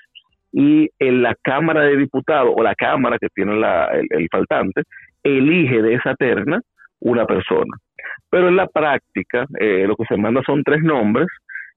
y 0.52 0.90
en 1.00 1.22
la 1.22 1.36
Cámara 1.42 1.84
de 1.84 1.98
Diputados 1.98 2.54
o 2.56 2.64
la 2.64 2.76
Cámara 2.76 3.18
que 3.20 3.28
tiene 3.34 3.56
la, 3.56 3.86
el, 3.88 4.28
faltante 4.32 4.84
elige 5.24 5.82
de 5.82 5.96
esa 5.96 6.16
terna 6.16 6.62
una 7.00 7.26
persona. 7.26 7.78
Pero 8.30 8.48
en 8.48 8.56
la 8.56 8.68
práctica 8.68 9.46
eh, 9.60 9.86
lo 9.88 9.96
que 9.96 10.06
se 10.06 10.18
manda 10.18 10.42
son 10.46 10.64
tres 10.64 10.82
nombres 10.84 11.28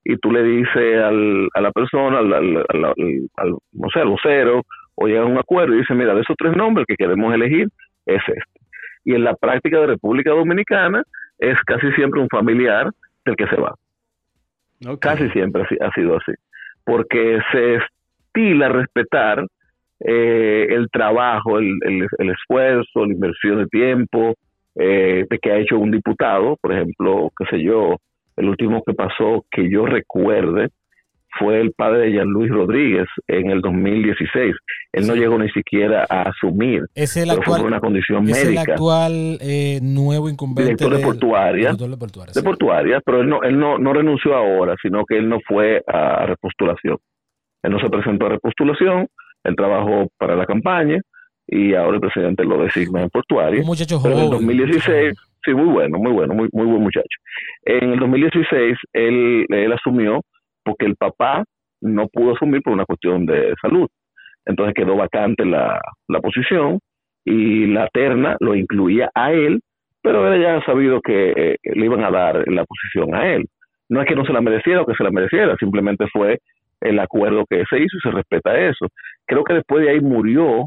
y 0.05 0.17
tú 0.19 0.31
le 0.31 0.43
dices 0.43 1.03
al, 1.03 1.49
a 1.55 1.61
la 1.61 1.73
persona, 1.73 2.19
al, 2.19 2.33
al, 2.33 3.55
no 3.73 3.89
sé, 3.93 4.01
al 4.01 4.09
vocero, 4.09 4.63
o 4.97 5.07
llega 5.07 5.23
a 5.23 5.27
un 5.27 5.39
acuerdo 5.39 5.75
y 5.75 5.79
dice, 5.79 5.95
mira, 5.95 6.15
de 6.15 6.21
esos 6.21 6.37
tres 6.37 6.55
nombres 6.55 6.87
que 6.87 6.97
queremos 6.97 7.35
elegir 7.35 7.69
es 8.07 8.23
este. 8.27 8.43
Y 9.05 9.15
en 9.15 9.25
la 9.25 9.35
práctica 9.35 9.81
de 9.81 9.87
República 9.87 10.31
Dominicana 10.31 11.03
es 11.39 11.59
casi 11.67 11.91
siempre 11.93 12.21
un 12.21 12.29
familiar 12.29 12.91
del 13.25 13.37
que 13.37 13.47
se 13.47 13.57
va. 13.57 13.75
Casi 15.01 15.29
siempre 15.31 15.63
ha, 15.63 15.91
sido 15.93 16.17
así. 16.17 16.33
Porque 16.85 17.41
se 17.53 17.77
a 18.63 18.69
respetar 18.69 19.47
eh, 20.01 20.67
el 20.71 20.89
trabajo, 20.91 21.59
el, 21.59 21.79
el, 21.83 22.31
esfuerzo, 22.31 23.07
la 23.07 23.13
inversión 23.15 23.59
de 23.59 23.67
tiempo 23.67 24.35
eh, 24.75 25.25
de 25.29 25.39
que 25.39 25.53
ha 25.53 25.59
hecho 25.59 25.79
un 25.79 25.91
diputado. 25.91 26.57
Por 26.61 26.73
ejemplo, 26.73 27.31
qué 27.39 27.45
sé 27.57 27.63
yo, 27.63 27.97
el 28.37 28.49
último 28.49 28.83
que 28.85 28.95
pasó 28.95 29.45
que 29.51 29.71
yo 29.71 29.87
recuerde 29.87 30.69
fue 31.39 31.61
el 31.61 31.73
padre 31.73 32.07
de 32.07 32.13
Jean 32.13 32.29
Luis 32.29 32.51
Rodríguez 32.51 33.07
en 33.27 33.51
el 33.51 33.61
2016. 33.61 34.55
Él 34.93 35.07
no 35.07 35.15
llegó 35.15 35.39
ni 35.39 35.51
siquiera 35.51 36.07
a 36.09 36.23
asumir. 36.29 36.83
Es 36.95 37.17
el 37.17 37.31
actual, 37.31 37.65
una 37.65 37.81
condición 37.81 38.25
médica. 38.25 38.63
el 38.63 38.71
actual 38.71 39.39
eh, 39.41 39.81
nuevo 39.83 40.29
incumbente 40.29 40.75
director 40.75 40.97
de, 40.97 41.03
portuaria, 41.03 41.73
de 41.73 41.97
portuaria, 41.97 42.33
de 42.33 42.43
portuaria 42.43 43.01
pero 43.05 43.21
él 43.21 43.29
no 43.29 43.43
él 43.43 43.59
no, 43.59 43.79
no 43.79 43.93
renunció 43.93 44.37
ahora, 44.37 44.77
sino 44.81 45.05
que 45.05 45.19
él 45.19 45.29
no 45.29 45.39
fue 45.47 45.83
a 45.87 46.27
repostulación. 46.27 46.99
Él 47.65 47.73
no 47.73 47.81
se 47.81 47.89
presentó 47.89 48.27
a 48.27 48.29
repostulación, 48.29 49.09
él 49.43 49.57
trabajó 49.57 50.09
para 50.19 50.37
la 50.37 50.45
campaña 50.45 51.01
y 51.47 51.75
ahora 51.75 51.97
el 51.97 52.01
presidente 52.01 52.45
lo 52.45 52.63
designa 52.63 53.03
en 53.03 53.09
portuario. 53.09 53.61
Un 53.61 53.67
muchacho 53.67 53.99
joven. 53.99 54.19
en 54.19 54.25
el 54.25 54.31
2016, 54.31 55.15
sí, 55.45 55.55
muy 55.55 55.73
bueno, 55.73 55.99
muy 55.99 56.13
bueno, 56.13 56.35
muy, 56.35 56.49
muy 56.53 56.67
buen 56.67 56.83
muchacho. 56.83 57.19
En 57.65 57.93
el 57.93 57.99
2016 57.99 58.77
él, 58.93 59.47
él 59.49 59.73
asumió 59.73 60.21
porque 60.63 60.85
el 60.85 60.97
papá 60.97 61.45
no 61.81 62.07
pudo 62.09 62.35
asumir 62.35 62.63
por 62.63 62.75
una 62.75 62.85
cuestión 62.85 63.25
de 63.25 63.55
salud. 63.61 63.89
Entonces 64.45 64.75
quedó 64.75 64.97
vacante 64.97 65.47
la, 65.47 65.81
la 66.09 66.21
posición 66.21 66.81
y 67.25 67.67
la 67.67 67.89
terna 67.95 68.37
lo 68.41 68.55
incluía 68.55 69.11
a 69.15 69.33
él, 69.33 69.61
pero 70.03 70.31
él 70.31 70.43
ya 70.43 70.57
ha 70.57 70.65
sabido 70.67 71.01
que 71.01 71.33
eh, 71.35 71.57
le 71.63 71.85
iban 71.87 72.05
a 72.05 72.11
dar 72.11 72.45
la 72.47 72.65
posición 72.67 73.15
a 73.15 73.33
él. 73.35 73.47
No 73.89 74.03
es 74.03 74.07
que 74.07 74.15
no 74.15 74.27
se 74.27 74.35
la 74.35 74.43
mereciera 74.43 74.83
o 74.83 74.87
que 74.87 74.95
se 74.95 75.05
la 75.05 75.11
mereciera, 75.11 75.57
simplemente 75.57 76.07
fue 76.13 76.39
el 76.85 76.99
acuerdo 77.01 77.45
que 77.49 77.65
se 77.69 77.79
hizo 77.79 77.97
y 77.97 78.01
se 78.01 78.11
respeta 78.11 78.57
eso. 78.57 78.87
Creo 79.27 79.43
que 79.43 79.55
después 79.55 79.85
de 79.85 79.91
ahí 79.91 80.01
murió 80.01 80.67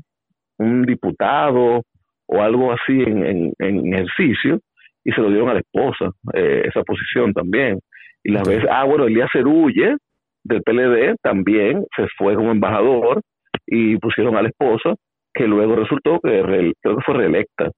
un 0.58 0.84
diputado 0.84 1.84
o 2.28 2.42
algo 2.42 2.74
así 2.74 3.02
en, 3.02 3.54
en, 3.58 3.94
ejercicio 3.94 4.60
y 5.06 5.12
se 5.12 5.22
lo 5.22 5.30
dieron 5.30 5.50
a 5.50 5.54
la 5.54 5.60
esposa, 5.60 6.12
eh, 6.34 6.64
esa 6.66 6.84
posición 6.84 7.34
también. 7.34 7.80
Y 8.24 8.32
la 8.32 8.44
vez, 8.44 8.66
ah, 8.70 8.84
bueno, 8.84 9.06
Elías 9.06 9.30
Cerulle 9.32 9.96
del 10.44 10.64
PLD 10.64 11.16
también 11.22 11.86
se 11.96 12.08
fue 12.18 12.36
como 12.36 12.52
embajador 12.52 13.22
y 13.66 13.98
pusieron 13.98 14.36
a 14.36 14.42
la 14.42 14.50
esposa, 14.50 14.96
que 15.34 15.46
luego 15.46 15.76
resultó 15.76 16.20
que 16.20 16.42
creo 16.82 16.98
que 16.98 17.04
fue 17.06 17.16
reelecta 17.16 17.70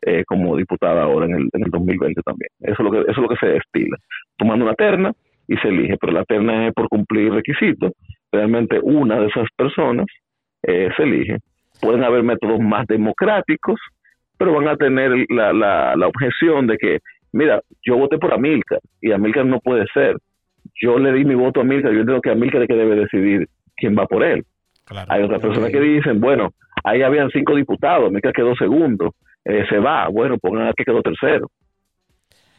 eh, 0.00 0.24
como 0.26 0.56
diputada 0.56 1.02
ahora 1.02 1.26
en 1.26 1.34
el, 1.34 1.48
en 1.52 1.64
el 1.64 1.70
2020 1.70 2.22
también. 2.22 2.48
Eso 2.60 2.76
es 2.78 2.78
lo 2.80 2.90
que, 2.90 3.00
eso 3.00 3.10
es 3.10 3.18
lo 3.18 3.28
que 3.28 3.36
se 3.36 3.46
destila. 3.46 3.96
Tomando 4.36 4.64
una 4.64 4.74
terna, 4.74 5.12
y 5.48 5.56
se 5.56 5.68
elige, 5.68 5.96
pero 6.00 6.12
la 6.12 6.24
terna 6.24 6.68
es 6.68 6.74
por 6.74 6.88
cumplir 6.88 7.32
requisitos. 7.32 7.92
Realmente 8.30 8.80
una 8.82 9.20
de 9.20 9.26
esas 9.26 9.46
personas 9.56 10.06
eh, 10.62 10.88
se 10.96 11.02
elige. 11.02 11.38
Pueden 11.80 12.04
haber 12.04 12.22
métodos 12.22 12.60
más 12.60 12.86
democráticos, 12.86 13.80
pero 14.38 14.54
van 14.54 14.68
a 14.68 14.76
tener 14.76 15.10
la, 15.28 15.52
la, 15.52 16.06
objeción 16.06 16.66
de 16.66 16.76
que, 16.78 16.98
mira, 17.32 17.60
yo 17.84 17.96
voté 17.96 18.18
por 18.18 18.32
Amilcar 18.32 18.80
y 19.00 19.12
Amilcar 19.12 19.44
no 19.46 19.60
puede 19.60 19.84
ser. 19.92 20.16
Yo 20.80 20.98
le 20.98 21.12
di 21.12 21.24
mi 21.24 21.34
voto 21.34 21.60
a 21.60 21.62
Amilcar, 21.64 21.92
yo 21.92 22.04
tengo 22.04 22.20
que 22.20 22.30
Amilcar 22.30 22.62
es 22.62 22.68
que 22.68 22.74
debe 22.74 22.96
decidir 22.96 23.48
quién 23.76 23.96
va 23.96 24.06
por 24.06 24.24
él. 24.24 24.44
Hay 25.08 25.22
otras 25.22 25.40
personas 25.40 25.70
que 25.70 25.80
dicen, 25.80 26.20
bueno, 26.20 26.50
ahí 26.84 27.02
habían 27.02 27.30
cinco 27.30 27.54
diputados, 27.54 28.08
Amilcar 28.08 28.32
quedó 28.32 28.54
segundo, 28.54 29.14
eh, 29.44 29.64
se 29.68 29.78
va, 29.78 30.08
bueno, 30.08 30.38
pongan 30.38 30.68
a 30.68 30.72
que 30.72 30.84
quedó 30.84 31.02
tercero. 31.02 31.48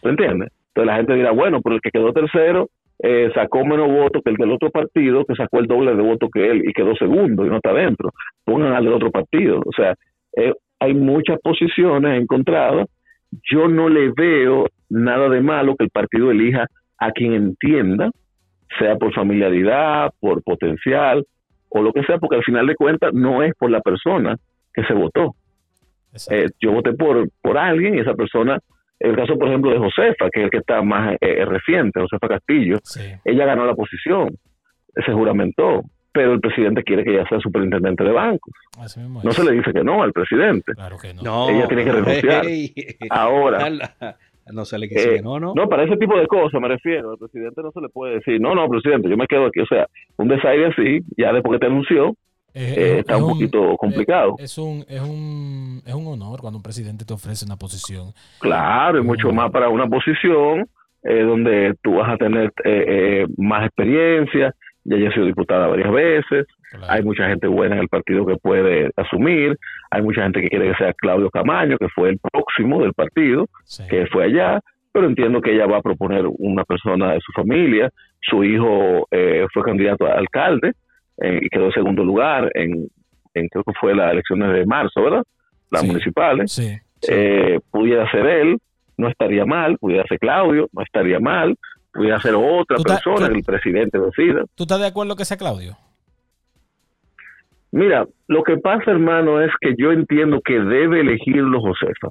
¿Se 0.02 0.10
entiende? 0.10 0.48
Entonces 0.74 0.88
la 0.88 0.96
gente 0.96 1.14
dirá, 1.14 1.32
bueno, 1.32 1.62
pero 1.62 1.76
el 1.76 1.82
que 1.82 1.92
quedó 1.92 2.12
tercero 2.14 2.70
eh, 3.00 3.32
sacó 3.36 3.64
menos 3.64 3.88
votos 3.92 4.24
que 4.24 4.32
el 4.32 4.38
del 4.38 4.52
otro 4.52 4.72
partido, 4.72 5.24
que 5.26 5.36
sacó 5.36 5.60
el 5.60 5.68
doble 5.68 5.96
de 5.96 6.02
votos 6.02 6.30
que 6.34 6.50
él 6.50 6.64
y 6.68 6.74
quedó 6.74 6.96
segundo 6.96 7.46
y 7.46 7.50
no 7.50 7.58
está 7.58 7.74
dentro. 7.74 8.12
Pongan 8.44 8.74
al 8.74 8.86
del 8.86 8.94
otro 8.94 9.12
partido. 9.12 9.60
O 9.64 9.72
sea, 9.76 9.94
eh, 10.36 10.54
hay 10.80 10.94
muchas 10.96 11.40
posiciones 11.42 12.20
encontradas. 12.20 12.88
Yo 13.52 13.68
no 13.68 13.88
le 13.88 14.12
veo 14.16 14.68
nada 14.90 15.30
de 15.30 15.42
malo 15.42 15.76
que 15.76 15.86
el 15.86 15.92
partido 15.92 16.32
elija 16.32 16.66
a 16.98 17.12
quien 17.12 17.34
entienda, 17.34 18.10
sea 18.80 18.96
por 18.96 19.14
familiaridad, 19.14 20.12
por 20.20 20.42
potencial 20.42 21.26
o 21.70 21.82
lo 21.82 21.94
que 21.94 22.04
sea, 22.04 22.18
porque 22.18 22.38
al 22.38 22.44
final 22.44 22.66
de 22.68 22.76
cuentas 22.76 23.14
no 23.14 23.44
es 23.44 23.54
por 23.56 23.70
la 23.70 23.82
persona 23.82 24.38
que 24.74 24.84
se 24.86 24.94
votó. 24.94 25.36
Eh, 26.30 26.48
yo 26.60 26.72
voté 26.72 26.94
por, 26.94 27.28
por 27.42 27.58
alguien 27.58 27.96
y 27.96 28.00
esa 28.00 28.14
persona 28.14 28.60
el 29.00 29.16
caso, 29.16 29.38
por 29.38 29.50
ejemplo, 29.50 29.72
de 29.72 29.80
Josefa, 29.80 30.30
que 30.32 30.40
es 30.40 30.44
el 30.46 30.50
que 30.50 30.58
está 30.58 30.82
más 30.82 31.16
eh, 31.20 31.46
reciente, 31.46 32.00
Josefa 32.00 32.28
Castillo, 32.28 32.78
ella 33.26 33.46
ganó 33.46 33.66
la 33.66 33.76
posición, 33.76 34.30
se 34.96 35.12
juramentó, 35.12 35.84
pero 36.12 36.34
el 36.34 36.40
presidente 36.40 36.84
quiere 36.84 37.04
que 37.04 37.12
ella 37.12 37.28
sea 37.28 37.40
superintendente 37.40 38.04
de 38.04 38.12
bancos. 38.12 38.54
No 39.24 39.32
se 39.32 39.44
le 39.44 39.52
dice 39.52 39.74
que 39.74 39.84
no 39.84 40.04
al 40.04 40.14
presidente. 40.14 40.74
Claro 40.74 40.98
que 41.02 41.14
no. 41.14 41.50
ella 41.50 41.68
tiene 41.68 41.84
que 41.84 41.92
renunciar. 41.92 42.46
Ahora. 43.10 43.70
No 44.52 44.66
se 44.66 44.78
le 44.78 44.88
dice 44.88 45.16
que 45.16 45.22
no, 45.22 45.40
no. 45.40 45.54
No, 45.56 45.70
para 45.70 45.84
ese 45.84 45.96
tipo 45.96 46.18
de 46.20 46.28
cosas 46.28 46.60
me 46.60 46.68
refiero. 46.68 47.12
Al 47.12 47.18
presidente 47.18 47.62
no 47.62 47.72
se 47.72 47.80
le 47.80 47.88
puede 47.90 48.16
decir, 48.16 48.42
no, 48.42 48.54
no, 48.54 48.68
presidente, 48.68 49.10
yo 49.10 49.16
me 49.16 49.26
quedo 49.26 49.46
aquí. 49.46 49.62
O 49.62 49.66
sea, 49.66 49.88
un 50.18 50.28
desaire 50.28 50.68
así, 50.68 51.00
ya 51.18 51.32
después 51.32 51.56
que 51.56 51.66
te 51.66 51.72
anunció, 51.72 52.14
eh, 52.54 53.00
está 53.00 53.18
un 53.18 53.32
poquito 53.32 53.76
complicado. 53.78 54.36
Es 54.38 54.58
un, 54.58 54.86
es, 54.88 55.02
un, 55.02 55.82
es 55.86 55.94
un 55.94 56.08
honor 56.08 56.40
cuando 56.40 56.58
un 56.58 56.64
presidente 56.64 57.04
te 57.04 57.14
ofrece 57.14 57.46
una 57.46 57.58
posición. 57.58 58.14
Claro, 58.40 59.00
y 59.00 59.04
mucho 59.04 59.32
más 59.32 59.52
para 59.52 59.70
una 59.70 59.88
posición 59.88 60.68
eh, 61.04 61.24
donde 61.24 61.76
tú 61.82 61.96
vas 61.96 62.10
a 62.12 62.18
tener 62.18 62.54
eh, 62.64 63.26
más 63.38 63.66
experiencia, 63.66 64.54
ya 64.84 64.98
he 64.98 65.14
sido 65.14 65.26
diputada 65.26 65.68
varias 65.68 65.92
veces, 65.92 66.46
hay 66.88 67.04
mucha 67.04 67.28
gente 67.28 67.48
buena 67.48 67.76
en 67.76 67.82
el 67.82 67.88
partido 67.88 68.26
que 68.26 68.36
puede 68.36 68.92
asumir, 68.98 69.58
hay 69.92 70.02
mucha 70.02 70.24
gente 70.24 70.42
que 70.42 70.50
quiere 70.50 70.72
que 70.72 70.78
sea 70.78 70.94
Claudio 70.94 71.30
Camaño, 71.30 71.78
que 71.78 71.88
fue 71.90 72.10
el 72.10 72.20
próximo 72.20 72.82
del 72.82 72.94
partido, 72.94 73.48
que 73.90 74.08
fue 74.08 74.26
allá, 74.26 74.60
pero 74.92 75.08
entiendo 75.08 75.40
que 75.40 75.54
ella 75.54 75.68
va 75.68 75.78
a 75.78 75.82
proponer 75.82 76.26
una 76.40 76.64
persona 76.64 77.14
de 77.14 77.20
su 77.22 77.32
familia, 77.32 77.92
su 78.22 78.44
hijo 78.44 79.08
fue 79.54 79.64
candidato 79.64 80.08
a 80.08 80.14
alcalde, 80.14 80.74
eh, 81.18 81.40
y 81.42 81.50
quedó 81.50 81.66
en 81.66 81.72
segundo 81.72 82.04
lugar 82.04 82.52
en, 82.56 82.88
creo 83.34 83.64
que 83.64 83.74
fue 83.80 83.96
las 83.96 84.12
elecciones 84.12 84.54
de 84.54 84.66
marzo, 84.66 85.04
¿verdad? 85.04 85.24
Las 85.72 85.84
municipales. 85.84 86.52
Sí, 86.52 86.78
Eh, 87.08 87.60
pudiera 87.72 88.10
ser 88.12 88.26
él, 88.26 88.58
no 88.98 89.10
estaría 89.10 89.46
mal, 89.46 89.78
pudiera 89.78 90.06
ser 90.08 90.20
Claudio, 90.20 90.70
no 90.72 90.82
estaría 90.84 91.20
mal, 91.20 91.56
pudiera 91.92 92.20
ser 92.20 92.36
otra 92.36 92.78
persona 92.78 93.30
que 93.30 93.40
el 93.40 93.44
presidente 93.44 94.00
decida. 94.00 94.44
¿Tú 94.56 94.64
estás 94.64 94.80
de 94.80 94.88
acuerdo 94.88 95.16
que 95.16 95.26
sea 95.26 95.38
Claudio? 95.38 95.76
Mira, 97.72 98.06
lo 98.28 98.44
que 98.44 98.58
pasa, 98.58 98.92
hermano, 98.92 99.42
es 99.42 99.52
que 99.60 99.74
yo 99.78 99.92
entiendo 99.92 100.42
que 100.42 100.60
debe 100.60 101.02
elegirlo 101.02 101.60
Josefa. 101.60 102.10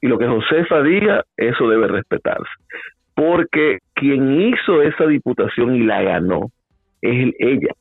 Y 0.00 0.08
lo 0.08 0.18
que 0.18 0.26
Josefa 0.26 0.82
diga, 0.82 1.24
eso 1.36 1.68
debe 1.68 1.86
respetarse. 1.86 2.50
Porque 3.14 3.78
quien 3.94 4.40
hizo 4.40 4.82
esa 4.82 5.06
diputación 5.06 5.76
y 5.76 5.84
la 5.84 6.02
ganó 6.02 6.50
es 7.00 7.32
ella. 7.38 7.72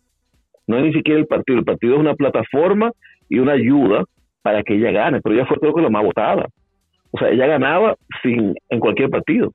No 0.67 0.77
es 0.77 0.83
ni 0.83 0.93
siquiera 0.93 1.19
el 1.19 1.27
partido. 1.27 1.59
El 1.59 1.65
partido 1.65 1.95
es 1.95 1.99
una 1.99 2.15
plataforma 2.15 2.91
y 3.29 3.39
una 3.39 3.53
ayuda 3.53 4.03
para 4.41 4.63
que 4.63 4.75
ella 4.75 4.91
gane. 4.91 5.21
Pero 5.21 5.35
ella 5.35 5.45
fue 5.45 5.57
creo 5.59 5.73
que 5.73 5.81
la 5.81 5.89
más 5.89 6.03
votada. 6.03 6.47
O 7.11 7.17
sea, 7.17 7.29
ella 7.29 7.47
ganaba 7.47 7.95
sin 8.21 8.55
en 8.69 8.79
cualquier 8.79 9.09
partido, 9.09 9.53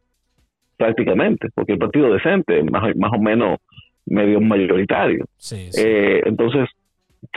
prácticamente. 0.76 1.48
Porque 1.54 1.72
el 1.72 1.78
partido 1.78 2.12
decente, 2.12 2.62
más, 2.64 2.94
más 2.96 3.12
o 3.12 3.20
menos 3.20 3.58
medio 4.06 4.40
mayoritario. 4.40 5.24
Eh, 5.52 6.22
entonces, 6.24 6.68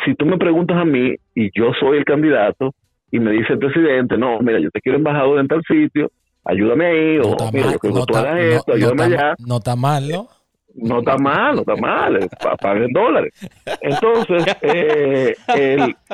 si 0.06 0.16
tú 0.16 0.26
me 0.26 0.38
preguntas 0.38 0.78
a 0.78 0.86
mí 0.86 1.16
y 1.36 1.50
yo 1.58 1.72
soy 1.80 1.98
el 1.98 2.06
candidato 2.06 2.74
y 3.12 3.20
me 3.20 3.32
dice 3.32 3.54
el 3.54 3.60
presidente, 3.60 4.18
no, 4.18 4.40
mira, 4.40 4.60
yo 4.60 4.72
te 4.72 4.82
quiero 4.82 4.98
embajador 4.98 5.40
en 5.40 5.48
tal 5.48 5.62
sitio, 5.68 6.10
ayúdame 6.44 6.86
ahí, 6.86 7.18
o 7.20 7.36
mira, 7.52 7.74
yo 7.74 7.80
quiero 7.80 7.96
que 7.98 8.12
tú 8.12 8.18
hagas 8.18 8.40
esto, 8.40 8.74
ayúdame 8.74 9.04
allá. 9.04 9.36
No 9.46 9.58
está 9.58 9.76
mal, 9.76 10.08
¿no? 10.08 10.28
No 10.76 11.00
está 11.00 11.18
mal, 11.18 11.56
no 11.56 11.62
está 11.62 11.76
mal, 11.76 12.16
eh, 12.16 12.28
paguen 12.60 12.92
dólares. 12.92 13.34
Entonces, 13.82 14.46
eh, 14.62 15.36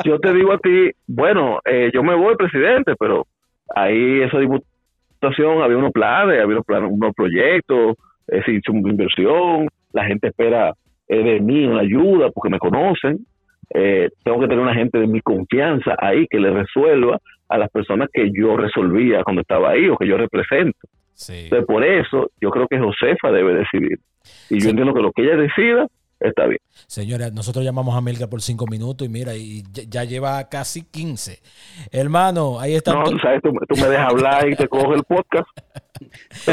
yo 0.03 0.19
te 0.19 0.33
digo 0.33 0.53
a 0.53 0.57
ti, 0.57 0.91
bueno, 1.07 1.59
eh, 1.65 1.89
yo 1.93 2.03
me 2.03 2.15
voy, 2.15 2.35
presidente, 2.35 2.93
pero 2.99 3.25
ahí 3.73 4.21
esa 4.21 4.39
diputación 4.39 5.61
había 5.61 5.77
unos 5.77 5.91
planes, 5.91 6.41
había 6.41 6.55
unos, 6.55 6.65
planes, 6.65 6.89
unos 6.91 7.13
proyectos, 7.15 7.95
se 8.27 8.51
hizo 8.51 8.71
una 8.71 8.91
inversión, 8.91 9.67
la 9.93 10.05
gente 10.05 10.27
espera 10.27 10.73
de 11.07 11.39
mí 11.39 11.65
una 11.65 11.81
ayuda 11.81 12.29
porque 12.29 12.51
me 12.51 12.59
conocen, 12.59 13.25
eh, 13.73 14.09
tengo 14.23 14.39
que 14.39 14.47
tener 14.47 14.63
una 14.63 14.73
gente 14.73 14.99
de 14.99 15.07
mi 15.07 15.21
confianza 15.21 15.95
ahí 15.99 16.25
que 16.27 16.39
le 16.39 16.51
resuelva 16.51 17.19
a 17.47 17.57
las 17.57 17.69
personas 17.69 18.09
que 18.11 18.31
yo 18.31 18.57
resolvía 18.57 19.23
cuando 19.23 19.41
estaba 19.41 19.71
ahí 19.71 19.89
o 19.89 19.97
que 19.97 20.07
yo 20.07 20.17
represento. 20.17 20.77
Entonces, 21.27 21.65
por 21.65 21.83
eso 21.83 22.31
yo 22.41 22.49
creo 22.49 22.67
que 22.67 22.79
Josefa 22.79 23.31
debe 23.31 23.55
decidir. 23.55 23.99
Y 24.49 24.59
yo 24.59 24.69
entiendo 24.69 24.93
que 24.93 25.01
lo 25.01 25.11
que 25.11 25.23
ella 25.23 25.35
decida 25.35 25.87
está 26.19 26.45
bien. 26.47 26.59
Señora, 26.87 27.29
nosotros 27.29 27.63
llamamos 27.63 27.95
a 27.95 28.01
Milka 28.01 28.27
por 28.27 28.41
cinco 28.41 28.65
minutos 28.67 29.07
y 29.07 29.09
mira, 29.09 29.35
y 29.35 29.63
ya, 29.71 30.03
lleva 30.03 30.49
casi 30.49 30.83
15. 30.83 31.39
Hermano, 31.91 32.59
ahí 32.59 32.75
está. 32.75 32.93
No, 32.93 33.03
tú 33.03 33.17
sabes, 33.19 33.41
tú, 33.41 33.51
me 33.51 33.87
dejas 33.87 34.11
hablar 34.11 34.49
y 34.49 34.55
te 34.55 34.67
cojo 34.67 34.93
el 34.93 35.03
podcast. 35.03 35.47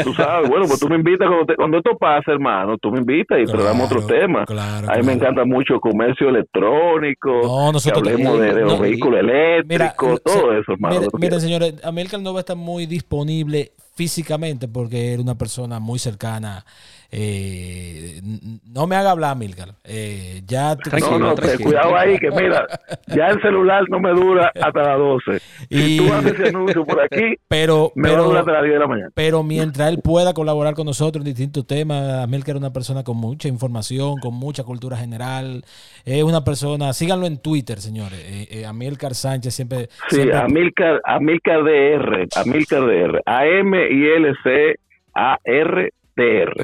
Tú 0.03 0.13
sabes, 0.13 0.49
bueno, 0.49 0.65
pues 0.67 0.79
tú 0.79 0.89
me 0.89 0.97
invitas 0.97 1.29
cuando, 1.55 1.77
esto 1.77 1.97
pasa, 1.97 2.33
hermano, 2.33 2.77
tú 2.77 2.91
me 2.91 2.99
invitas 2.99 3.39
y 3.39 3.45
te 3.45 3.57
damos 3.57 3.89
otro 3.89 4.05
tema. 4.05 4.43
a 4.43 4.97
mí 4.97 5.03
me 5.05 5.13
encanta 5.13 5.45
mucho 5.45 5.75
el 5.75 5.79
comercio 5.79 6.27
electrónico, 6.27 7.29
no, 7.43 7.71
nosotros 7.71 8.03
que 8.03 8.09
hablemos 8.11 8.39
de, 8.41 8.61
los 8.61 8.79
vehículos 8.79 9.21
eléctricos, 9.21 10.21
todo 10.21 10.51
eso, 10.51 10.73
hermano. 10.73 10.99
Mire, 10.99 11.09
mire 11.17 11.39
señores, 11.39 11.75
América 11.85 12.17
no 12.17 12.33
va 12.33 12.39
a 12.39 12.41
estar 12.41 12.57
muy 12.57 12.87
disponible 12.87 13.71
físicamente 13.97 14.67
porque 14.67 15.11
era 15.13 15.21
una 15.23 15.35
persona 15.39 15.79
muy 15.79 15.97
cercana 15.97 16.63
eh, 17.11 18.21
no 18.69 18.85
me 18.85 18.95
haga 18.95 19.11
hablar, 19.11 19.37
Milgar. 19.37 19.69
Eh, 19.83 20.41
ya 20.45 20.75
no, 20.99 21.19
no, 21.19 21.35
cuidado 21.35 21.97
ahí, 21.97 22.17
que 22.19 22.29
mira, 22.31 22.67
ya 23.07 23.27
el 23.27 23.41
celular 23.41 23.83
no 23.89 23.99
me 23.99 24.09
dura 24.11 24.51
hasta 24.61 24.83
las 24.83 24.97
12. 24.97 25.41
Y, 25.69 25.97
tú 25.97 26.13
haces 26.13 26.33
ese 26.33 26.49
anuncio 26.49 26.85
por 26.85 27.01
aquí, 27.01 27.35
pero, 27.47 27.91
me 27.95 28.09
pero, 28.09 28.25
dura 28.25 28.39
hasta 28.41 28.51
las 28.53 28.63
10 28.63 28.73
de 28.73 28.79
la 28.79 28.87
mañana. 28.87 29.09
Pero 29.13 29.43
mientras 29.43 29.89
él 29.89 29.99
pueda 30.03 30.33
colaborar 30.33 30.73
con 30.73 30.85
nosotros 30.85 31.25
en 31.25 31.33
distintos 31.33 31.65
temas, 31.65 32.27
Milcar 32.27 32.55
es 32.55 32.59
una 32.59 32.73
persona 32.73 33.03
con 33.03 33.17
mucha 33.17 33.47
información, 33.47 34.17
con 34.21 34.33
mucha 34.33 34.63
cultura 34.63 34.97
general. 34.97 35.63
Es 36.05 36.23
una 36.23 36.43
persona, 36.43 36.91
síganlo 36.93 37.25
en 37.25 37.37
Twitter, 37.41 37.79
señores. 37.79 38.19
Eh, 38.19 38.47
eh 38.51 38.65
Amilcar 38.65 39.15
Sánchez 39.15 39.53
siempre. 39.53 39.87
Sí, 40.09 40.17
siempre... 40.17 40.37
Amilcar, 40.37 41.01
Amilcar 41.05 41.63
DR, 41.63 42.27
Amilcar 42.35 42.85
DR, 42.85 43.21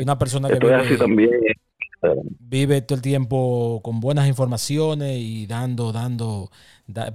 Una 0.01 0.17
persona 0.17 0.49
que 0.49 0.59
vive, 2.39 2.81
todo 2.81 2.95
el 2.95 3.01
tiempo 3.01 3.81
con 3.83 3.99
buenas 3.99 4.27
informaciones 4.27 5.17
y 5.17 5.47
dando, 5.47 5.91
dando, 5.91 6.49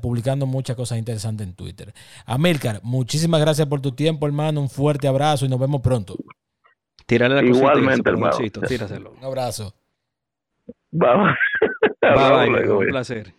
publicando 0.00 0.46
muchas 0.46 0.76
cosas 0.76 0.98
interesantes 0.98 1.46
en 1.46 1.54
Twitter. 1.54 1.92
Amilcar, 2.26 2.80
muchísimas 2.82 3.40
gracias 3.40 3.66
por 3.66 3.80
tu 3.80 3.92
tiempo, 3.92 4.26
hermano. 4.26 4.60
Un 4.60 4.70
fuerte 4.70 5.08
abrazo 5.08 5.46
y 5.46 5.48
nos 5.48 5.60
vemos 5.60 5.80
pronto. 5.80 6.16
Tírale 7.06 7.36
la 7.36 7.42
Igualmente, 7.42 8.10
hermano. 8.10 8.36
Tíraselo. 8.66 9.14
Un 9.18 9.24
abrazo. 9.24 9.74
Vamos. 10.90 11.34
un 12.78 12.86
placer. 12.86 13.32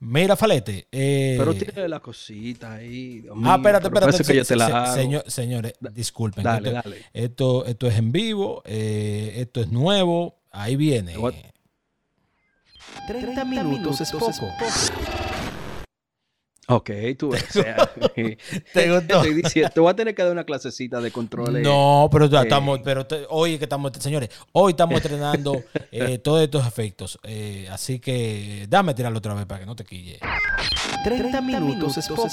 Mira, 0.00 0.34
Falete. 0.34 0.88
Eh... 0.90 1.36
Pero 1.38 1.54
tiene 1.54 1.86
la 1.86 2.00
cosita 2.00 2.74
ahí. 2.74 3.26
ah, 3.44 3.56
espérate, 3.56 3.86
espérate. 3.88 4.24
Que 4.24 4.34
yo 4.34 4.44
te 4.44 4.56
la 4.56 5.22
señores, 5.26 5.74
disculpen. 5.92 6.42
Dale, 6.42 6.70
esto, 6.70 6.82
dale. 6.82 7.04
Esto, 7.12 7.66
esto, 7.66 7.86
es 7.86 7.98
en 7.98 8.10
vivo, 8.10 8.62
eh, 8.64 9.34
esto 9.36 9.60
es 9.60 9.70
nuevo. 9.70 10.40
Ahí 10.50 10.76
viene. 10.76 11.16
30 13.06 13.44
minutos 13.44 14.00
es 14.00 14.10
poco. 14.12 14.32
Ok, 16.70 16.90
tú 17.18 17.30
ves. 17.30 17.44
¿Te 18.72 18.92
gustó? 18.92 19.22
te 19.22 19.80
voy 19.80 19.90
a 19.90 19.96
tener 19.96 20.14
que 20.14 20.22
dar 20.22 20.30
una 20.30 20.44
clasecita 20.44 21.00
de 21.00 21.10
control. 21.10 21.62
No, 21.62 22.08
pero 22.12 22.26
ya 22.26 22.42
estamos, 22.42 22.78
pero 22.84 23.06
hoy 23.28 23.58
que 23.58 23.64
estamos, 23.64 23.90
señores, 23.98 24.30
hoy 24.52 24.70
estamos 24.70 24.94
entrenando 25.02 25.64
eh, 25.90 26.18
todos 26.18 26.42
estos 26.42 26.64
efectos. 26.66 27.18
Eh, 27.24 27.68
así 27.72 27.98
que 27.98 28.66
dame 28.68 28.94
tirarlo 28.94 29.18
otra 29.18 29.34
vez 29.34 29.46
para 29.46 29.60
que 29.60 29.66
no 29.66 29.74
te 29.74 29.84
quille. 29.84 30.20
30 31.02 31.40
minutos 31.40 31.98
es 31.98 32.08
poco. 32.08 32.28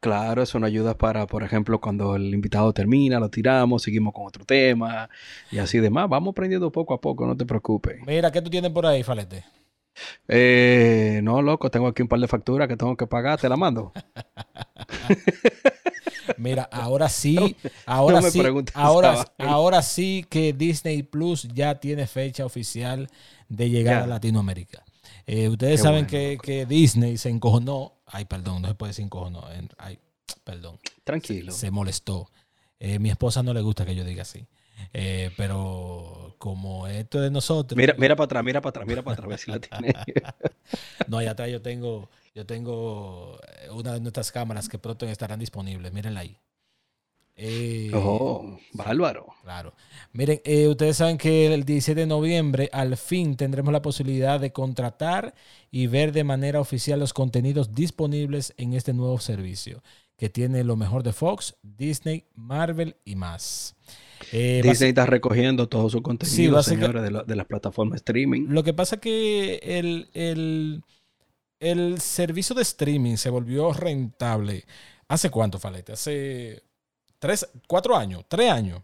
Claro, 0.00 0.42
eso 0.42 0.58
nos 0.58 0.68
ayuda 0.68 0.96
para, 0.96 1.26
por 1.26 1.42
ejemplo, 1.44 1.80
cuando 1.80 2.16
el 2.16 2.32
invitado 2.34 2.72
termina, 2.72 3.20
lo 3.20 3.28
tiramos, 3.30 3.82
seguimos 3.82 4.12
con 4.12 4.26
otro 4.26 4.44
tema 4.44 5.08
y 5.52 5.58
así 5.58 5.78
demás. 5.78 6.08
Vamos 6.08 6.32
aprendiendo 6.32 6.70
poco 6.72 6.94
a 6.94 7.00
poco, 7.00 7.26
no 7.26 7.36
te 7.36 7.44
preocupes. 7.44 8.00
Mira, 8.06 8.32
¿qué 8.32 8.42
tú 8.42 8.50
tienes 8.50 8.72
por 8.72 8.86
ahí, 8.86 9.02
Falete? 9.02 9.44
Eh, 10.28 11.20
no, 11.22 11.42
loco, 11.42 11.70
tengo 11.70 11.88
aquí 11.88 12.02
un 12.02 12.08
par 12.08 12.20
de 12.20 12.28
facturas 12.28 12.68
que 12.68 12.76
tengo 12.76 12.96
que 12.96 13.06
pagar, 13.06 13.40
te 13.40 13.48
la 13.48 13.56
mando. 13.56 13.92
Mira, 16.36 16.68
ahora 16.70 17.08
sí, 17.08 17.56
ahora 17.86 18.22
sí, 18.22 18.42
ahora, 18.74 19.32
ahora 19.38 19.82
sí 19.82 20.24
que 20.28 20.52
Disney 20.52 21.02
Plus 21.02 21.48
ya 21.54 21.80
tiene 21.80 22.06
fecha 22.06 22.44
oficial 22.44 23.08
de 23.48 23.70
llegar 23.70 24.02
a 24.02 24.06
Latinoamérica. 24.06 24.84
Eh, 25.26 25.48
ustedes 25.48 25.80
saben 25.80 26.06
que, 26.06 26.66
Disney 26.68 27.18
se 27.18 27.28
encojonó. 27.28 27.94
Ay, 28.06 28.24
perdón, 28.24 28.62
no 28.62 28.68
se 28.68 28.74
puede 28.74 28.90
decir 28.90 29.04
encojonó. 29.04 29.44
Ay, 29.76 29.98
perdón. 30.44 30.78
Tranquilo. 31.04 31.52
Se, 31.52 31.70
molestó. 31.70 32.30
Eh, 32.80 32.98
mi 32.98 33.10
esposa 33.10 33.42
no 33.42 33.52
le 33.52 33.60
gusta 33.60 33.84
que 33.84 33.94
yo 33.94 34.04
diga 34.04 34.22
así. 34.22 34.46
Eh, 34.92 35.30
pero 35.36 36.34
como 36.38 36.86
esto 36.86 37.18
es 37.18 37.24
de 37.24 37.30
nosotros. 37.30 37.76
Mira, 37.76 37.94
mira 37.98 38.16
para 38.16 38.24
atrás, 38.26 38.44
mira 38.44 38.60
para 38.60 38.70
atrás, 38.70 38.86
mira 38.86 39.02
para 39.02 39.14
atrás, 39.14 39.26
a 39.26 39.28
ver 39.28 39.38
si 39.38 39.50
la 39.50 39.60
tiene. 39.60 39.94
no, 41.08 41.18
allá 41.18 41.32
atrás 41.32 41.50
yo 41.50 41.62
tengo, 41.62 42.08
yo 42.34 42.46
tengo 42.46 43.38
eh, 43.62 43.70
una 43.70 43.94
de 43.94 44.00
nuestras 44.00 44.32
cámaras 44.32 44.68
que 44.68 44.78
pronto 44.78 45.06
estarán 45.06 45.40
disponibles. 45.40 45.92
Mírenla 45.92 46.20
ahí. 46.20 46.38
Eh, 47.40 47.92
oh, 47.94 48.58
bárbaro. 48.72 49.26
Claro. 49.42 49.72
Miren, 50.12 50.40
ustedes 50.68 50.96
saben 50.96 51.18
que 51.18 51.52
el 51.54 51.64
17 51.64 52.00
de 52.00 52.06
noviembre 52.06 52.68
al 52.72 52.96
fin 52.96 53.36
tendremos 53.36 53.72
la 53.72 53.80
posibilidad 53.80 54.40
de 54.40 54.52
contratar 54.52 55.34
y 55.70 55.86
ver 55.86 56.10
de 56.10 56.24
manera 56.24 56.60
oficial 56.60 56.98
los 56.98 57.12
contenidos 57.12 57.74
disponibles 57.74 58.54
en 58.56 58.72
este 58.72 58.92
nuevo 58.92 59.20
servicio 59.20 59.82
que 60.18 60.28
tiene 60.28 60.64
lo 60.64 60.76
mejor 60.76 61.04
de 61.04 61.12
Fox, 61.12 61.54
Disney, 61.62 62.26
Marvel 62.34 62.96
y 63.04 63.14
más. 63.14 63.76
Eh, 64.32 64.60
Disney 64.62 64.90
está 64.90 65.06
recogiendo 65.06 65.68
todo 65.68 65.88
su 65.88 66.02
contenido, 66.02 66.62
señores, 66.62 67.02
de, 67.02 67.36
las 67.36 67.46
plataformas 67.46 67.96
streaming. 67.96 68.46
Lo 68.48 68.62
que 68.62 68.74
pasa 68.74 68.96
es 68.96 69.00
que 69.00 69.60
el, 69.62 70.82
el, 71.60 72.00
servicio 72.00 72.54
de 72.54 72.62
streaming 72.62 73.16
se 73.16 73.30
volvió 73.30 73.72
rentable. 73.72 74.64
¿Hace 75.08 75.30
cuánto, 75.30 75.58
Falete? 75.58 75.92
Hace 75.92 76.62
tres, 77.18 77.48
cuatro 77.66 77.96
años, 77.96 78.24
tres 78.28 78.50
años. 78.50 78.82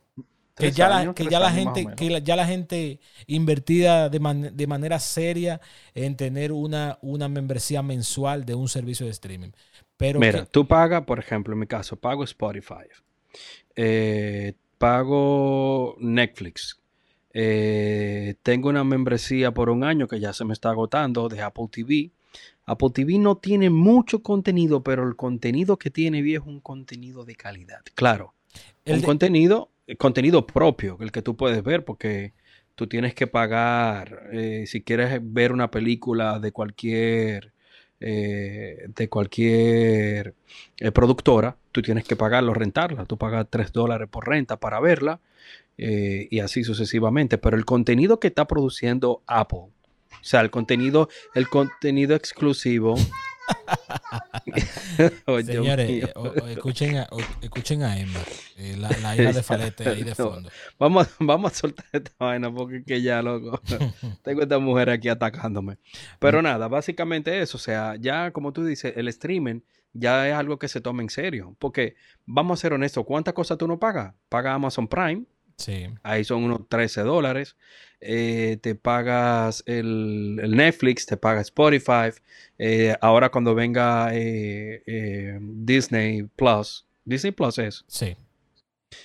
Que 0.57 0.70
ya, 0.70 0.89
la, 0.89 1.14
que 1.14 1.26
ya 1.26 1.41
la 1.41 1.51
gente, 1.51 1.85
que 1.97 2.22
ya 2.22 2.37
la 2.37 2.47
gente 2.47 3.01
invertida 3.26 4.09
de, 4.09 4.51
de, 4.53 4.66
manera 4.68 5.01
seria 5.01 5.61
en 5.97 6.16
tener 6.16 6.53
una, 6.53 6.97
una 7.03 7.28
membresía 7.28 7.82
mensual 7.82 8.45
de 8.45 8.55
un 8.55 8.68
servicio 8.68 9.05
de 9.05 9.11
streaming. 9.11 9.51
Pero 9.97 10.20
Mira, 10.20 10.45
tú 10.45 10.64
pagas, 10.64 11.03
por 11.05 11.18
ejemplo, 11.18 11.55
en 11.55 11.59
mi 11.59 11.66
caso, 11.66 11.97
pago 11.97 12.22
Spotify. 12.22 12.87
Eh, 13.74 14.55
pago 14.85 15.97
Netflix. 15.99 16.78
Eh, 17.32 18.35
tengo 18.43 18.68
una 18.68 18.85
membresía 18.85 19.51
por 19.55 19.70
un 19.70 19.82
año 19.82 20.07
que 20.07 20.20
ya 20.20 20.35
se 20.35 20.45
me 20.45 20.53
está 20.53 20.68
agotando 20.68 21.30
de 21.30 21.41
Apple 21.41 21.68
TV. 21.70 22.11
Apple 22.66 22.91
TV 22.93 23.18
no 23.18 23.39
tiene 23.39 23.70
mucho 23.70 24.22
contenido, 24.22 24.82
pero 24.82 25.09
el 25.09 25.16
contenido 25.16 25.78
que 25.78 25.89
tiene 25.89 26.20
es 26.35 26.41
un 26.41 26.61
contenido 26.61 27.24
de 27.24 27.35
calidad. 27.35 27.80
Claro, 27.95 28.35
el 28.85 28.97
un 28.97 29.01
contenido, 29.01 29.70
contenido 29.97 30.47
propio, 30.47 30.99
el 31.01 31.12
que 31.12 31.22
tú 31.22 31.35
puedes 31.35 31.62
ver, 31.62 31.87
porque 31.87 32.35
tú 32.74 32.87
tienes 32.87 33.14
que 33.14 33.26
pagar, 33.26 34.28
eh, 34.32 34.64
si 34.66 34.82
quieres 34.82 35.18
ver 35.22 35.53
una 35.53 35.70
película 35.70 36.41
de 36.41 36.53
cualquier, 36.53 37.53
eh, 38.07 38.86
de 38.94 39.09
cualquier 39.09 40.34
eh, 40.78 40.92
productora, 40.92 41.57
tú 41.72 41.82
tienes 41.82 42.05
que 42.05 42.16
pagarlo, 42.16 42.55
rentarla. 42.55 43.05
Tú 43.07 43.16
pagas 43.16 43.46
3 43.48 43.72
dólares 43.72 44.09
por 44.11 44.28
renta 44.28 44.59
para 44.59 44.80
verla 44.80 45.20
y 45.76 46.38
así 46.38 46.62
sucesivamente. 46.62 47.36
Pero 47.38 47.57
el 47.57 47.64
contenido 47.64 48.20
que 48.20 48.28
está 48.28 48.46
produciendo 48.46 49.22
Apple 49.26 49.73
o 50.20 50.24
sea, 50.24 50.40
el 50.40 50.50
contenido, 50.50 51.08
el 51.34 51.48
contenido 51.48 52.14
exclusivo. 52.14 52.96
Señores, 55.44 56.10
escuchen, 56.48 56.98
a, 56.98 57.08
escuchen 57.40 57.82
a 57.82 57.98
Emma, 57.98 58.20
eh, 58.56 58.76
la, 58.78 58.90
la, 59.02 59.16
hija 59.16 59.32
de 59.32 59.42
Falete 59.42 59.88
ahí 59.88 60.02
de 60.02 60.14
fondo. 60.24 60.50
vamos, 60.78 61.08
vamos 61.18 61.52
a 61.52 61.54
soltar 61.54 61.86
esta 61.92 62.12
vaina 62.18 62.52
porque 62.52 62.84
que 62.84 63.02
ya, 63.02 63.22
loco, 63.22 63.60
tengo 64.22 64.42
esta 64.42 64.58
mujer 64.58 64.90
aquí 64.90 65.08
atacándome. 65.08 65.78
Pero 66.18 66.42
nada, 66.42 66.68
básicamente 66.68 67.40
eso. 67.40 67.56
O 67.56 67.60
sea, 67.60 67.96
ya 67.96 68.30
como 68.30 68.52
tú 68.52 68.64
dices, 68.64 68.94
el 68.96 69.08
streaming 69.08 69.60
ya 69.92 70.28
es 70.28 70.34
algo 70.34 70.58
que 70.58 70.68
se 70.68 70.80
toma 70.80 71.02
en 71.02 71.10
serio. 71.10 71.56
Porque 71.58 71.96
vamos 72.26 72.58
a 72.58 72.62
ser 72.62 72.72
honestos, 72.72 73.04
¿cuántas 73.04 73.34
cosas 73.34 73.58
tú 73.58 73.66
no 73.66 73.78
pagas? 73.78 74.14
Paga 74.28 74.54
Amazon 74.54 74.88
Prime, 74.88 75.24
Sí. 75.57 75.86
Ahí 76.02 76.24
son 76.24 76.44
unos 76.44 76.68
13 76.68 77.02
dólares. 77.02 77.57
Eh, 78.00 78.59
te 78.61 78.74
pagas 78.74 79.62
el, 79.66 80.36
Netflix, 80.36 81.07
te 81.07 81.16
pagas 81.16 81.46
Spotify. 81.46 82.11
Eh, 82.59 82.94
ahora 83.00 83.30
cuando 83.30 83.55
venga 83.55 84.11
eh, 84.12 85.38
Disney 85.40 86.24
Plus, 86.36 86.86
Disney 87.05 87.32
Plus 87.32 87.59
es. 87.59 87.84
Sí. 87.86 88.16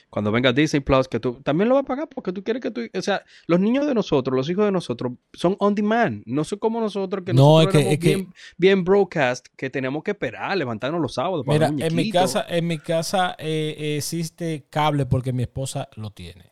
Cuando 0.10 0.32
venga 0.32 0.54
Disney 0.54 0.82
Plus, 0.82 1.08
que 1.08 1.20
tú 1.20 1.42
también 1.44 1.70
lo 1.70 1.76
vas 1.76 1.84
a 1.84 1.88
pagar 1.88 2.08
porque 2.08 2.32
tú 2.32 2.44
quieres 2.44 2.62
que 2.62 2.72
tú. 2.72 2.82
O 2.94 3.02
sea, 3.02 3.24
los 3.48 3.60
niños 3.60 3.86
de 3.88 3.94
nosotros, 3.94 4.36
los 4.36 4.50
hijos 4.50 4.66
de 4.66 4.72
nosotros, 4.72 5.14
son 5.34 5.56
on 5.60 5.76
demand. 5.76 6.24
No 6.26 6.44
son 6.44 6.60
como 6.60 6.80
nosotros 6.80 7.24
que 7.26 7.34
no, 7.34 7.60
nosotros 7.60 7.84
es 7.86 8.00
que, 8.00 8.28
bien, 8.58 8.84
broadcast, 8.84 9.48
que 9.56 9.70
tenemos 9.70 10.04
que 10.04 10.12
esperar, 10.12 10.58
levantarnos 10.58 11.02
los 11.02 11.14
sábados. 11.14 11.46
Para 11.46 11.72
Mira, 11.72 11.88
en 11.88 11.96
mi 11.96 12.12
casa, 12.12 12.46
en 12.48 12.68
mi 12.68 12.80
casa 12.80 13.36
eh, 13.38 13.96
existe 13.98 14.66
cable 14.70 15.06
porque 15.06 15.34
mi 15.34 15.44
esposa 15.44 15.90
lo 15.96 16.12
tiene. 16.12 16.50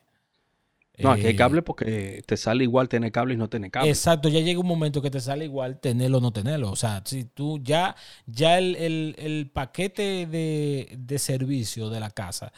No, 0.98 1.12
aquí 1.12 1.26
hay 1.26 1.32
eh, 1.32 1.36
cable 1.36 1.62
porque 1.62 2.22
te 2.26 2.36
sale 2.36 2.64
igual 2.64 2.88
tener 2.88 3.12
cable 3.12 3.34
y 3.34 3.36
no 3.36 3.48
tener 3.48 3.70
cable. 3.70 3.88
Exacto, 3.88 4.28
ya 4.28 4.40
llega 4.40 4.60
un 4.60 4.66
momento 4.66 5.00
que 5.00 5.10
te 5.10 5.20
sale 5.20 5.44
igual 5.44 5.78
tenerlo 5.78 6.18
o 6.18 6.20
no 6.20 6.32
tenerlo. 6.32 6.70
O 6.70 6.76
sea, 6.76 7.02
si 7.04 7.24
tú 7.24 7.60
ya, 7.62 7.94
ya 8.26 8.58
el, 8.58 9.50
paquete 9.52 10.26
de, 10.26 11.18
servicio 11.18 11.88
de 11.90 12.00
la 12.00 12.10
casa, 12.10 12.52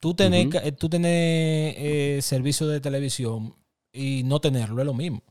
tú 0.00 0.14
tenés, 0.14 0.48
tú 0.78 0.88
eh, 0.92 2.18
servicio 2.22 2.66
de 2.66 2.80
televisión 2.80 3.54
y 3.92 4.22
no 4.24 4.40
tenerlo 4.40 4.80
es 4.80 4.86
lo 4.86 4.94
mismo. 4.94 5.22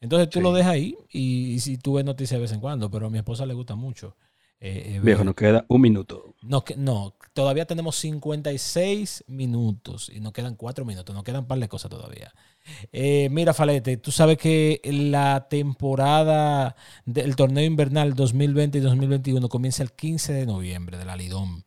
Entonces 0.00 0.28
tú 0.28 0.40
lo 0.40 0.52
dejas 0.52 0.72
ahí 0.72 0.96
y, 1.10 1.60
si 1.60 1.78
tú 1.78 1.94
ves 1.94 2.04
noticias 2.04 2.38
de 2.38 2.42
vez 2.42 2.52
en 2.52 2.60
cuando, 2.60 2.90
pero 2.90 3.06
a 3.06 3.10
mi 3.10 3.18
esposa 3.18 3.46
le 3.46 3.54
gusta 3.54 3.76
mucho. 3.76 4.16
Eh, 4.64 5.00
Viejo, 5.02 5.24
nos 5.24 5.34
queda 5.34 5.64
un 5.68 5.80
minuto. 5.80 6.34
No, 6.42 6.64
no, 6.76 7.16
todavía 7.32 7.66
tenemos 7.66 7.96
56 7.96 9.24
minutos 9.26 10.10
y 10.12 10.20
nos 10.20 10.32
quedan 10.32 10.54
4 10.54 10.84
minutos, 10.84 11.14
nos 11.14 11.24
quedan 11.24 11.40
un 11.40 11.46
par 11.46 11.58
de 11.58 11.68
cosas 11.68 11.90
todavía. 11.90 12.32
Eh, 12.92 13.28
mira, 13.30 13.54
Falete, 13.54 13.96
tú 13.96 14.12
sabes 14.12 14.38
que 14.38 14.80
la 14.84 15.48
temporada 15.48 16.76
del 17.04 17.34
torneo 17.34 17.64
invernal 17.64 18.14
2020 18.14 18.78
y 18.78 18.80
2021 18.80 19.48
comienza 19.48 19.82
el 19.82 19.92
15 19.92 20.32
de 20.32 20.46
noviembre 20.46 20.96
de 20.96 21.04
la 21.04 21.16
Lidom. 21.16 21.62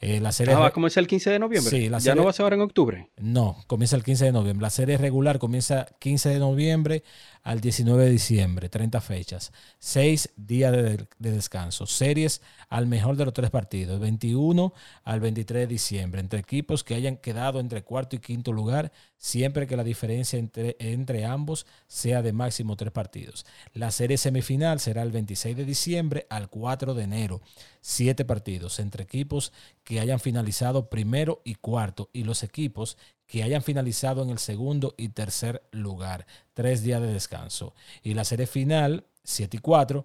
Eh, 0.00 0.20
la 0.20 0.30
serie 0.30 0.52
ah, 0.54 0.58
va 0.58 0.66
a 0.66 0.72
comenzar 0.72 1.00
el 1.00 1.08
15 1.08 1.30
de 1.30 1.38
noviembre. 1.38 1.70
Sí, 1.70 1.90
¿Ya 2.00 2.14
no 2.14 2.24
va 2.24 2.30
a 2.30 2.32
ser 2.32 2.44
ahora 2.44 2.56
en 2.56 2.62
octubre? 2.62 3.08
No, 3.16 3.56
comienza 3.66 3.96
el 3.96 4.04
15 4.04 4.26
de 4.26 4.32
noviembre. 4.32 4.62
La 4.62 4.70
serie 4.70 4.98
regular 4.98 5.38
comienza 5.38 5.86
15 6.00 6.28
de 6.28 6.38
noviembre 6.38 7.02
al 7.42 7.60
19 7.60 8.04
de 8.04 8.10
diciembre, 8.10 8.68
30 8.68 9.00
fechas, 9.00 9.52
6 9.78 10.30
días 10.36 10.72
de, 10.72 11.06
descanso, 11.18 11.86
series 11.86 12.42
al 12.68 12.86
mejor 12.86 13.16
de 13.16 13.24
los 13.24 13.32
tres 13.32 13.50
partidos, 13.50 14.00
21 14.00 14.74
al 15.04 15.20
23 15.20 15.60
de 15.62 15.66
diciembre, 15.66 16.20
entre 16.20 16.40
equipos 16.40 16.82
que 16.82 16.94
hayan 16.94 17.16
quedado 17.16 17.60
entre 17.60 17.84
cuarto 17.84 18.16
y 18.16 18.18
quinto 18.18 18.52
lugar, 18.52 18.92
siempre 19.18 19.66
que 19.66 19.76
la 19.76 19.84
diferencia 19.84 20.38
entre, 20.38 20.76
entre 20.78 21.24
ambos 21.24 21.66
sea 21.86 22.22
de 22.22 22.32
máximo 22.32 22.76
tres 22.76 22.92
partidos. 22.92 23.46
La 23.72 23.90
serie 23.90 24.18
semifinal 24.18 24.80
será 24.80 25.02
el 25.02 25.10
26 25.10 25.56
de 25.56 25.64
diciembre 25.64 26.26
al 26.30 26.48
4 26.48 26.94
de 26.94 27.04
enero, 27.04 27.40
siete 27.80 28.24
partidos 28.24 28.78
entre 28.78 29.04
equipos 29.04 29.52
que 29.84 30.00
hayan 30.00 30.20
finalizado 30.20 30.88
primero 30.88 31.42
y 31.44 31.54
cuarto 31.54 32.10
y 32.12 32.24
los 32.24 32.42
equipos 32.42 32.98
que 33.26 33.42
hayan 33.42 33.62
finalizado 33.62 34.22
en 34.22 34.30
el 34.30 34.38
segundo 34.38 34.94
y 34.96 35.08
tercer 35.08 35.62
lugar. 35.72 36.26
Tres 36.54 36.82
días 36.82 37.00
de 37.00 37.12
descanso. 37.12 37.74
Y 38.02 38.14
la 38.14 38.24
serie 38.24 38.46
final, 38.46 39.06
7 39.24 39.56
y 39.56 39.60
4, 39.60 40.04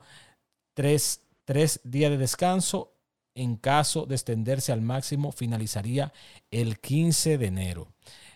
tres, 0.74 1.22
días 1.84 2.12
de 2.12 2.18
descanso. 2.18 2.94
En 3.34 3.56
caso 3.56 4.06
de 4.06 4.16
extenderse 4.16 4.74
al 4.74 4.82
máximo, 4.82 5.32
finalizaría 5.32 6.12
el 6.50 6.80
15 6.80 7.38
de 7.38 7.48
enero. 7.48 7.88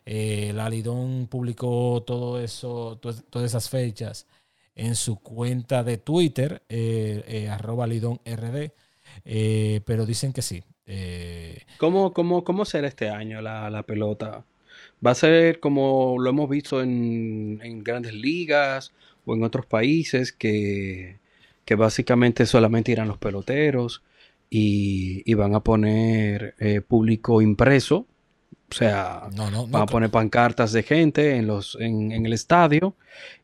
Eh, 0.05 0.51
la 0.53 0.69
Lidón 0.69 1.27
publicó 1.27 2.03
todo 2.05 2.39
eso, 2.39 2.99
todas 2.99 3.45
esas 3.45 3.69
fechas 3.69 4.27
en 4.75 4.95
su 4.95 5.17
cuenta 5.17 5.83
de 5.83 5.97
Twitter, 5.97 6.61
eh, 6.69 7.23
eh, 7.27 7.49
arroba 7.49 7.87
Lidón 7.87 8.19
RD, 8.25 8.71
pero 9.85 10.05
dicen 10.05 10.33
que 10.33 10.41
sí. 10.41 10.63
¿Cómo, 11.77 12.13
cómo, 12.13 12.43
¿Cómo 12.43 12.65
será 12.65 12.87
este 12.87 13.09
año 13.09 13.41
la, 13.41 13.69
la 13.69 13.83
pelota? 13.83 14.45
Va 15.05 15.11
a 15.11 15.15
ser 15.15 15.59
como 15.59 16.17
lo 16.19 16.29
hemos 16.29 16.49
visto 16.49 16.81
en, 16.81 17.83
grandes 17.83 18.13
ligas 18.13 18.93
o 19.25 19.35
en 19.35 19.43
otros 19.43 19.65
países 19.65 20.31
que, 20.31 21.19
básicamente 21.77 22.45
solamente 22.45 22.91
irán 22.91 23.07
los 23.07 23.17
peloteros 23.17 24.03
y, 24.49 25.33
van 25.33 25.55
a 25.55 25.61
poner 25.61 26.55
eh, 26.59 26.81
público 26.81 27.41
impreso. 27.41 28.07
O 28.71 28.73
sea, 28.73 29.29
van 29.31 29.81
a 29.81 29.85
poner 29.85 30.09
pancartas 30.09 30.71
de 30.71 30.83
gente 30.83 31.35
en, 31.35 31.47
los, 31.47 31.77
en, 31.79 32.25
el 32.25 32.33
estadio 32.33 32.95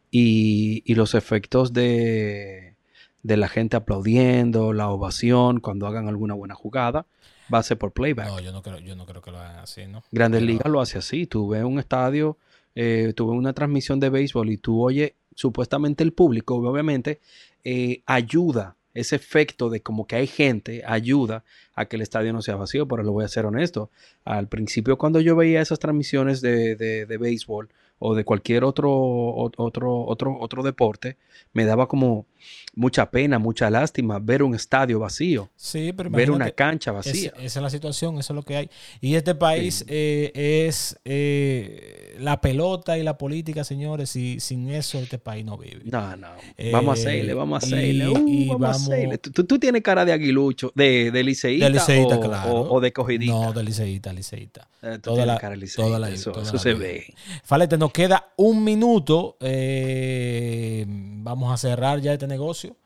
y, 0.09 0.83
y 0.85 0.95
los 0.95 1.13
efectos 1.13 1.73
de, 1.73 2.75
de 3.23 3.37
la 3.37 3.47
gente 3.47 3.77
aplaudiendo, 3.77 4.73
la 4.73 4.89
ovación 4.89 5.59
cuando 5.59 5.87
hagan 5.87 6.07
alguna 6.07 6.33
buena 6.33 6.55
jugada 6.55 7.05
va 7.53 7.59
a 7.59 7.63
ser 7.63 7.77
por 7.77 7.91
playback. 7.91 8.27
No, 8.27 8.39
yo 8.39 8.51
no 8.51 8.61
creo, 8.61 8.79
yo 8.79 8.95
no 8.95 9.05
creo 9.05 9.21
que 9.21 9.31
lo 9.31 9.39
hagan 9.39 9.59
así, 9.59 9.85
¿no? 9.87 10.03
Grandes 10.11 10.41
Ligas 10.41 10.71
lo 10.71 10.81
hace 10.81 10.97
así. 10.97 11.27
Tú 11.27 11.49
ves 11.49 11.63
un 11.63 11.79
estadio, 11.79 12.37
eh, 12.75 13.13
tú 13.15 13.29
ves 13.29 13.37
una 13.37 13.53
transmisión 13.53 13.99
de 13.99 14.09
béisbol 14.09 14.49
y 14.49 14.57
tú 14.57 14.81
oyes 14.81 15.13
supuestamente 15.35 16.03
el 16.03 16.13
público, 16.13 16.55
obviamente, 16.55 17.19
eh, 17.63 18.01
ayuda, 18.05 18.75
ese 18.93 19.15
efecto 19.15 19.69
de 19.69 19.81
como 19.81 20.07
que 20.07 20.15
hay 20.15 20.27
gente, 20.27 20.83
ayuda 20.85 21.43
a 21.75 21.85
que 21.85 21.95
el 21.95 22.01
estadio 22.01 22.33
no 22.33 22.41
sea 22.41 22.55
vacío, 22.55 22.87
pero 22.87 23.03
lo 23.03 23.11
voy 23.11 23.25
a 23.25 23.29
ser 23.29 23.45
honesto. 23.45 23.89
Al 24.25 24.47
principio 24.47 24.97
cuando 24.97 25.19
yo 25.19 25.35
veía 25.35 25.61
esas 25.61 25.79
transmisiones 25.79 26.41
de, 26.41 26.75
de, 26.75 27.05
de 27.05 27.17
béisbol, 27.17 27.69
o 28.03 28.15
de 28.15 28.25
cualquier 28.25 28.63
otro, 28.63 28.91
otro, 28.91 30.05
otro, 30.05 30.37
otro 30.39 30.63
deporte, 30.63 31.17
me 31.53 31.65
daba 31.65 31.87
como 31.87 32.25
mucha 32.73 33.11
pena, 33.11 33.37
mucha 33.37 33.69
lástima 33.69 34.17
ver 34.17 34.41
un 34.41 34.55
estadio 34.55 34.97
vacío. 34.97 35.49
Sí, 35.55 35.93
pero 35.95 36.09
ver 36.09 36.31
una 36.31 36.49
cancha 36.49 36.91
vacía. 36.91 37.31
esa 37.37 37.59
es 37.59 37.63
la 37.63 37.69
situación, 37.69 38.17
eso 38.17 38.33
es 38.33 38.35
lo 38.35 38.41
que 38.41 38.55
hay. 38.55 38.69
Y 39.01 39.13
este 39.13 39.35
país 39.35 39.85
eh, 39.87 40.31
es 40.65 40.99
eh, 41.05 42.15
la 42.19 42.41
pelota 42.41 42.97
y 42.97 43.03
la 43.03 43.19
política, 43.19 43.63
señores, 43.63 44.15
y 44.15 44.39
sin 44.39 44.71
eso 44.71 44.97
este 44.97 45.19
país 45.19 45.45
no 45.45 45.59
vive. 45.59 45.83
No, 45.85 46.15
no. 46.15 46.29
vamos 46.71 46.97
a 46.97 47.01
hacerle, 47.01 47.35
vamos 47.35 47.63
a 47.63 47.67
hacerle. 47.67 48.09
Uh, 48.09 48.47
vamos, 48.47 48.67
a 48.67 48.71
hacerle. 48.71 49.19
¿Tú, 49.19 49.59
tienes 49.59 49.83
cara 49.83 50.05
de 50.05 50.13
aguilucho, 50.13 50.71
de, 50.73 51.11
de 51.11 51.23
liceíta, 51.23 51.69
de 51.69 52.03
o, 52.03 52.19
claro. 52.19 52.61
o, 52.61 52.81
de 52.81 52.91
cogidita. 52.91 53.31
No, 53.31 53.53
de 53.53 53.63
liceíta, 53.63 54.11
liceíta. 54.11 54.67
Eh, 54.81 54.97
toda, 54.99 55.27
la, 55.27 55.37
cara 55.37 55.55
toda 55.75 55.99
la, 55.99 56.09
eso, 56.09 56.31
eso 56.41 56.57
se 56.57 56.73
ve. 56.73 57.13
Falete, 57.43 57.77
nos 57.91 57.93
queda 57.93 58.31
un 58.37 58.63
minuto. 58.63 59.37
Eh, 59.41 60.85
vamos 60.87 61.51
a 61.51 61.57
cerrar 61.57 61.99
ya 61.99 62.13
este 62.13 62.27
negocio. 62.27 62.77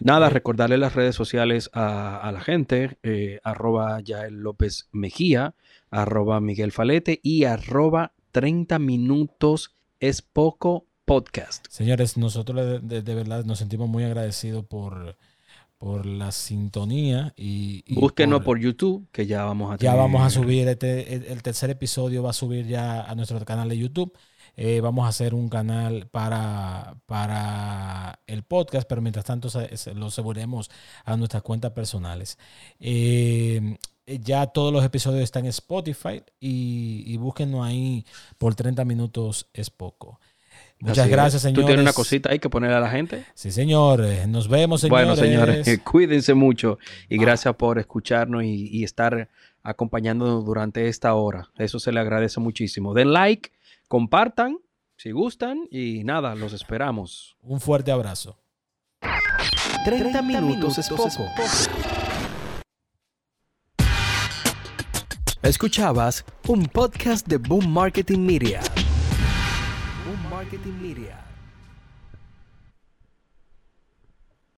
Nada, 0.00 0.26
eh, 0.26 0.30
recordarle 0.30 0.78
las 0.78 0.94
redes 0.94 1.14
sociales 1.14 1.70
a, 1.72 2.28
la 2.32 2.40
gente, 2.40 2.98
arroba 3.44 4.00
Yael 4.00 4.40
López 4.40 4.88
Mejía, 4.90 5.54
arroba 5.90 6.40
Miguel 6.40 6.72
Falete 6.72 7.20
y 7.22 7.44
arroba 7.44 8.12
30 8.32 8.80
minutos 8.80 9.76
es 10.00 10.22
poco 10.22 10.86
podcast. 11.04 11.64
Señores, 11.70 12.16
nosotros 12.16 12.82
de 12.82 13.14
verdad 13.14 13.44
nos 13.44 13.58
sentimos 13.58 13.88
muy 13.88 14.02
agradecidos 14.02 14.64
por 14.64 15.16
por 15.78 16.06
la 16.06 16.32
sintonía 16.32 17.32
y, 17.36 17.84
búsquenos 17.94 18.42
por, 18.42 18.58
YouTube 18.58 19.06
que 19.12 19.26
ya 19.26 19.44
vamos 19.44 19.72
a 19.72 19.76
ya 19.76 19.94
vamos 19.94 20.22
a 20.22 20.28
subir 20.28 20.66
este 20.66 21.32
el, 21.32 21.40
tercer 21.40 21.70
episodio 21.70 22.20
va 22.20 22.30
a 22.30 22.32
subir 22.32 22.66
ya 22.66 23.02
a 23.02 23.14
nuestro 23.14 23.38
canal 23.44 23.68
de 23.68 23.78
YouTube 23.78 24.12
eh, 24.60 24.80
vamos 24.80 25.06
a 25.06 25.08
hacer 25.10 25.34
un 25.34 25.48
canal 25.48 26.08
para, 26.10 26.96
para 27.06 28.18
el 28.26 28.42
podcast, 28.42 28.88
pero 28.88 29.00
mientras 29.00 29.24
tanto 29.24 29.48
lo 29.94 30.06
aseguremos 30.06 30.68
a 31.04 31.16
nuestras 31.16 31.44
cuentas 31.44 31.70
personales. 31.70 32.38
Eh, 32.80 33.78
ya 34.06 34.48
todos 34.48 34.72
los 34.72 34.84
episodios 34.84 35.22
están 35.22 35.44
en 35.44 35.50
Spotify 35.50 36.24
y, 36.40 37.04
y 37.06 37.16
búsquenlo 37.18 37.62
ahí 37.62 38.04
por 38.36 38.56
30 38.56 38.84
minutos 38.84 39.48
es 39.54 39.70
poco. 39.70 40.18
Muchas 40.80 41.08
gracias, 41.08 41.42
señores. 41.42 41.62
¿Tú 41.62 41.66
tienes 41.66 41.82
una 41.82 41.92
cosita 41.92 42.30
ahí 42.30 42.40
que 42.40 42.50
ponerle 42.50 42.76
a 42.76 42.80
la 42.80 42.90
gente? 42.90 43.24
Sí, 43.34 43.52
señores. 43.52 44.26
Nos 44.26 44.48
vemos, 44.48 44.80
señores. 44.80 45.06
Bueno, 45.06 45.16
señores, 45.16 45.80
cuídense 45.84 46.34
mucho 46.34 46.80
y 47.08 47.16
gracias 47.16 47.54
por 47.54 47.78
escucharnos 47.78 48.42
y, 48.42 48.82
estar 48.82 49.28
acompañándonos 49.62 50.44
durante 50.44 50.88
esta 50.88 51.14
hora. 51.14 51.48
Eso 51.58 51.78
se 51.78 51.92
le 51.92 52.00
agradece 52.00 52.40
muchísimo. 52.40 52.92
Den 52.92 53.12
like, 53.12 53.50
compartan 53.88 54.58
si 54.96 55.12
gustan 55.12 55.66
y 55.70 56.02
nada, 56.04 56.34
los 56.34 56.52
esperamos. 56.52 57.36
Un 57.40 57.60
fuerte 57.60 57.90
abrazo. 57.90 58.38
30, 59.84 60.22
minutos, 60.22 60.76
es 60.78 60.88
poco. 60.88 61.08
Escuchabas 65.40 66.24
un 66.48 66.66
podcast 66.66 67.26
de 67.26 67.38
Boom 67.38 67.72
Marketing 67.72 68.18
Media. 68.18 68.60
Marketing 70.30 70.82
Media. 70.82 71.27